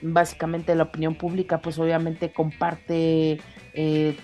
[0.00, 3.40] básicamente la opinión pública pues obviamente comparte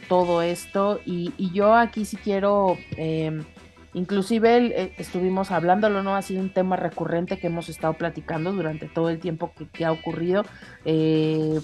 [0.09, 2.77] todo esto y, y, yo aquí sí quiero
[3.95, 6.15] Inclusive eh, estuvimos hablándolo, ¿no?
[6.15, 9.93] Ha sido un tema recurrente que hemos estado platicando durante todo el tiempo que, ha
[9.93, 10.45] ocurrido.
[10.85, 11.59] Eh,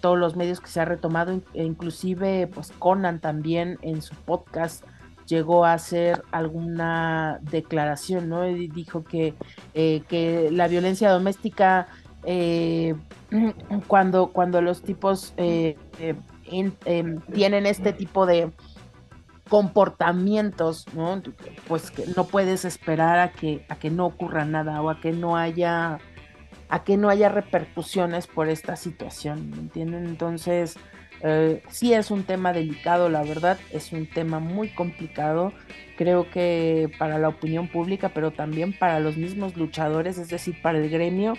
[0.00, 4.84] todos los medios que se ha retomado, e inclusive pues Conan también en su podcast
[5.32, 8.46] llegó a hacer alguna declaración, ¿no?
[8.46, 9.34] Y dijo que,
[9.72, 11.88] eh, que la violencia doméstica,
[13.88, 18.52] cuando, cuando los tipos tienen este tipo de
[19.48, 21.20] comportamientos, ¿no?
[21.66, 25.12] Pues que no puedes esperar a que, a que no ocurra nada o a que
[25.12, 25.98] no haya
[26.72, 30.06] a que no haya repercusiones por esta situación, ¿me entienden?
[30.06, 30.78] Entonces,
[31.22, 35.52] eh, sí es un tema delicado, la verdad, es un tema muy complicado,
[35.96, 40.78] creo que para la opinión pública, pero también para los mismos luchadores, es decir, para
[40.78, 41.34] el gremio,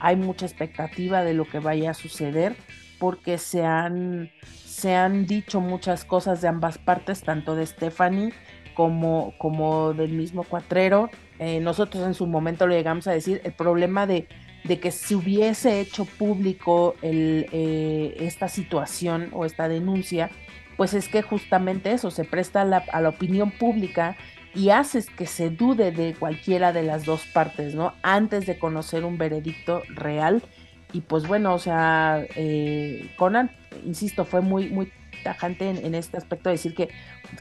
[0.00, 2.56] hay mucha expectativa de lo que vaya a suceder,
[2.98, 8.32] porque se han, se han dicho muchas cosas de ambas partes, tanto de Stephanie
[8.74, 11.10] como, como del mismo Cuatrero.
[11.38, 14.26] Eh, nosotros en su momento lo llegamos a decir, el problema de,
[14.68, 20.30] de que se hubiese hecho público eh, esta situación o esta denuncia,
[20.76, 24.16] pues es que justamente eso, se presta a la, opinión pública
[24.54, 27.94] y haces que se dude de cualquiera de las dos partes, ¿no?
[28.02, 30.42] Antes de conocer un veredicto real.
[30.92, 33.50] Y pues bueno, o sea, eh, Conan,
[33.84, 34.92] insisto, fue muy, muy
[35.22, 36.88] tajante en, este aspecto de decir que,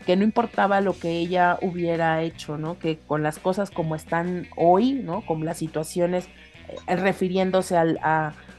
[0.05, 2.79] que no importaba lo que ella hubiera hecho, ¿no?
[2.79, 5.21] Que con las cosas como están hoy, ¿no?
[5.25, 6.27] Con las situaciones,
[6.87, 7.99] refiriéndose al,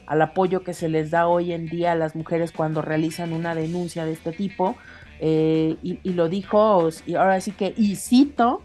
[0.09, 3.53] al apoyo que se les da hoy en día a las mujeres cuando realizan una
[3.53, 4.75] denuncia de este tipo,
[5.19, 8.63] eh, y, lo dijo, y ahora sí que, y cito,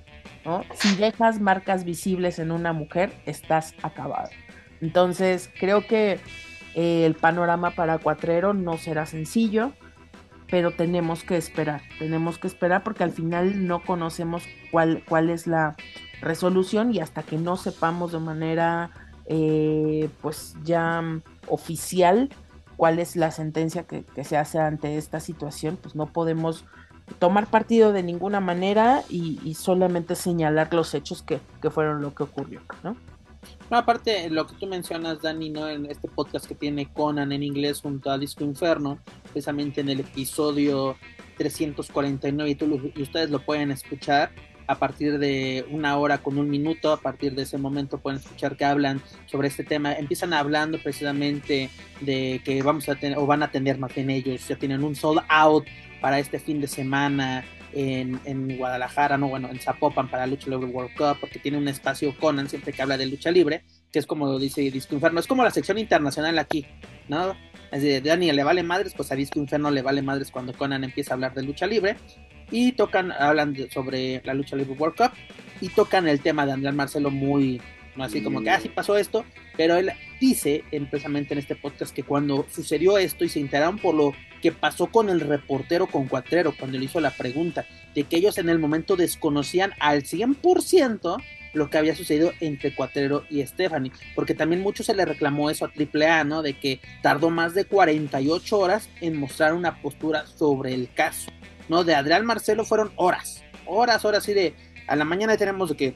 [0.75, 4.31] si dejas marcas visibles en una mujer, estás acabado.
[4.81, 6.21] Entonces, creo que
[6.75, 9.73] eh, el panorama para Cuatrero no será sencillo,
[10.49, 15.47] pero tenemos que esperar, tenemos que esperar porque al final no conocemos cuál, cuál es
[15.47, 15.75] la
[16.21, 18.91] resolución y hasta que no sepamos de manera
[19.27, 21.03] eh, pues ya
[21.49, 22.31] oficial
[22.77, 26.65] cuál es la sentencia que, se hace ante esta situación, pues no podemos
[27.19, 31.41] tomar partido de ninguna manera y, solamente señalar los hechos que,
[31.71, 32.97] fueron lo que ocurrió, ¿no?
[33.71, 35.69] Aparte, lo que tú mencionas, Dani, ¿no?
[35.69, 40.01] En este podcast que tiene Conan en inglés junto a Disco Inferno, precisamente en el
[40.01, 40.97] episodio
[41.37, 44.31] 349, y, y ustedes lo pueden escuchar,
[44.67, 48.57] a partir de una hora con un minuto, a partir de ese momento pueden escuchar
[48.57, 51.71] que hablan sobre este tema, empiezan hablando precisamente
[52.01, 54.95] de que vamos a tener, o van a tener más bien ellos, ya tienen un
[54.95, 55.65] sold out
[56.01, 60.67] para este fin de semana en, en Guadalajara, no, bueno, en Zapopan para Lucha Libre
[60.67, 64.07] World Cup, porque tiene un espacio Conan siempre que habla de lucha libre, que es
[64.07, 66.67] como dice Disco Inferno, es como la sección internacional aquí,
[67.09, 67.35] ¿no?
[67.73, 70.85] Es de Dani le vale madres, pues a Disco Inferno le vale madres cuando Conan
[70.85, 71.97] empieza a hablar de lucha libre
[72.51, 75.13] y tocan, hablan sobre la lucha libre World Cup
[75.61, 77.61] y tocan el tema de Andrés Marcelo muy,
[77.99, 79.25] así como que así ah, pasó esto,
[79.57, 83.95] pero él dice precisamente en este podcast que cuando sucedió esto y se enteraron por
[83.95, 84.13] lo
[84.43, 88.37] que pasó con el reportero con Cuatrero cuando le hizo la pregunta de que ellos
[88.37, 91.23] en el momento desconocían al 100%
[91.55, 95.65] lo que había sucedido entre Cuatrero y Stephanie, porque también mucho se le reclamó eso
[95.65, 96.43] a AAA, ¿no?
[96.43, 101.31] De que tardó más de 48 horas en mostrar una postura sobre el caso.
[101.69, 101.85] ¿No?
[101.85, 104.55] De Adrián Marcelo fueron horas, horas, horas, y de
[104.87, 105.95] a la mañana tenemos de que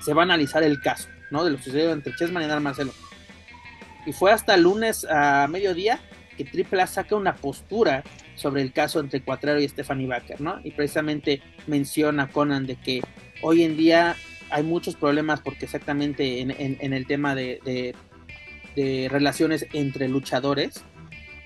[0.00, 1.44] se va a analizar el caso, ¿no?
[1.44, 2.92] De lo sucedido entre Chessman y Adrián Marcelo.
[4.04, 5.98] Y fue hasta el lunes a mediodía
[6.36, 8.04] que AAA saca una postura
[8.36, 10.60] sobre el caso entre Cuatrero y Stephanie Baker, ¿no?
[10.62, 13.02] Y precisamente menciona Conan de que
[13.42, 14.14] hoy en día
[14.50, 17.94] hay muchos problemas porque exactamente en, el tema de,
[18.76, 20.84] de relaciones entre luchadores,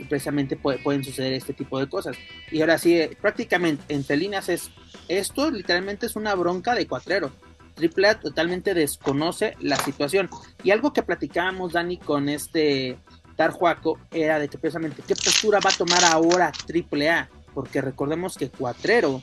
[0.04, 2.16] precisamente pueden suceder este tipo de cosas.
[2.50, 4.70] Y ahora sí, eh, prácticamente entre líneas es
[5.08, 7.32] esto literalmente es una bronca de cuatrero.
[7.74, 10.28] Triple A totalmente desconoce la situación.
[10.62, 12.98] Y algo que platicábamos, Dani, con este
[13.36, 17.30] Tarjuaco, era de que precisamente qué postura va a tomar ahora Triple A.
[17.54, 19.22] Porque recordemos que Cuatrero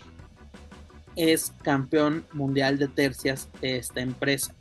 [1.15, 4.53] es campeón mundial de tercias de esta empresa.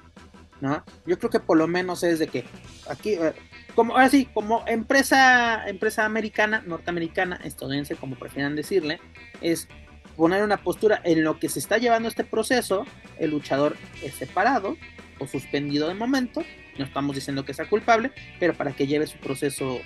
[0.60, 0.84] ¿no?
[1.06, 2.44] Yo creo que por lo menos es de que
[2.88, 3.34] aquí, eh,
[3.76, 8.98] como ahora sí, como empresa, empresa americana, norteamericana, estadounidense, como prefieran decirle,
[9.42, 9.68] es
[10.16, 12.86] poner una postura en lo que se está llevando este proceso,
[13.18, 14.76] el luchador es separado
[15.18, 16.42] o suspendido de momento,
[16.78, 19.78] no estamos diciendo que sea culpable, pero para que lleve su proceso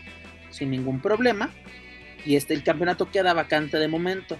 [0.51, 1.51] sin ningún problema,
[2.25, 4.39] y este el campeonato queda vacante de momento.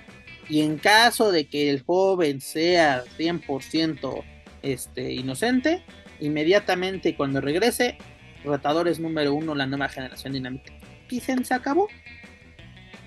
[0.49, 4.23] Y en caso de que el joven sea 100%
[4.63, 5.83] este, inocente,
[6.21, 7.99] inmediatamente cuando regrese
[8.45, 10.73] Rotadores número uno, la nueva generación dinámica.
[11.09, 11.89] Quizás se acabó.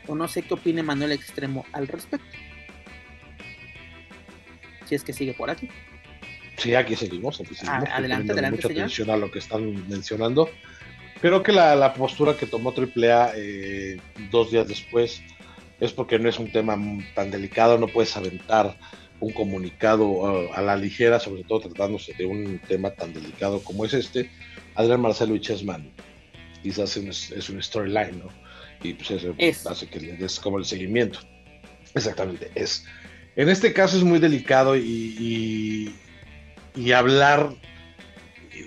[0.07, 2.27] O no sé qué opine Manuel Extremo al respecto.
[4.85, 5.69] Si es que sigue por aquí.
[6.57, 7.39] Sí, aquí seguimos.
[7.39, 8.67] Aquí seguimos ah, adelante, adelante.
[8.67, 10.49] Mucha atención a lo que están mencionando.
[11.21, 13.97] Creo que la, postura que tomó AAA eh,
[14.29, 15.23] dos días después
[15.79, 16.77] es porque no es un tema
[17.15, 18.77] tan delicado, no puedes aventar
[19.23, 23.85] un comunicado uh, a la ligera, sobre todo tratándose de un tema tan delicado como
[23.85, 24.29] es este
[24.75, 25.91] Adrián Marcelo y Chessman
[26.63, 28.29] quizás es un storyline, ¿no?
[28.81, 29.35] Y pues eso
[29.69, 31.19] hace que es como el seguimiento.
[31.93, 32.85] Exactamente, es.
[33.35, 35.93] En este caso es muy delicado y,
[36.75, 37.53] y, hablar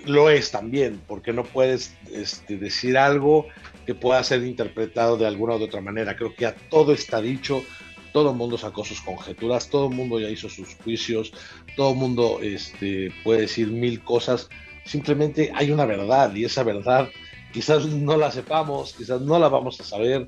[0.05, 3.47] lo es también, porque no puedes este, decir algo
[3.85, 6.15] que pueda ser interpretado de alguna u otra manera.
[6.15, 7.63] Creo que ya todo está dicho,
[8.11, 11.33] todo el mundo sacó sus conjeturas, todo el mundo ya hizo sus juicios,
[11.75, 14.49] todo el mundo este, puede decir mil cosas
[14.87, 17.09] simplemente hay una verdad y esa verdad
[17.51, 20.27] quizás no la sepamos, quizás no la vamos a saber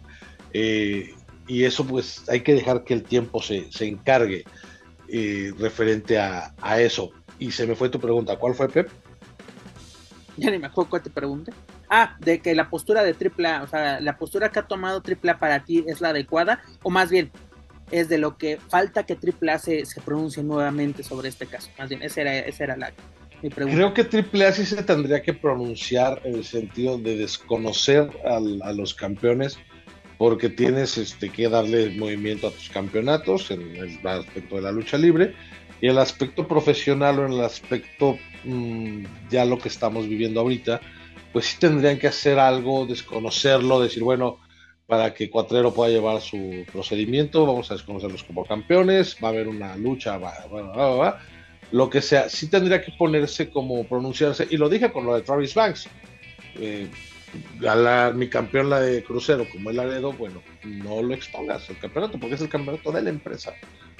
[0.53, 1.13] eh,
[1.47, 4.43] y eso pues hay que dejar que el tiempo se, encargue
[5.07, 7.11] eh, referente a, eso.
[7.39, 8.89] Y se me fue tu pregunta, ¿cuál fue Pep?
[10.37, 11.51] Ya ni me acuerdo cuál te pregunté.
[11.89, 15.39] Ah, de que la postura de AAA, o sea, la postura que ha tomado AAA
[15.39, 17.31] para ti es la adecuada, o más bien,
[17.91, 21.69] es de lo que falta que Triple A se, pronuncie nuevamente sobre este caso.
[21.77, 22.93] Más bien, esa era, esa era la,
[23.41, 23.77] mi pregunta.
[23.77, 28.73] Creo que Triple A sí se tendría que pronunciar en el sentido de desconocer a
[28.73, 29.57] los campeones
[30.19, 34.97] porque tienes este, que darle movimiento a tus campeonatos en el aspecto de la lucha
[34.97, 35.33] libre
[35.79, 40.81] y el aspecto profesional o en el aspecto mm, ya lo que estamos viviendo ahorita,
[41.31, 44.39] pues sí tendrían que hacer algo, desconocerlo, decir, bueno,
[44.89, 49.47] para que Cuatrero pueda llevar su procedimiento, vamos a desconocerlos como campeones, va a haber
[49.47, 51.19] una lucha, va, va, va,
[51.71, 55.21] lo que sea, sí tendría que ponerse como pronunciarse, y lo dije con lo de
[55.21, 55.87] Travis Banks,
[56.55, 56.87] eh,
[57.67, 62.19] a mi campeón la de crucero como el Laredo, bueno, no lo expongas el campeonato,
[62.19, 63.53] porque es el campeonato de la empresa.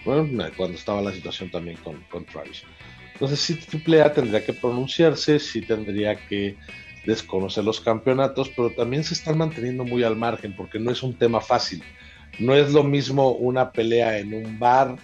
[0.04, 2.64] Bueno, cuando estaba la situación también con, con Travis.
[3.14, 6.56] Entonces sí AAA tendría que pronunciarse, sí tendría que
[7.06, 11.14] desconocer los campeonatos, pero también se están manteniendo muy al margen porque no es un
[11.14, 11.84] tema fácil.
[12.40, 14.96] No es lo mismo una pelea en un bar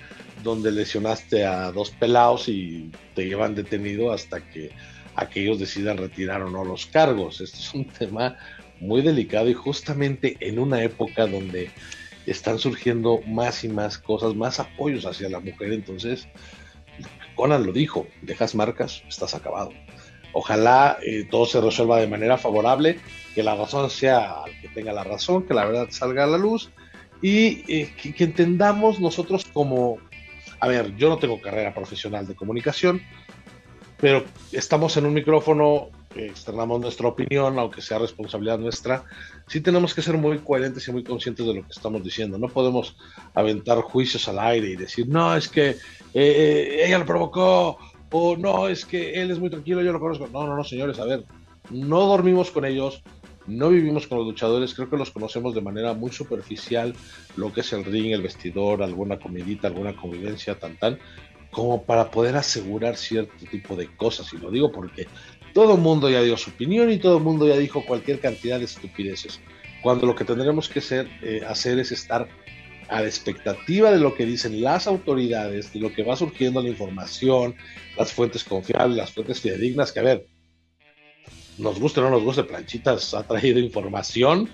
[0.44, 4.72] donde lesionaste a dos pelados y te llevan detenido hasta que
[5.16, 7.42] aquellos decidan retirar o no los cargos.
[7.42, 8.38] Este es un tema
[8.80, 11.72] muy delicado y justamente en una época donde
[12.26, 15.74] están surgiendo más y más cosas, más apoyos hacia la mujer.
[15.74, 16.28] Entonces,
[17.36, 19.72] Conan lo dijo, dejas marcas, estás acabado.
[20.38, 23.00] Ojalá eh, todo se resuelva de manera favorable,
[23.34, 26.38] que la razón sea el que tenga la razón, que la verdad salga a la
[26.38, 26.72] luz
[27.22, 29.98] y eh, que, entendamos nosotros como,
[30.60, 33.02] a ver, yo no tengo carrera profesional de comunicación,
[33.96, 39.06] pero estamos en un micrófono, externamos nuestra opinión, aunque sea responsabilidad nuestra,
[39.48, 42.38] sí tenemos que ser muy coherentes y muy conscientes de lo que estamos diciendo.
[42.38, 42.98] No podemos
[43.34, 45.78] aventar juicios al aire y decir, no, es que
[46.14, 47.78] eh, ella lo provocó,
[48.12, 50.28] o no, es que él es muy tranquilo, yo lo conozco.
[50.32, 51.24] No, no, no, señores, a ver,
[51.70, 53.04] no dormimos con ellos,
[53.48, 56.96] no vivimos con los luchadores, creo que los conocemos de manera muy superficial,
[57.36, 60.98] lo que es el ring, el vestidor, alguna comidita, alguna convivencia, tan tan,
[61.52, 64.32] como para poder asegurar cierto tipo de cosas.
[64.34, 65.08] Y lo digo porque
[65.54, 68.60] todo el mundo ya dio su opinión y todo el mundo ya dijo cualquier cantidad
[68.60, 69.40] de estupideces.
[69.82, 70.82] Cuando lo que tendremos que
[71.22, 72.28] eh, hacer es estar
[72.88, 76.70] a la expectativa de lo que dicen las autoridades, de lo que va surgiendo la
[76.70, 77.56] información,
[77.98, 80.28] las fuentes confiables, las fuentes fidedignas, que a ver,
[81.58, 84.50] nos guste o no nos guste, Planchitas ha traído información,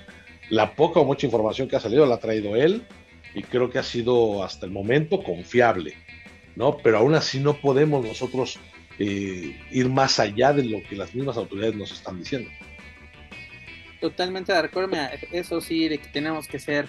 [0.49, 2.85] la poca o mucha información que ha salido la ha traído él,
[3.33, 5.95] y creo que ha sido hasta el momento confiable,
[6.55, 6.77] ¿no?
[6.77, 8.59] Pero aún así no podemos nosotros
[8.99, 12.49] eh, ir más allá de lo que las mismas autoridades nos están diciendo.
[13.99, 14.97] Totalmente de acuerdo,
[15.31, 16.87] eso sí, de que tenemos que ser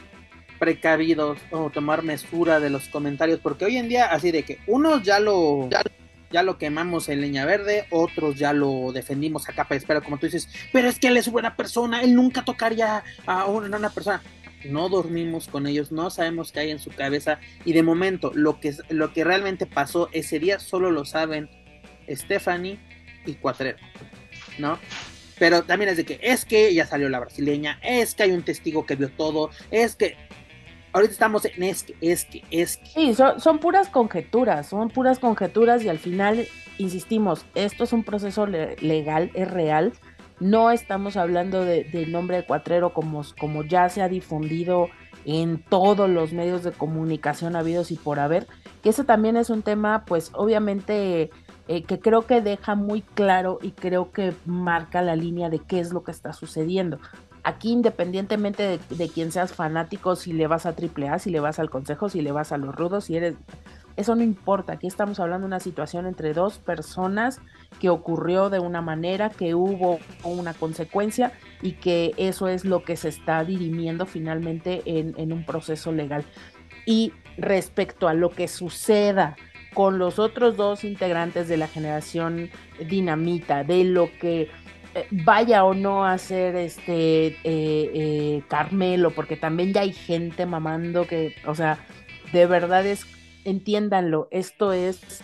[0.62, 5.02] precavidos o tomar mesura de los comentarios, porque hoy en día así de que unos
[5.02, 5.68] ya lo
[6.30, 10.18] ya, lo quemamos en leña verde, otros ya lo defendimos a capa y espera, como
[10.18, 13.90] tú dices, pero es que él es buena persona, él nunca tocaría a una, una
[13.90, 14.22] persona.
[14.64, 18.60] No dormimos con ellos, no sabemos qué hay en su cabeza y de momento lo
[18.60, 21.50] que, lo que realmente pasó ese día solo lo saben
[22.08, 22.78] Stephanie
[23.26, 23.78] y Cuatrero,
[24.58, 24.78] ¿no?
[25.40, 28.44] Pero también es de que es que ya salió la brasileña, es que hay un
[28.44, 30.16] testigo que vio todo, es que
[30.92, 32.86] ahorita estamos en es que, es que, es que.
[32.86, 36.46] Sí, son, son puras conjeturas, son puras conjeturas y al final,
[36.78, 39.92] insistimos, esto es un proceso legal, es real.
[40.40, 44.88] No estamos hablando de, del nombre de Cuatrero como, como ya se ha difundido
[45.24, 48.48] en todos los medios de comunicación habidos y por haber,
[48.82, 51.30] que ese también es un tema, pues obviamente
[51.68, 55.78] eh, que creo que deja muy claro y creo que marca la línea de qué
[55.78, 56.98] es lo que está sucediendo.
[57.44, 61.70] Aquí, independientemente de, quién seas fanático, si le vas a AAA, si le vas al
[61.70, 63.34] Consejo, si le vas a los rudos, si eres...
[63.96, 67.40] Eso no importa, aquí estamos hablando de una situación entre dos personas
[67.78, 72.96] que ocurrió de una manera, que hubo una consecuencia y que eso es lo que
[72.96, 76.24] se está dirimiendo finalmente en, un proceso legal.
[76.86, 79.36] Y respecto a lo que suceda
[79.74, 82.50] con los otros dos integrantes de la generación
[82.88, 84.48] dinamita, de lo que
[85.10, 91.06] vaya o no a ser este eh, eh, Carmelo, porque también ya hay gente mamando
[91.06, 91.78] que, o sea,
[92.32, 93.06] de verdad es,
[93.44, 95.22] entiéndanlo, esto es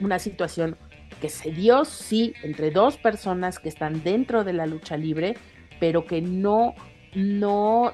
[0.00, 0.76] una situación
[1.20, 5.36] que se dio, sí, entre dos personas que están dentro de la lucha libre,
[5.78, 6.74] pero que no,
[7.14, 7.92] no,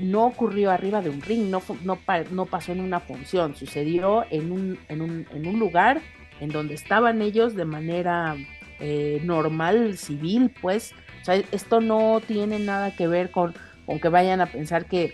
[0.00, 1.98] no ocurrió arriba de un ring, no, no,
[2.30, 6.00] no, pasó en una función, sucedió en un, en un, en un lugar
[6.40, 8.36] en donde estaban ellos de manera
[8.80, 10.92] eh, normal, civil, pues.
[11.22, 13.54] O sea, esto no tiene nada que ver con,
[13.84, 15.12] con que vayan a pensar que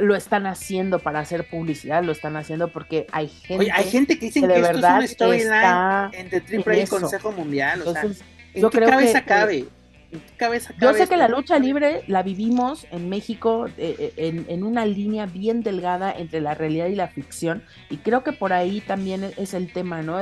[0.00, 3.70] lo están haciendo para hacer publicidad, lo están haciendo porque hay gente.
[3.72, 7.82] hay gente que dice que, de verdad es una storyline entre Triple y Consejo Mundial.
[7.82, 8.14] O sea, ¿en
[8.54, 9.64] yo qué creo cabeza que, cabe?
[10.36, 14.86] cabeza, Yo sé que la lucha libre la vivimos en México eh, eh, en, una
[14.86, 19.24] línea bien delgada entre la realidad y la ficción y creo que por ahí también
[19.36, 20.20] es el tema, ¿no?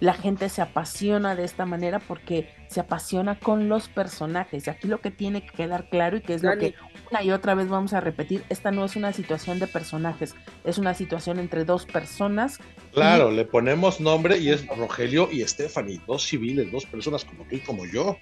[0.00, 4.66] La gente se apasiona de esta manera porque se apasiona con los personajes.
[4.66, 6.74] Aquí lo que tiene que quedar claro y que es lo que
[7.10, 10.78] una y otra vez vamos a repetir, esta no es una situación de personajes, es
[10.78, 12.58] una situación entre dos personas.
[12.92, 17.56] Claro, le ponemos nombre y es Rogelio y Stephanie, dos civiles, dos personas como tú
[17.56, 18.16] y como yo.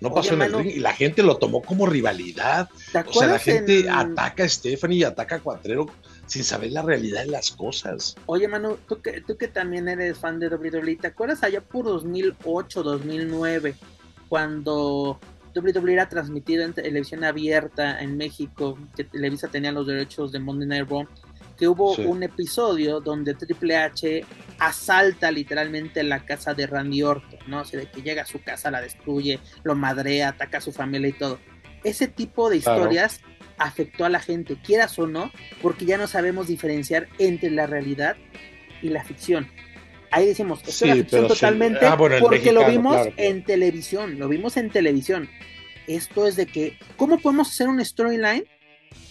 [0.00, 2.68] No pasó en el ring y la gente lo tomó como rivalidad.
[3.06, 5.86] O sea, la gente ataca a Stephanie y ataca a Cuatrero
[6.28, 8.14] sin saber la realidad de las cosas.
[8.26, 11.86] Oye, Manu, tú que, tú que también eres fan de WWE, ¿te acuerdas allá por
[11.86, 13.74] 2008, 2009,
[14.28, 15.18] cuando
[15.56, 20.68] WWE era transmitido en televisión abierta en México, que Televisa tenía los derechos de Monday
[20.68, 21.06] Night Raw?
[21.58, 24.24] que hubo un episodio donde Triple H
[24.60, 27.62] asalta literalmente la casa de Randy Orton, ¿no?
[27.62, 30.70] O sea, de que llega a su casa, la destruye, lo madrea, ataca a su
[30.70, 31.40] familia y todo.
[31.84, 33.20] Ese tipo de historias
[33.58, 35.32] afectó a la gente, quieras o no,
[35.62, 38.16] porque ya no sabemos diferenciar entre la realidad
[38.82, 39.48] y la ficción.
[40.10, 44.56] Ahí decimos, esto es la ficción totalmente ah, porque lo vimos en televisión, lo vimos
[44.56, 45.28] en televisión.
[45.86, 48.44] Esto es de que, ¿cómo podemos hacer un storyline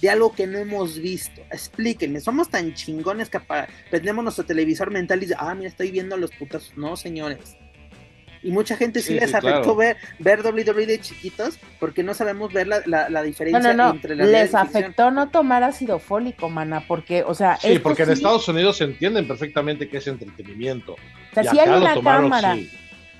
[0.01, 1.41] de algo que no hemos visto.
[1.51, 3.39] Explíquenme, somos tan chingones que
[3.89, 6.73] prendemos nuestro televisor mental y dice, ah, mira, estoy viendo a los putos.
[6.75, 7.57] No, señores.
[8.43, 12.67] Y mucha gente sí, les afectó ver, ver WWE de chiquitos porque no sabemos ver
[12.67, 17.57] la, la, diferencia entre la Les afectó no tomar ácido fólico, mana, porque, o sea.
[17.57, 20.93] Sí, porque en Estados Unidos se entienden perfectamente que es entretenimiento.
[20.93, 22.57] O sea, si hay una cámara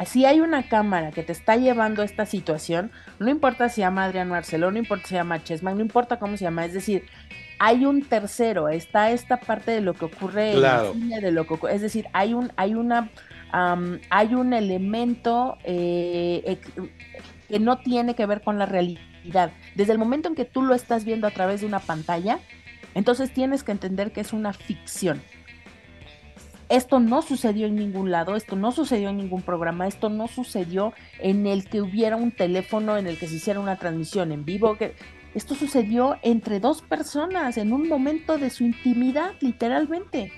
[0.06, 3.81] si hay una cámara que te está llevando a esta situación, no importa si se
[3.81, 6.73] llama Adrián Marcelo, no importa si se llama Chessman, no importa cómo se llama, es
[6.73, 7.06] decir,
[7.60, 11.48] hay un tercero, está esta parte de lo que ocurre en el cine, de lo
[11.48, 13.10] que es decir, hay un, hay una,
[13.52, 16.60] hay un elemento eh,
[17.48, 19.52] que no tiene que ver con la realidad.
[19.76, 22.40] Desde el momento en que tú lo estás viendo a través de una pantalla,
[22.94, 25.22] entonces tienes que entender que es una ficción.
[26.69, 30.94] Esto no sucedió en ningún lado, esto no sucedió en ningún programa, esto no sucedió
[31.19, 34.78] en el que hubiera un teléfono en el que se hiciera una transmisión en vivo.
[34.78, 34.94] Que...
[35.34, 40.34] Esto sucedió entre dos personas en un momento de su intimidad, literalmente.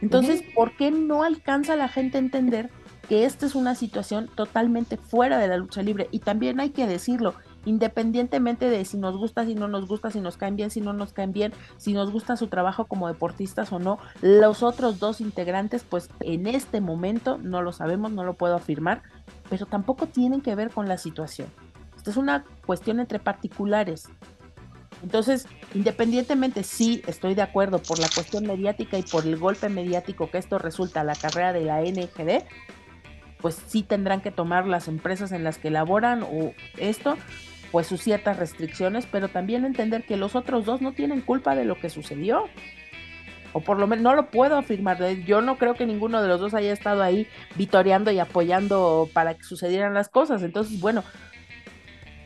[0.00, 2.70] Entonces, ¿por qué no alcanza la gente a entender
[3.08, 6.08] que esta es una situación totalmente fuera de la lucha libre?
[6.10, 10.20] Y también hay que decirlo, independientemente de si nos gusta, si no nos gusta, si
[10.20, 13.72] nos caen bien, si no nos caen bien, si nos gusta su trabajo como deportistas
[13.72, 18.34] o no, los otros dos integrantes, pues en este momento no lo sabemos, no lo
[18.34, 19.02] puedo afirmar,
[19.48, 21.48] pero tampoco tienen que ver con la situación.
[21.96, 24.08] Esta es una cuestión entre particulares.
[25.02, 30.30] Entonces, independientemente, sí estoy de acuerdo por la cuestión mediática y por el golpe mediático
[30.30, 32.44] que esto resulta a la carrera de la NGD,
[33.40, 37.16] pues sí tendrán que tomar las empresas en las que laboran o esto
[37.70, 41.64] pues sus ciertas restricciones, pero también entender que los otros dos no tienen culpa de
[41.64, 42.44] lo que sucedió.
[43.52, 44.98] O por lo menos no lo puedo afirmar.
[45.24, 47.26] Yo no creo que ninguno de los dos haya estado ahí
[47.56, 50.42] vitoreando y apoyando para que sucedieran las cosas.
[50.42, 51.02] Entonces, bueno,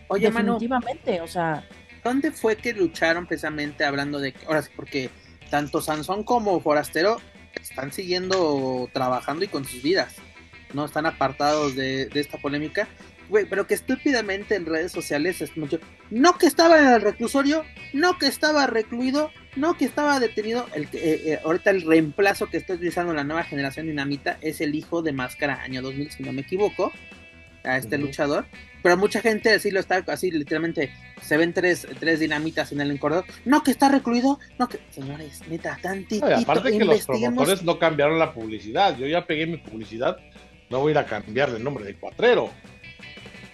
[0.09, 1.65] Oye, definitivamente, o sea.
[2.05, 5.11] ¿Dónde fue que lucharon precisamente hablando de ahora sí, porque
[5.51, 7.17] tanto Sansón como Forastero
[7.55, 10.17] están siguiendo trabajando y con sus vidas,
[10.75, 12.87] no están apartados de, esta polémica
[13.31, 15.81] Güey, pero que estúpidamente en redes sociales es mucho.
[16.11, 17.65] No que estaba en el reclusorio,
[17.95, 20.67] no que estaba recluido, no que estaba detenido.
[20.75, 24.75] El, eh, eh, ahorita el reemplazo que está utilizando la nueva generación dinamita es el
[24.75, 26.93] hijo de Máscara, año 2000, si no me equivoco,
[27.65, 28.47] a este luchador.
[28.83, 30.93] Pero mucha gente así lo está, así literalmente,
[31.23, 33.25] se ven tres, tres dinamitas en el encordador.
[33.45, 34.79] No que está recluido, no que.
[34.91, 36.27] Señores, neta, tantito.
[36.27, 38.97] aparte que los promotores no cambiaron la publicidad.
[38.99, 40.19] Yo ya pegué mi publicidad,
[40.71, 42.51] no voy a ir a cambiarle el nombre de cuatrero.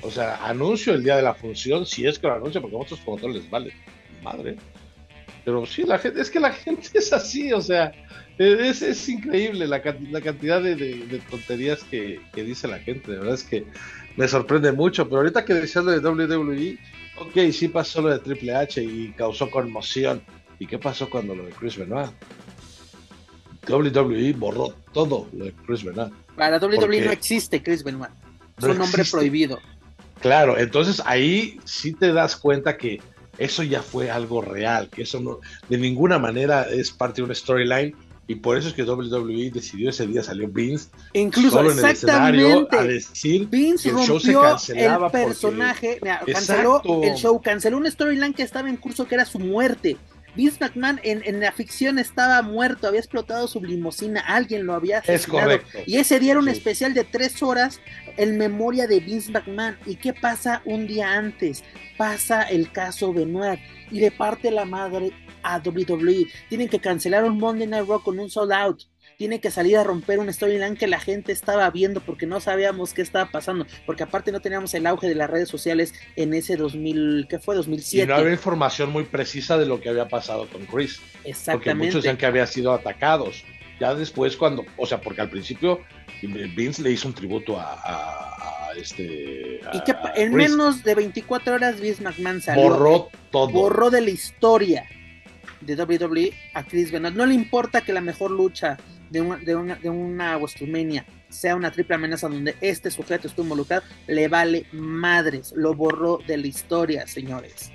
[0.03, 2.81] O sea, anuncio el día de la función, si es que lo anuncio, porque a
[2.81, 3.73] otros promotores les vale.
[4.23, 4.57] Madre.
[5.45, 7.93] Pero sí, la gente, es que la gente es así, o sea,
[8.39, 13.13] es, es increíble la, la cantidad de, tonterías que, dice la gente.
[13.13, 13.67] De verdad es que
[14.17, 15.09] me sorprende mucho.
[15.09, 16.79] Pero ahorita que decías lo de WWE,
[17.19, 20.23] ok, sí pasó lo de Triple H y causó conmoción.
[20.59, 22.11] ¿Y qué pasó cuando lo de Chris Benoit?
[23.69, 26.13] WWE borró todo lo de Chris Benoit.
[26.37, 28.11] Para WWE no existe Chris Benoit.
[28.59, 29.59] Es un nombre prohibido.
[30.21, 33.01] Claro, entonces ahí sí te das cuenta que
[33.39, 35.39] eso ya fue algo real, que eso no,
[35.69, 37.97] de ninguna manera es parte de una storyline
[38.31, 41.85] y por eso es que WWE decidió ese día salió Vince incluso solo en el
[41.85, 46.01] escenario a decir Vince que el show se cancelaba el personaje
[46.33, 49.97] canceló el show canceló una storyline que estaba en curso que era su muerte
[50.37, 55.51] Vince McMahon en, la ficción estaba muerto, había explotado su limusina, alguien lo había asesinado.
[55.51, 57.81] Es Y ese día era un especial de tres horas
[58.17, 59.77] en memoria de Vince McMahon.
[59.87, 61.65] ¿Y qué pasa un día antes?
[61.99, 63.59] Pasa el caso Benoit
[63.91, 65.13] y le parte la madre
[65.43, 66.27] a WWE.
[66.49, 68.83] Tienen que cancelar un Monday Night Raw con un sold out
[69.21, 72.95] tiene que salir a romper un storyline que la gente estaba viendo porque no sabíamos
[72.95, 76.57] qué estaba pasando, porque aparte no teníamos el auge de las redes sociales en ese
[76.57, 77.55] 2000, ¿qué fue?
[77.55, 78.03] 2007.
[78.03, 81.03] Y no había información muy precisa de lo que había pasado con Chris.
[81.25, 81.53] Exactamente.
[81.53, 83.45] Porque muchos decían que había sido atacados.
[83.79, 85.83] Ya después cuando, o sea, porque al principio
[86.23, 89.61] Vince le hizo un tributo a, este...
[89.73, 92.69] y que en menos de 24 horas Vince McMahon salió.
[92.69, 93.49] Borró todo.
[93.49, 94.87] Borró de la historia
[95.61, 97.15] de WWE a Chris Benoit.
[97.15, 98.79] No le importa que la mejor lucha
[99.11, 103.45] de una, de una, de una WrestleMania sea una triple amenaza donde este sujeto estuvo
[103.45, 107.71] involucrado, le vale madres, lo borró de la historia, señores.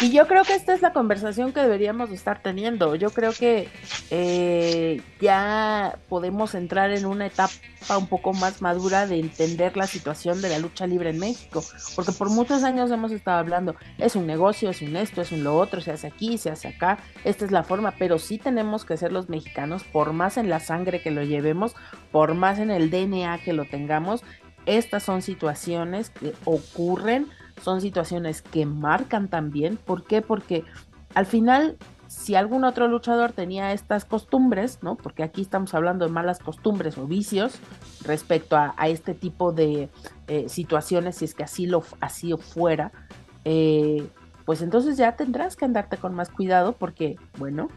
[0.00, 2.96] Y yo creo que esta es la conversación que deberíamos estar teniendo.
[2.96, 3.68] Yo creo que
[4.10, 7.54] eh, ya podemos entrar en una etapa
[7.96, 11.64] un poco más madura de entender la situación de la lucha libre en México.
[11.94, 15.42] Porque por muchos años hemos estado hablando, es un negocio, es un esto, es un
[15.42, 18.84] lo otro, se hace aquí, se hace acá, esta es la forma, pero sí tenemos
[18.84, 21.74] que ser los mexicanos, por más en la sangre que lo llevemos,
[22.12, 24.22] por más en el DNA que lo tengamos,
[24.66, 27.28] estas son situaciones que ocurren
[27.62, 29.76] son situaciones que marcan también.
[29.76, 30.22] ¿Por qué?
[30.22, 30.64] Porque
[31.14, 31.76] al final,
[32.06, 34.96] si algún otro luchador tenía estas costumbres, ¿no?
[34.96, 37.58] Porque aquí estamos hablando de malas costumbres o vicios
[38.04, 39.88] respecto a, este tipo de
[40.28, 42.92] eh, situaciones, si es que así lo así fuera,
[43.44, 44.06] eh,
[44.44, 47.68] pues entonces ya tendrás que andarte con más cuidado porque, bueno,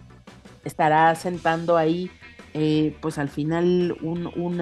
[0.64, 2.12] estará sentando ahí
[2.54, 4.62] eh, pues al final un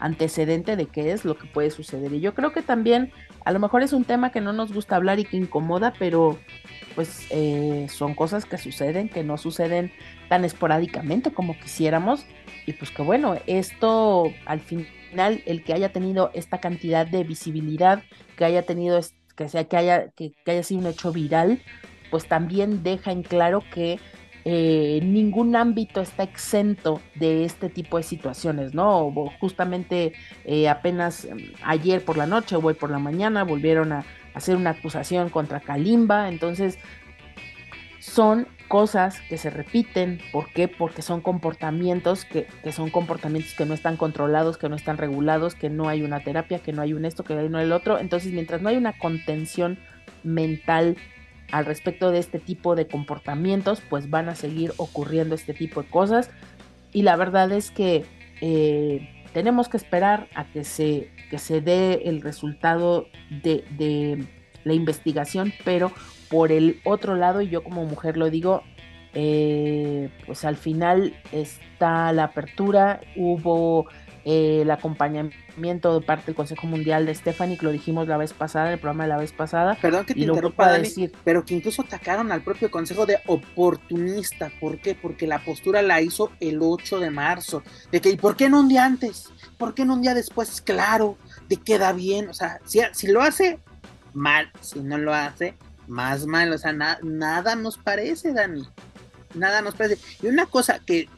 [0.00, 2.12] antecedente de qué es lo que puede suceder.
[2.12, 3.12] Y yo creo que también
[3.44, 6.38] a lo mejor es un tema que no nos gusta hablar y que incomoda, pero
[6.94, 9.92] pues eh, son cosas que suceden, que no suceden
[10.28, 12.24] tan esporádicamente como quisiéramos.
[12.66, 18.02] Y pues que bueno, esto al final, el que haya tenido esta cantidad de visibilidad,
[18.36, 19.00] que haya tenido,
[19.36, 21.60] que, sea, que, haya, que haya sido un hecho viral,
[22.10, 23.98] pues también deja en claro que
[24.44, 29.10] eh, ningún ámbito está exento de este tipo de situaciones, ¿no?
[29.40, 30.12] Justamente
[30.44, 34.04] eh, apenas em, ayer por la noche o hoy por la mañana volvieron a
[34.34, 36.78] hacer una acusación contra Kalimba, entonces
[38.00, 40.68] son cosas que se repiten, ¿por qué?
[40.68, 45.70] Porque son comportamientos que, son comportamientos que no están controlados, que no están regulados, que
[45.70, 48.32] no hay una terapia, que no hay un esto, que no hay el otro, entonces
[48.32, 49.78] mientras no hay una contención
[50.22, 50.96] mental
[51.50, 55.88] al respecto de este tipo de comportamientos, pues van a seguir ocurriendo este tipo de
[55.88, 56.30] cosas.
[56.92, 58.04] Y la verdad es que
[58.40, 63.08] eh, tenemos que esperar a que se, que se dé el resultado
[63.42, 64.24] de, de,
[64.64, 65.92] la investigación, pero
[66.30, 68.62] por el otro lado, y yo como mujer lo digo,
[69.12, 69.63] eh,
[70.26, 73.86] pues al final está la apertura, hubo
[74.24, 78.32] eh, el acompañamiento de parte del Consejo Mundial de Stephanie, que lo dijimos la vez
[78.32, 79.76] pasada, en el programa de la vez pasada.
[79.82, 81.12] Perdón que te interrumpa, decir.
[81.24, 84.50] pero que incluso atacaron al propio Consejo de oportunista.
[84.60, 84.94] ¿Por qué?
[84.94, 87.62] Porque la postura la hizo el 8 de marzo.
[87.92, 89.30] De que, ¿y por qué no un día antes?
[89.58, 90.62] ¿Por qué no un día después?
[90.62, 91.18] Claro,
[91.48, 92.30] de queda bien.
[92.30, 93.58] O sea, si, si lo hace,
[94.14, 94.50] mal.
[94.60, 95.54] Si no lo hace,
[95.86, 96.50] más mal.
[96.50, 98.66] O sea, nada nos parece, Dani.
[99.34, 100.00] Nada nos parece.
[100.22, 101.08] Y una cosa que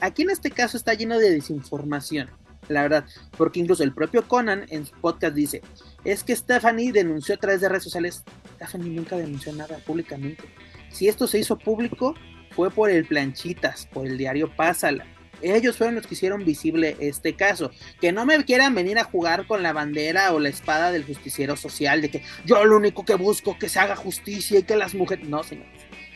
[0.00, 2.30] aquí en este caso está lleno de desinformación,
[2.68, 3.04] la verdad,
[3.36, 5.62] porque incluso el propio Conan en su podcast dice,
[6.04, 8.24] es que Stephanie denunció a través de redes sociales,
[8.56, 10.44] Stephanie nunca denunció nada públicamente.
[10.90, 12.14] Si esto se hizo público,
[12.50, 15.06] fue por el Planchitas, por el diario Pásala.
[15.42, 17.70] Ellos fueron los que hicieron visible este caso.
[18.00, 21.56] Que no me quieran venir a jugar con la bandera o la espada del justiciero
[21.56, 24.94] social, de que yo lo único que busco que se haga justicia y que las
[24.94, 25.28] mujeres...
[25.28, 25.73] No, señores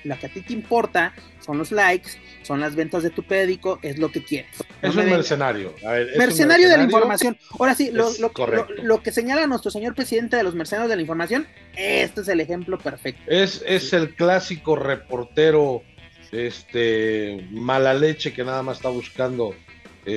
[0.08, 1.14] lo que a ti te importa
[1.44, 2.10] son los likes,
[2.42, 4.50] son las ventas de tu pédico, es lo que quieres.
[4.82, 5.74] es, un mercenario.
[6.16, 6.68] mercenario.
[6.68, 7.38] de la información.
[7.58, 12.22] Ahora sí, lo, que señala nuestro señor presidente de los mercenarios de la información, este
[12.22, 13.22] es el ejemplo perfecto.
[13.26, 15.82] Es, es el clásico reportero
[16.32, 19.54] este mala leche que nada más está buscando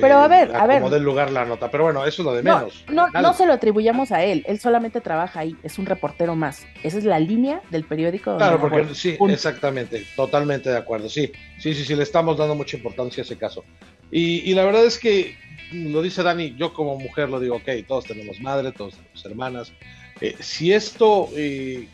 [0.00, 0.80] pero a ver, a ver.
[0.80, 1.70] Como del lugar la nota.
[1.70, 2.84] Pero bueno, eso es lo de menos.
[2.88, 4.44] No, no, se lo atribuyamos a él.
[4.46, 5.56] Él solamente trabaja ahí.
[5.62, 6.64] Es un reportero más.
[6.82, 8.36] Esa es la línea del periódico.
[8.36, 10.04] Claro, porque sí, exactamente.
[10.16, 11.08] Totalmente de acuerdo.
[11.08, 11.94] Sí, sí, sí, sí.
[11.94, 13.64] Le estamos dando mucha importancia a ese caso.
[14.10, 15.36] Y, la verdad es que,
[15.72, 19.72] lo dice Dani, yo como mujer lo digo, ok, todos tenemos madre, todos tenemos hermanas.
[20.20, 21.88] Eh, si esto eh,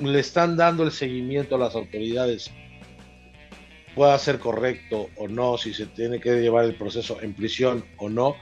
[0.00, 2.50] le están dando el seguimiento a las autoridades
[3.94, 8.08] pueda ser correcto o no, si se tiene que llevar el proceso en prisión o
[8.08, 8.36] no,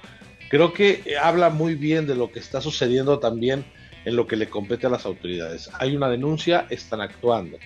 [0.48, 3.64] creo que habla muy bien de lo que está sucediendo también
[4.04, 5.70] en lo que le compete a las autoridades.
[5.78, 7.58] Hay una denuncia, están actuando.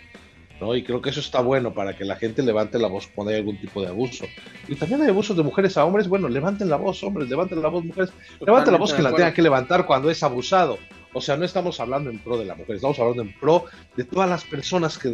[0.61, 0.75] ¿no?
[0.75, 3.39] Y creo que eso está bueno para que la gente levante la voz cuando hay
[3.39, 4.27] algún tipo de abuso.
[4.69, 7.69] Y también hay abusos de mujeres a hombres, bueno, levanten la voz, hombres, levanten la
[7.69, 10.79] voz, mujeres, levanten la voz que la tengan que levantar cuando es abusado.
[11.13, 13.65] O sea, no estamos hablando en pro de la mujer, estamos hablando en pro
[13.97, 15.11] de todas las personas que,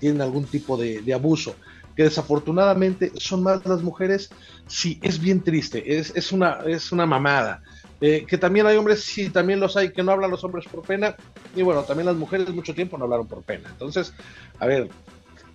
[0.00, 1.54] tienen algún tipo de, abuso,
[1.96, 4.30] que desafortunadamente son más las mujeres,
[4.66, 7.62] sí, es bien triste, es, es, una, es una mamada.
[8.00, 10.82] Eh, que también hay hombres, sí, también los hay, que no hablan los hombres por
[10.82, 11.16] pena,
[11.54, 13.68] y bueno, también las mujeres mucho tiempo no hablaron por pena.
[13.70, 14.12] Entonces,
[14.58, 14.88] a ver,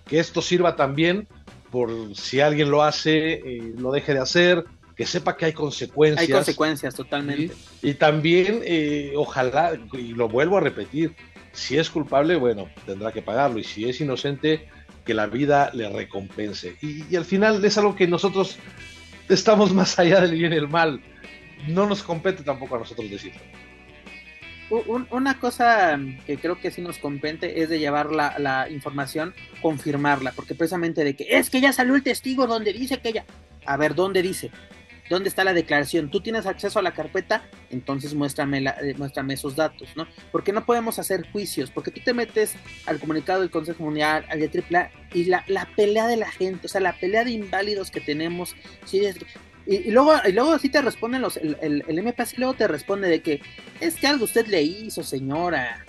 [0.06, 1.28] que esto sirva también
[1.70, 4.64] por si alguien lo hace, eh, lo deje de hacer,
[4.96, 6.28] que sepa que hay consecuencias.
[6.28, 7.54] Hay consecuencias, totalmente.
[7.82, 11.14] Y, también, eh, ojalá, y lo vuelvo a repetir,
[11.52, 14.68] si es culpable, bueno, tendrá que pagarlo, y si es inocente,
[15.10, 16.76] que la vida le recompense.
[16.80, 18.58] Y, al final es algo que nosotros
[19.28, 21.00] estamos más allá del bien y el mal.
[21.66, 23.40] No nos compete tampoco a nosotros decirlo.
[25.10, 30.30] una cosa que creo que sí nos compete es de llevar la, la, información, confirmarla,
[30.30, 33.24] porque precisamente de que es que ya salió el testigo donde dice que ella,
[33.66, 34.52] a ver, ¿dónde dice?
[35.10, 36.08] ¿Dónde está la declaración?
[36.08, 37.42] ¿Tú tienes acceso a la carpeta?
[37.68, 40.06] Entonces muéstrame, la, eh, muéstrame esos datos, ¿no?
[40.30, 42.54] Porque no podemos hacer juicios, porque tú te metes
[42.86, 46.68] al comunicado del Consejo Mundial, al de AAA, y la, pelea de la gente, o
[46.70, 48.54] sea, la pelea de inválidos que tenemos,
[48.84, 49.02] sí,
[49.66, 52.68] y, luego, y luego así te responden los, el, el, el MPAS y luego te
[52.68, 53.42] responde de que
[53.80, 55.84] es que algo usted le hizo, señora.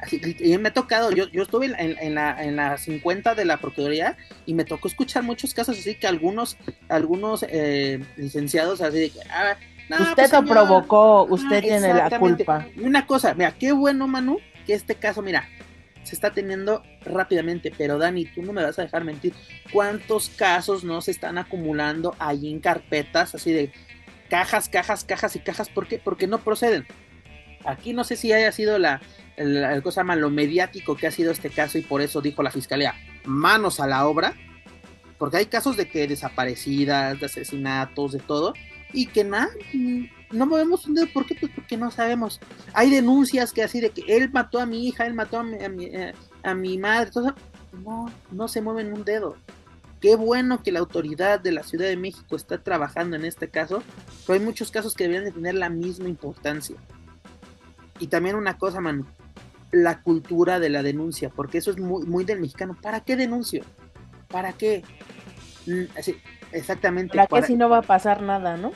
[0.00, 3.44] Así, y me ha tocado, yo, yo estuve en, en, la, en la 50 de
[3.46, 6.58] la Procuraduría y me tocó escuchar muchos casos así que algunos,
[6.88, 9.56] algunos eh, licenciados así de que, ah,
[9.98, 12.66] usted lo provocó, usted tiene la culpa.
[12.82, 15.48] Una cosa, mira, qué bueno Manu, que este caso, mira,
[16.02, 19.32] se está teniendo rápidamente, pero Dani, tú no me vas a dejar mentir,
[19.72, 23.72] ¿cuántos casos no se están acumulando ahí en carpetas así de
[24.28, 25.68] cajas, cajas, cajas y cajas?
[25.68, 25.98] ¿Por qué?
[25.98, 26.86] Porque no proceden.
[27.64, 29.00] Aquí no sé si haya sido la,
[29.36, 32.50] el, cosa más lo mediático que ha sido este caso y por eso dijo la
[32.50, 32.94] fiscalía,
[33.24, 34.34] manos a la obra,
[35.18, 38.54] porque hay casos de que desaparecidas, de asesinatos, de todo,
[38.92, 39.48] y que nada,
[40.30, 41.34] no movemos un dedo, ¿por qué?
[41.34, 42.40] Pues porque no sabemos.
[42.72, 45.62] Hay denuncias que así de que él mató a mi hija, él mató a mi,
[45.62, 47.10] a mi, eh, a mi madre,
[47.84, 49.36] no, no se mueven un dedo.
[50.00, 53.82] Qué bueno que la autoridad de la Ciudad de México está trabajando en este caso,
[54.26, 56.76] pero hay muchos casos que deberían de tener la misma importancia.
[57.98, 59.06] Y también una cosa, Manu,
[59.72, 62.76] la cultura de la denuncia, porque eso es muy, muy del mexicano.
[62.80, 63.64] ¿Para qué denuncio?
[64.28, 64.82] ¿Para qué?
[65.66, 66.16] Mm, así,
[66.52, 67.16] exactamente.
[67.16, 68.72] ¿Para, qué si no va a pasar nada, no?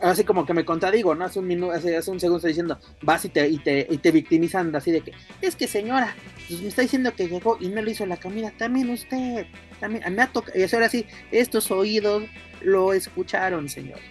[0.00, 1.24] así como que me contradigo, ¿no?
[1.24, 4.10] Hace un minuto, hace, un segundo estoy diciendo, vas y te, y te, y te
[4.10, 6.14] victimizan así de que, es que señora,
[6.48, 9.46] pues me está diciendo que llegó y no le hizo la comida, también usted,
[9.80, 12.24] también, me ha tocado, y eso ahora sí, estos oídos
[12.62, 14.04] lo escucharon, señores,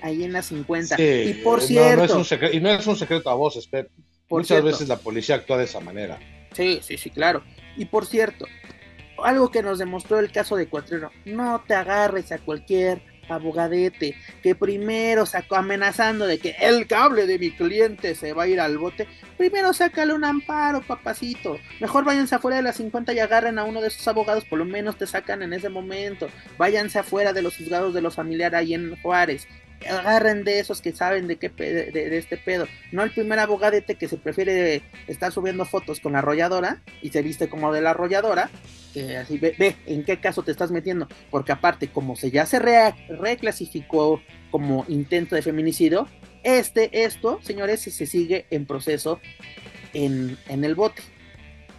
[0.00, 0.96] ahí en la 50.
[1.00, 1.96] y por cierto.
[1.96, 3.56] No es un secreto, y no es un secreto a vos,
[4.38, 6.18] Muchas veces la policía actúa de esa manera.
[6.52, 7.42] Sí, sí, sí, claro.
[7.76, 8.46] Y por cierto,
[9.22, 14.54] algo que nos demostró el caso de Cuatrero, no te agarres a cualquier abogadete que
[14.54, 18.78] primero sacó amenazando de que el cable de mi cliente se va a ir al
[18.78, 19.06] bote,
[19.38, 21.58] primero sácale un amparo, papacito.
[21.80, 24.64] Mejor váyanse afuera de las 50 y agarren a uno de esos abogados, por lo
[24.64, 26.28] menos te sacan en ese momento.
[26.58, 29.46] Váyanse afuera de los juzgados de los familiares ahí en Juárez
[29.88, 32.66] agarren de esos que saben de qué de, este pedo.
[32.90, 37.22] No el primer abogadete que se prefiere estar subiendo fotos con la arrolladora y se
[37.22, 38.50] viste como de la arrolladora,
[38.92, 42.58] que así ve, en qué caso te estás metiendo, porque aparte como se ya se
[42.58, 46.08] reclasificó como intento de feminicidio,
[46.42, 49.20] este, esto, señores, se sigue en proceso
[49.92, 51.02] en, en el bote,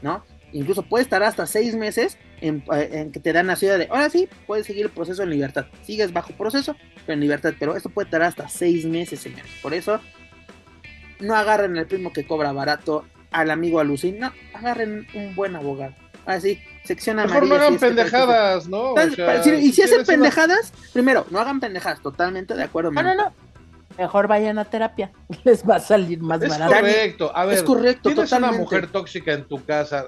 [0.02, 0.24] ¿no?
[0.54, 2.62] Incluso puede estar hasta seis meses eh,
[2.92, 5.68] en, que te dan la ciudad de, ahora sí, puedes seguir el proceso en libertad.
[5.84, 7.54] Sigues bajo proceso, pero en libertad.
[7.60, 9.52] Pero esto puede tardar hasta seis meses, señores.
[9.62, 10.00] Por eso,
[11.20, 15.96] no agarren al primo que cobra barato, al amigo alucin, no, agarren un buen abogado.
[16.26, 18.96] Así, sección Mejor no hagan pendejadas, ¿no?
[19.60, 22.92] y si, hacen pendejadas, primero, no hagan pendejadas, totalmente de acuerdo.
[22.92, 23.34] No, no, no.
[23.98, 25.12] Mejor vayan a terapia,
[25.44, 26.74] les va a salir más barato.
[26.74, 30.06] Es correcto, a ver, es correcto, tienes una mujer tóxica en tu casa,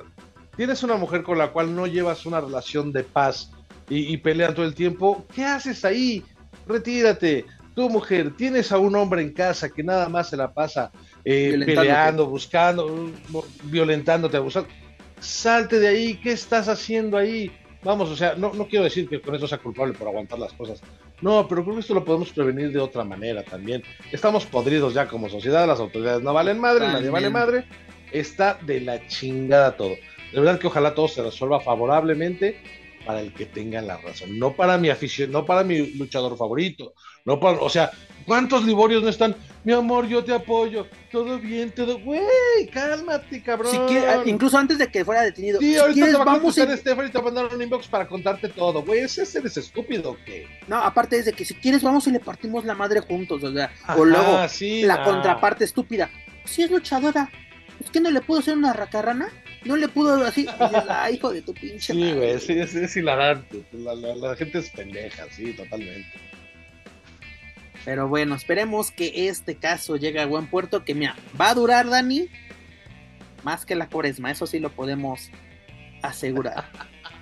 [0.56, 3.52] tienes una mujer con la cual no llevas una relación de paz
[3.88, 6.23] y, pelean todo el tiempo, ¿qué haces ahí?
[6.68, 7.45] Retírate.
[7.76, 10.91] Tu mujer, tienes a un hombre en casa que nada más se la pasa
[11.23, 13.11] eh, peleando, buscando,
[13.64, 14.69] violentándote, abusando.
[15.19, 17.52] Salte de ahí, ¿qué estás haciendo ahí?
[17.84, 20.53] Vamos, o sea, no, no quiero decir que con eso sea culpable por aguantar las
[20.53, 20.82] cosas.
[21.22, 23.84] No, pero creo que esto lo podemos prevenir de otra manera también.
[24.11, 27.65] Estamos podridos ya como sociedad, las autoridades no valen madre, nadie vale madre.
[28.11, 29.95] Está de la chingada todo.
[30.36, 32.62] De verdad que ojalá todo se resuelva favorablemente
[33.06, 36.94] para el que tenga la razón, no para mi afición, no para mi luchador favorito,
[37.24, 37.90] no para, o sea,
[38.26, 39.34] ¿cuántos liborios no están?
[39.66, 43.74] mi amor, yo te apoyo, todo bien, todo, güey, cálmate, cabrón.
[44.26, 45.60] incluso antes de que fuera detenido.
[45.60, 48.07] Sí, ahorita te va a contestar Stephanie y te va a mandar un inbox para
[48.07, 50.48] contarte todo, güey, ese eres estúpido, ¿qué?
[50.68, 53.52] No, aparte es de que si quieres vamos y le partimos la madre juntos, o
[53.53, 54.40] sea, o luego
[54.84, 56.12] la contraparte estúpida.
[56.44, 57.32] Si es luchadora,
[57.84, 59.30] es que no le puedo hacer una racarrana,
[59.66, 62.76] no le pudo así, y dices, ah, hijo de tu pinche Sí, güey, sí, es,
[62.76, 66.18] es hilarante, la, la, la gente es pendeja, sí, totalmente.
[67.84, 71.90] Pero bueno, esperemos que este caso llegue a buen puerto, que mira, va a durar,
[71.90, 72.30] Dani,
[73.44, 75.30] más que la cuaresma, eso sí lo podemos
[76.02, 76.66] asegurar.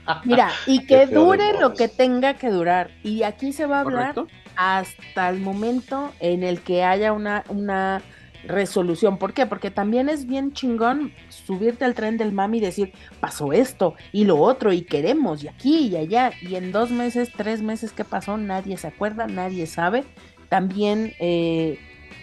[0.26, 2.92] Mira, y que dure lo que tenga que durar.
[3.04, 4.16] Y aquí se va a hablar
[4.58, 8.02] hasta el momento en el que haya una, una
[8.46, 9.18] resolución.
[9.18, 9.46] ¿Por qué?
[9.46, 14.26] Porque también es bien chingón subirte al tren del mami y decir, pasó esto y
[14.26, 16.32] lo otro y queremos y aquí y allá.
[16.42, 18.38] Y en dos meses, tres meses, ¿qué pasó?
[18.38, 20.04] Nadie se acuerda, nadie sabe
[20.54, 21.80] también eh,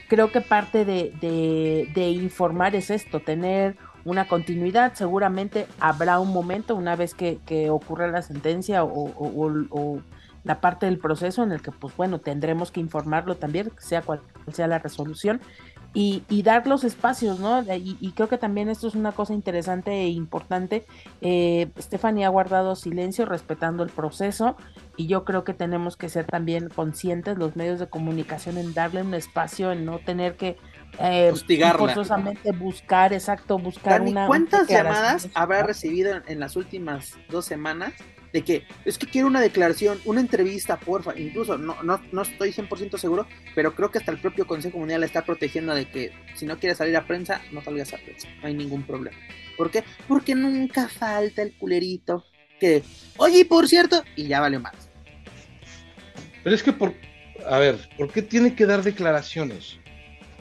[0.06, 4.94] creo que parte de, informar es esto, tener una continuidad.
[4.94, 7.40] Seguramente habrá un momento, una vez que,
[7.70, 10.00] ocurra la sentencia o,
[10.44, 14.20] la parte del proceso en el que, pues bueno, tendremos que informarlo también, sea cual
[14.52, 15.40] sea la resolución,
[15.92, 17.64] y, dar los espacios, ¿no?
[17.74, 20.86] Y, creo que también esto es una cosa interesante e importante.
[21.20, 24.56] Eh, Stephanie ha guardado silencio respetando el proceso
[24.96, 29.02] y yo creo que tenemos que ser también conscientes los medios de comunicación en darle
[29.02, 30.58] un espacio, en no tener que
[30.98, 31.32] eh,
[31.76, 34.26] forzosamente buscar, exacto, buscar una...
[34.26, 37.92] ¿Cuántas llamadas habrá recibido en las últimas dos semanas
[38.32, 42.52] de que es que quiero una declaración, una entrevista, porfa, incluso no, no, no estoy
[42.52, 46.46] 100% seguro, pero creo que hasta el propio Consejo Mundial está protegiendo de que si
[46.46, 49.16] no quieres salir a prensa, no salgas a prensa, no hay ningún problema.
[49.56, 49.84] ¿Por qué?
[50.08, 52.24] Porque nunca falta el culerito
[52.58, 52.82] que,
[53.16, 54.74] oye, por cierto, y ya vale más.
[56.42, 56.94] Pero es que por,
[57.46, 59.78] a ver, ¿por qué tiene que dar declaraciones?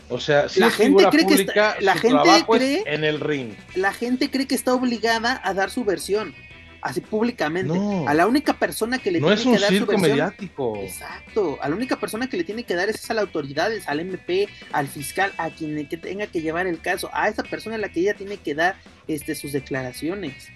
[0.10, 1.46] O sea, si la gente cree que
[1.82, 3.54] la gente cree en el ring.
[3.76, 6.34] La gente cree que está obligada a dar su versión
[6.82, 7.78] así públicamente.
[8.08, 10.78] a la única persona que le tiene que dar su versión, mediático.
[10.78, 11.58] Exacto.
[11.62, 14.00] A la única persona que le tiene que dar es a la autoridad, es al
[14.00, 17.10] MP, al fiscal, a quien que tenga que llevar el caso.
[17.14, 18.76] A esa persona a la que ella tiene que dar
[19.08, 20.50] este, sus declaraciones.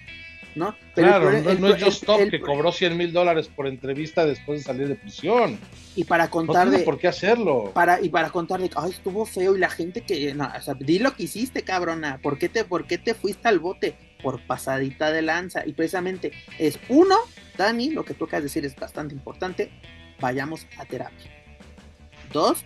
[0.54, 0.76] ¿No?
[0.94, 4.64] Pero claro, no, es Just Stop que cobró 100 mil dólares por entrevista después de
[4.64, 5.58] salir de prisión.
[5.96, 7.72] Y para contar no por qué hacerlo.
[7.74, 10.32] Para, y para contar de ay, estuvo feo y la gente que.
[10.32, 12.20] No, o sea, di lo que hiciste, cabrona.
[12.22, 13.96] ¿Por qué te, por qué te fuiste al bote?
[14.24, 15.64] Por pasadita de lanza.
[15.66, 17.14] Y precisamente es uno,
[17.58, 19.70] Dani, lo que tú acabas de decir es bastante importante,
[20.18, 21.30] vayamos a terapia.
[22.32, 22.64] Dos,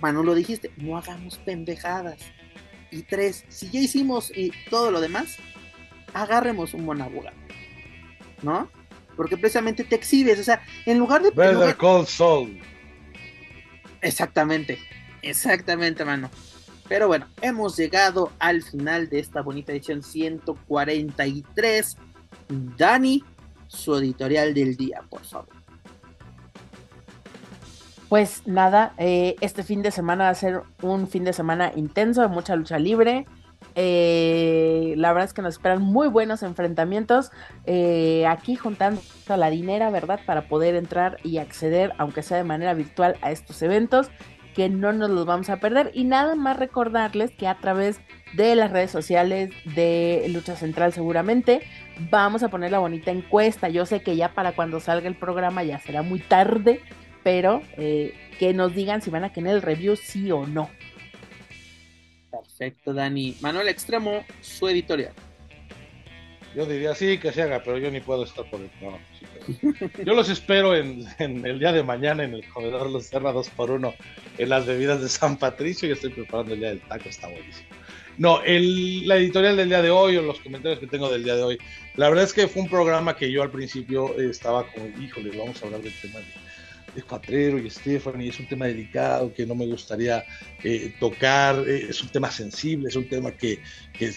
[0.00, 2.18] Manu lo dijiste, no hagamos pendejadas.
[2.90, 5.36] Y tres, si ya hicimos y todo lo demás,
[6.14, 7.36] agarremos un buen abogado.
[8.42, 8.70] ¿No?
[9.16, 11.30] Porque precisamente te exhibes, o sea, en lugar de...
[11.30, 12.58] Better Call Soul.
[14.00, 14.78] Exactamente,
[15.22, 16.30] exactamente, mano.
[16.88, 21.96] Pero bueno, hemos llegado al final de esta bonita edición 143.
[22.76, 23.24] Dani,
[23.66, 25.48] su editorial del día, por favor.
[28.08, 32.22] Pues nada, eh, este fin de semana va a ser un fin de semana intenso
[32.22, 33.26] de mucha lucha libre.
[33.74, 37.30] Eh, la verdad es que nos esperan muy buenos enfrentamientos
[37.66, 40.20] eh, aquí juntando la dinera, ¿verdad?
[40.24, 44.08] Para poder entrar y acceder, aunque sea de manera virtual, a estos eventos
[44.56, 45.90] que no nos los vamos a perder.
[45.92, 48.00] Y nada más recordarles que a través
[48.34, 51.60] de las redes sociales de Lucha Central seguramente
[52.10, 53.68] vamos a poner la bonita encuesta.
[53.68, 56.80] Yo sé que ya para cuando salga el programa ya será muy tarde,
[57.22, 60.70] pero eh, que nos digan si van a tener el review sí o no.
[62.30, 63.36] Perfecto, Dani.
[63.42, 65.12] Manuel Extremo, su editorial.
[66.56, 68.98] Yo diría sí que se haga, pero yo ni puedo estar por el no,
[70.02, 73.70] Yo los espero en, el día de mañana en el comedor Los Cerra 2 por
[73.70, 73.94] 1
[74.38, 77.68] en las bebidas de San Patricio y estoy preparando el día del taco, está buenísimo.
[78.16, 81.36] No, el, la editorial del día de hoy o los comentarios que tengo del día
[81.36, 81.58] de hoy,
[81.96, 85.62] la verdad es que fue un programa que yo al principio estaba como, híjole, vamos
[85.62, 86.24] a hablar del tema de
[86.96, 90.24] de Patrero y Stephanie, es un tema delicado que no me gustaría
[90.64, 93.60] eh, tocar, eh, es un tema sensible, es un tema que,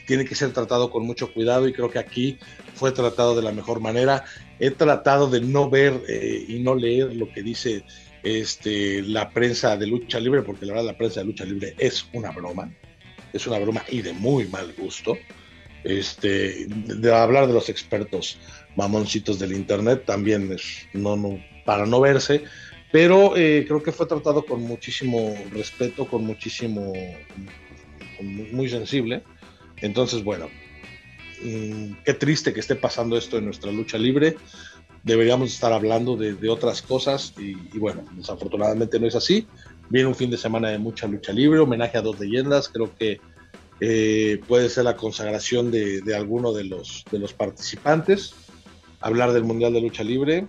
[0.07, 2.39] tiene que ser tratado con mucho cuidado y creo que aquí
[2.73, 4.23] fue tratado de la mejor manera.
[4.59, 7.83] He tratado de no ver eh, y no leer lo que dice
[8.23, 12.07] este, la prensa de lucha libre, porque la verdad la prensa de lucha libre es
[12.13, 12.73] una broma,
[13.33, 15.17] es una broma y de muy mal gusto.
[15.83, 18.37] Este, de hablar de los expertos
[18.75, 22.43] mamoncitos del internet también es no, no para no verse
[22.91, 26.93] pero eh, creo que fue tratado con muchísimo respeto, con muchísimo,
[28.21, 29.23] muy sensible.
[29.77, 30.47] Entonces, bueno,
[31.43, 34.37] mm, qué triste que esté pasando esto en nuestra lucha libre.
[35.03, 39.47] Deberíamos estar hablando de, otras cosas y, bueno, desafortunadamente no es así,
[39.91, 43.19] Viene un fin de semana de mucha lucha libre, homenaje a dos leyendas, creo que
[43.79, 48.35] eh, puede ser la consagración de, de, alguno de los, de los participantes,
[49.01, 50.45] hablar del Mundial de Lucha Libre,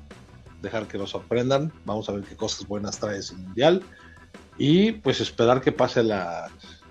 [0.61, 3.83] dejar que nos sorprendan, vamos a ver qué cosas buenas trae ese Mundial
[4.59, 6.51] y pues esperar que pase la,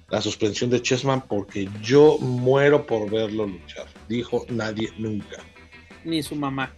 [0.10, 5.38] la suspensión de Chessman porque yo muero por verlo luchar, dijo nadie nunca.
[6.04, 6.74] Ni su mamá.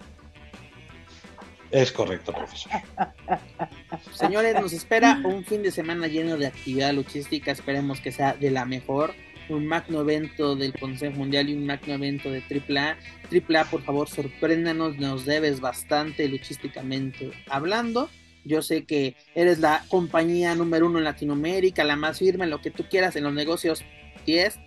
[1.72, 2.73] Es correcto, profesor.
[4.13, 7.51] Señores, nos espera un fin de semana lleno de actividad luchística.
[7.51, 9.13] Esperemos que sea de la mejor.
[9.51, 12.97] Un magno evento del Consejo Mundial y un magno evento de AAA.
[13.31, 14.97] AAA, por favor, sorpréndanos.
[14.97, 18.09] Nos debes bastante luchísticamente hablando.
[18.43, 22.71] Yo sé que eres la compañía número uno en Latinoamérica, la más firme, lo que
[22.71, 23.83] tú quieras en los negocios
[24.25, 24.59] 10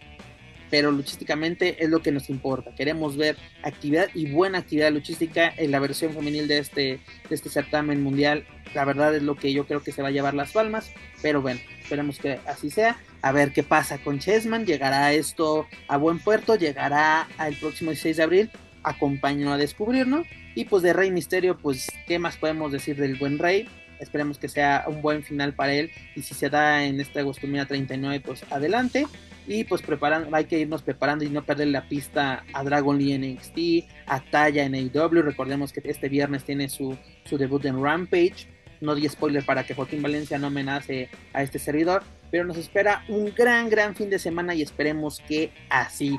[0.74, 2.74] pero luchísticamente es lo que nos importa.
[2.74, 6.82] Queremos ver actividad y buena actividad luchística en la versión femenil de este,
[7.28, 8.44] de este certamen mundial.
[8.74, 10.90] La verdad es lo que yo creo que se va a llevar las palmas,
[11.23, 12.98] pero bueno, esperemos que así sea.
[13.25, 14.67] A ver qué pasa con Chessman.
[14.67, 18.51] Llegará esto a buen puerto, llegará el próximo 16 de abril.
[18.83, 20.27] Acompáñanos a descubrirnos.
[20.55, 23.67] Y pues de Rey Misterio, pues, ¿qué más podemos decir del buen Rey?
[23.99, 25.91] Esperemos que sea un buen final para él.
[26.15, 29.07] Y si se da en esta Agostumina 39, pues adelante
[29.47, 33.13] y pues preparan, hay que irnos preparando y no perder la pista a Dragon Lee
[33.13, 37.83] en NXT, a Taya en AEW, recordemos que este viernes tiene su, su debut en
[37.83, 38.49] Rampage,
[38.81, 42.03] no di spoiler para que Joaquín Valencia no amenace a este servidor,
[42.35, 46.19] pero nos espera un gran, gran fin de semana y esperemos que así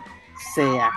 [0.55, 0.89] sea.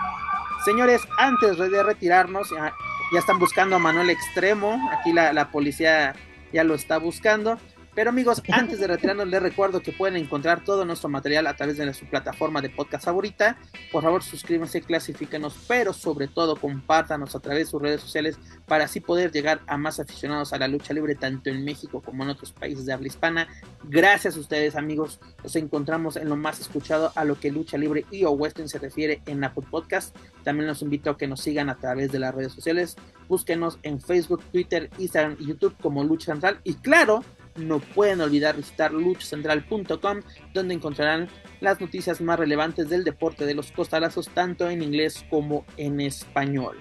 [0.64, 2.72] Señores, antes de retirarnos, ya,
[3.18, 6.14] están buscando a Manuel Extremo, aquí la policía
[6.52, 7.58] ya lo está buscando.
[7.98, 11.78] Pero amigos, antes de retirarnos, les recuerdo que pueden encontrar todo nuestro material a través
[11.78, 13.58] de su plataforma de podcast favorita.
[13.90, 18.38] Por favor, suscríbanse, clasifíquenos, pero sobre todo compártanos a través de sus redes sociales
[18.68, 22.22] para así poder llegar a más aficionados a la lucha libre, tanto en México como
[22.22, 23.48] en otros países de habla hispana.
[23.82, 25.18] Gracias a ustedes, amigos.
[25.42, 28.78] Nos encontramos en lo más escuchado a lo que lucha libre y o western se
[28.78, 30.14] refiere en Apple Podcast.
[30.44, 32.94] También los invito a que nos sigan a través de las redes sociales.
[33.26, 36.60] Búsquenos en Facebook, Twitter, Instagram y YouTube como Lucha Central.
[36.62, 37.24] Y claro,
[37.59, 40.20] no pueden olvidar visitar luchacentral.com
[40.55, 41.28] donde encontrarán
[41.60, 46.78] las noticias más relevantes del deporte de los costalazos tanto en inglés como en español.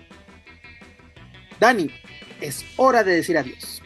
[1.60, 1.90] Dani,
[2.42, 3.82] es hora de decir adiós.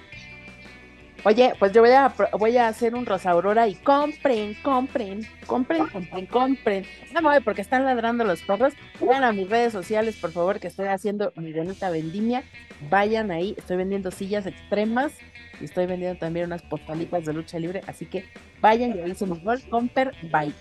[1.23, 5.85] Oye, pues yo voy a, voy a hacer un Rosa Aurora y compren, compren, compren,
[5.87, 6.85] compren, compren.
[7.13, 8.73] No me porque están ladrando los perros.
[8.99, 12.43] Vayan a mis redes sociales, por favor, que estoy haciendo mi bonita vendimia.
[12.89, 15.11] Vayan ahí, estoy vendiendo sillas extremas
[15.59, 17.81] y estoy vendiendo también unas postalitas de lucha libre.
[17.85, 18.25] Así que
[18.59, 20.53] vayan y su mejor, compren, bye.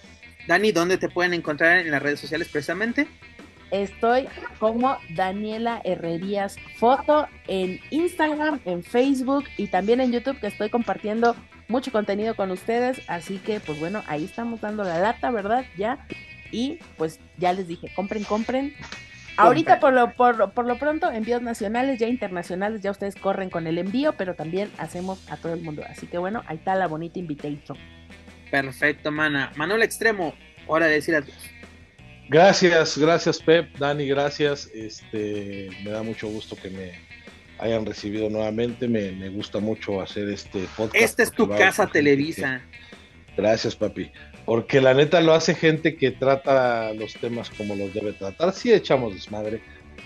[0.47, 3.07] Dani, ¿dónde te pueden encontrar en las redes sociales precisamente?
[3.71, 4.29] Estoy
[4.59, 11.37] como Daniela Herrerías Foto en Instagram, en Facebook y también en YouTube que estoy compartiendo
[11.69, 13.01] mucho contenido con ustedes.
[13.09, 15.65] Así que pues bueno, ahí estamos dando la lata, ¿verdad?
[15.77, 16.07] Ya.
[16.51, 18.75] Y pues ya les dije, compren, compren.
[19.37, 23.67] Ahorita por lo, por, por lo pronto envíos nacionales, ya internacionales, ya ustedes corren con
[23.67, 25.83] el envío, pero también hacemos a todo el mundo.
[25.89, 27.79] Así que bueno, ahí está la bonita invitation.
[28.51, 29.53] Perfecto, mana.
[29.57, 30.35] Manuel Extremo,
[30.67, 31.60] hora de decir adiós.
[32.31, 34.71] Gracias, gracias Pep, Dani, gracias.
[34.73, 36.93] Este, me da mucho gusto que me
[37.59, 38.87] hayan recibido nuevamente.
[38.87, 40.95] Me, me gusta mucho hacer este podcast.
[40.95, 42.63] Esta es tu casa Televisa.
[43.37, 44.13] Gracias, papi.
[44.45, 48.53] Porque la neta lo hace gente que trata los temas como los debe tratar.
[48.53, 49.61] Sí echamos desmadre,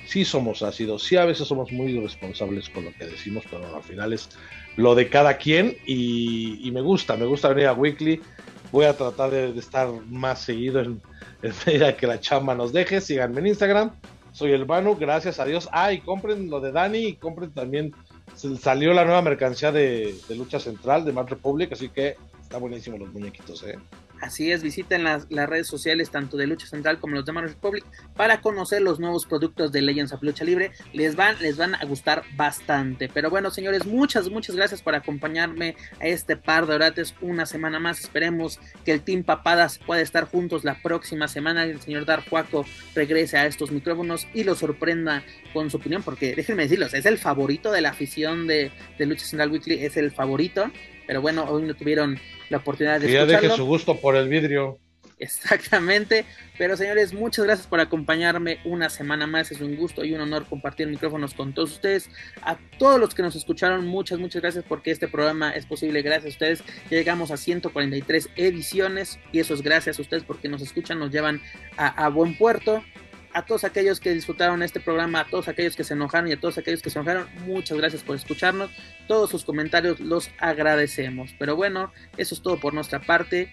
[0.07, 3.83] sí somos ácidos, sí a veces somos muy irresponsables con lo que decimos, pero al
[3.83, 4.31] final es
[4.77, 8.23] lo de cada quien y, y me gusta, me gusta venir a Weekly.
[8.75, 11.01] Voy a tratar de, estar más seguido en,
[11.43, 13.01] en medida que la chamba nos deje.
[13.01, 13.93] Síganme en Instagram.
[14.33, 15.69] Soy el Banu, gracias a Dios.
[15.71, 17.95] Ah, y compren lo de Dani y compren también.
[18.35, 22.99] Salió la nueva mercancía de, de Lucha Central de Mad Republic, así que está buenísimo
[22.99, 23.79] los muñequitos, ¿eh?
[24.25, 27.85] Así es, visiten las, redes sociales tanto de Lucha Central como los de Mad Republic
[28.17, 30.73] para conocer los nuevos productos de Legends of Lucha Libre.
[30.95, 33.11] Les van, les van a gustar bastante.
[33.13, 37.79] Pero bueno, señores, muchas, muchas gracias por acompañarme a este par de orates una semana
[37.81, 38.01] más.
[38.01, 41.65] Esperemos que el Team Papadas pueda estar juntos la próxima semana.
[41.65, 42.65] El señor Dar Juaco
[42.95, 45.23] regrese a estos micrófonos y lo sorprenda
[45.53, 49.27] con su opinión, porque déjenme decirlos, es el favorito de la afición de, de Lucha
[49.27, 50.71] Central Weekly, es el favorito.
[51.07, 52.19] Pero bueno, hoy no tuvieron
[52.49, 54.79] la oportunidad de que ya deje su gusto por el vidrio.
[55.19, 56.25] Exactamente.
[56.59, 59.51] Pero señores, muchas gracias por acompañarme una semana más.
[59.51, 62.11] Es un gusto y un honor compartir micrófonos con todos ustedes.
[62.43, 66.27] A todos los que nos escucharon, muchas, muchas gracias porque este programa es posible gracias
[66.27, 66.65] a ustedes.
[66.91, 71.11] Ya llegamos a 143 ediciones y eso es gracias a ustedes porque nos escuchan, nos
[71.11, 71.41] llevan
[71.77, 72.85] a, a buen puerto.
[73.35, 76.41] A todos aquellos que disfrutaron este programa, a todos aquellos que se enojaron y a
[76.41, 78.71] todos aquellos que se enojaron, muchas gracias por escucharnos.
[79.09, 81.35] Todos sus comentarios los agradecemos.
[81.39, 83.51] Pero bueno, eso es todo por nuestra parte.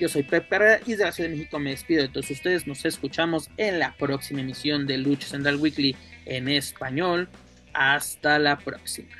[0.00, 2.66] Yo soy Pepe y desde la Ciudad de México me despido de todos ustedes.
[2.66, 5.94] Nos escuchamos en la próxima emisión de Lucha Central Weekly
[6.24, 7.28] en español.
[7.74, 9.10] Hasta la próxima.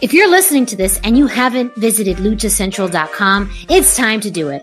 [0.00, 4.62] If you're listening to this and you haven't visited luchacentral.com, it's time to do it.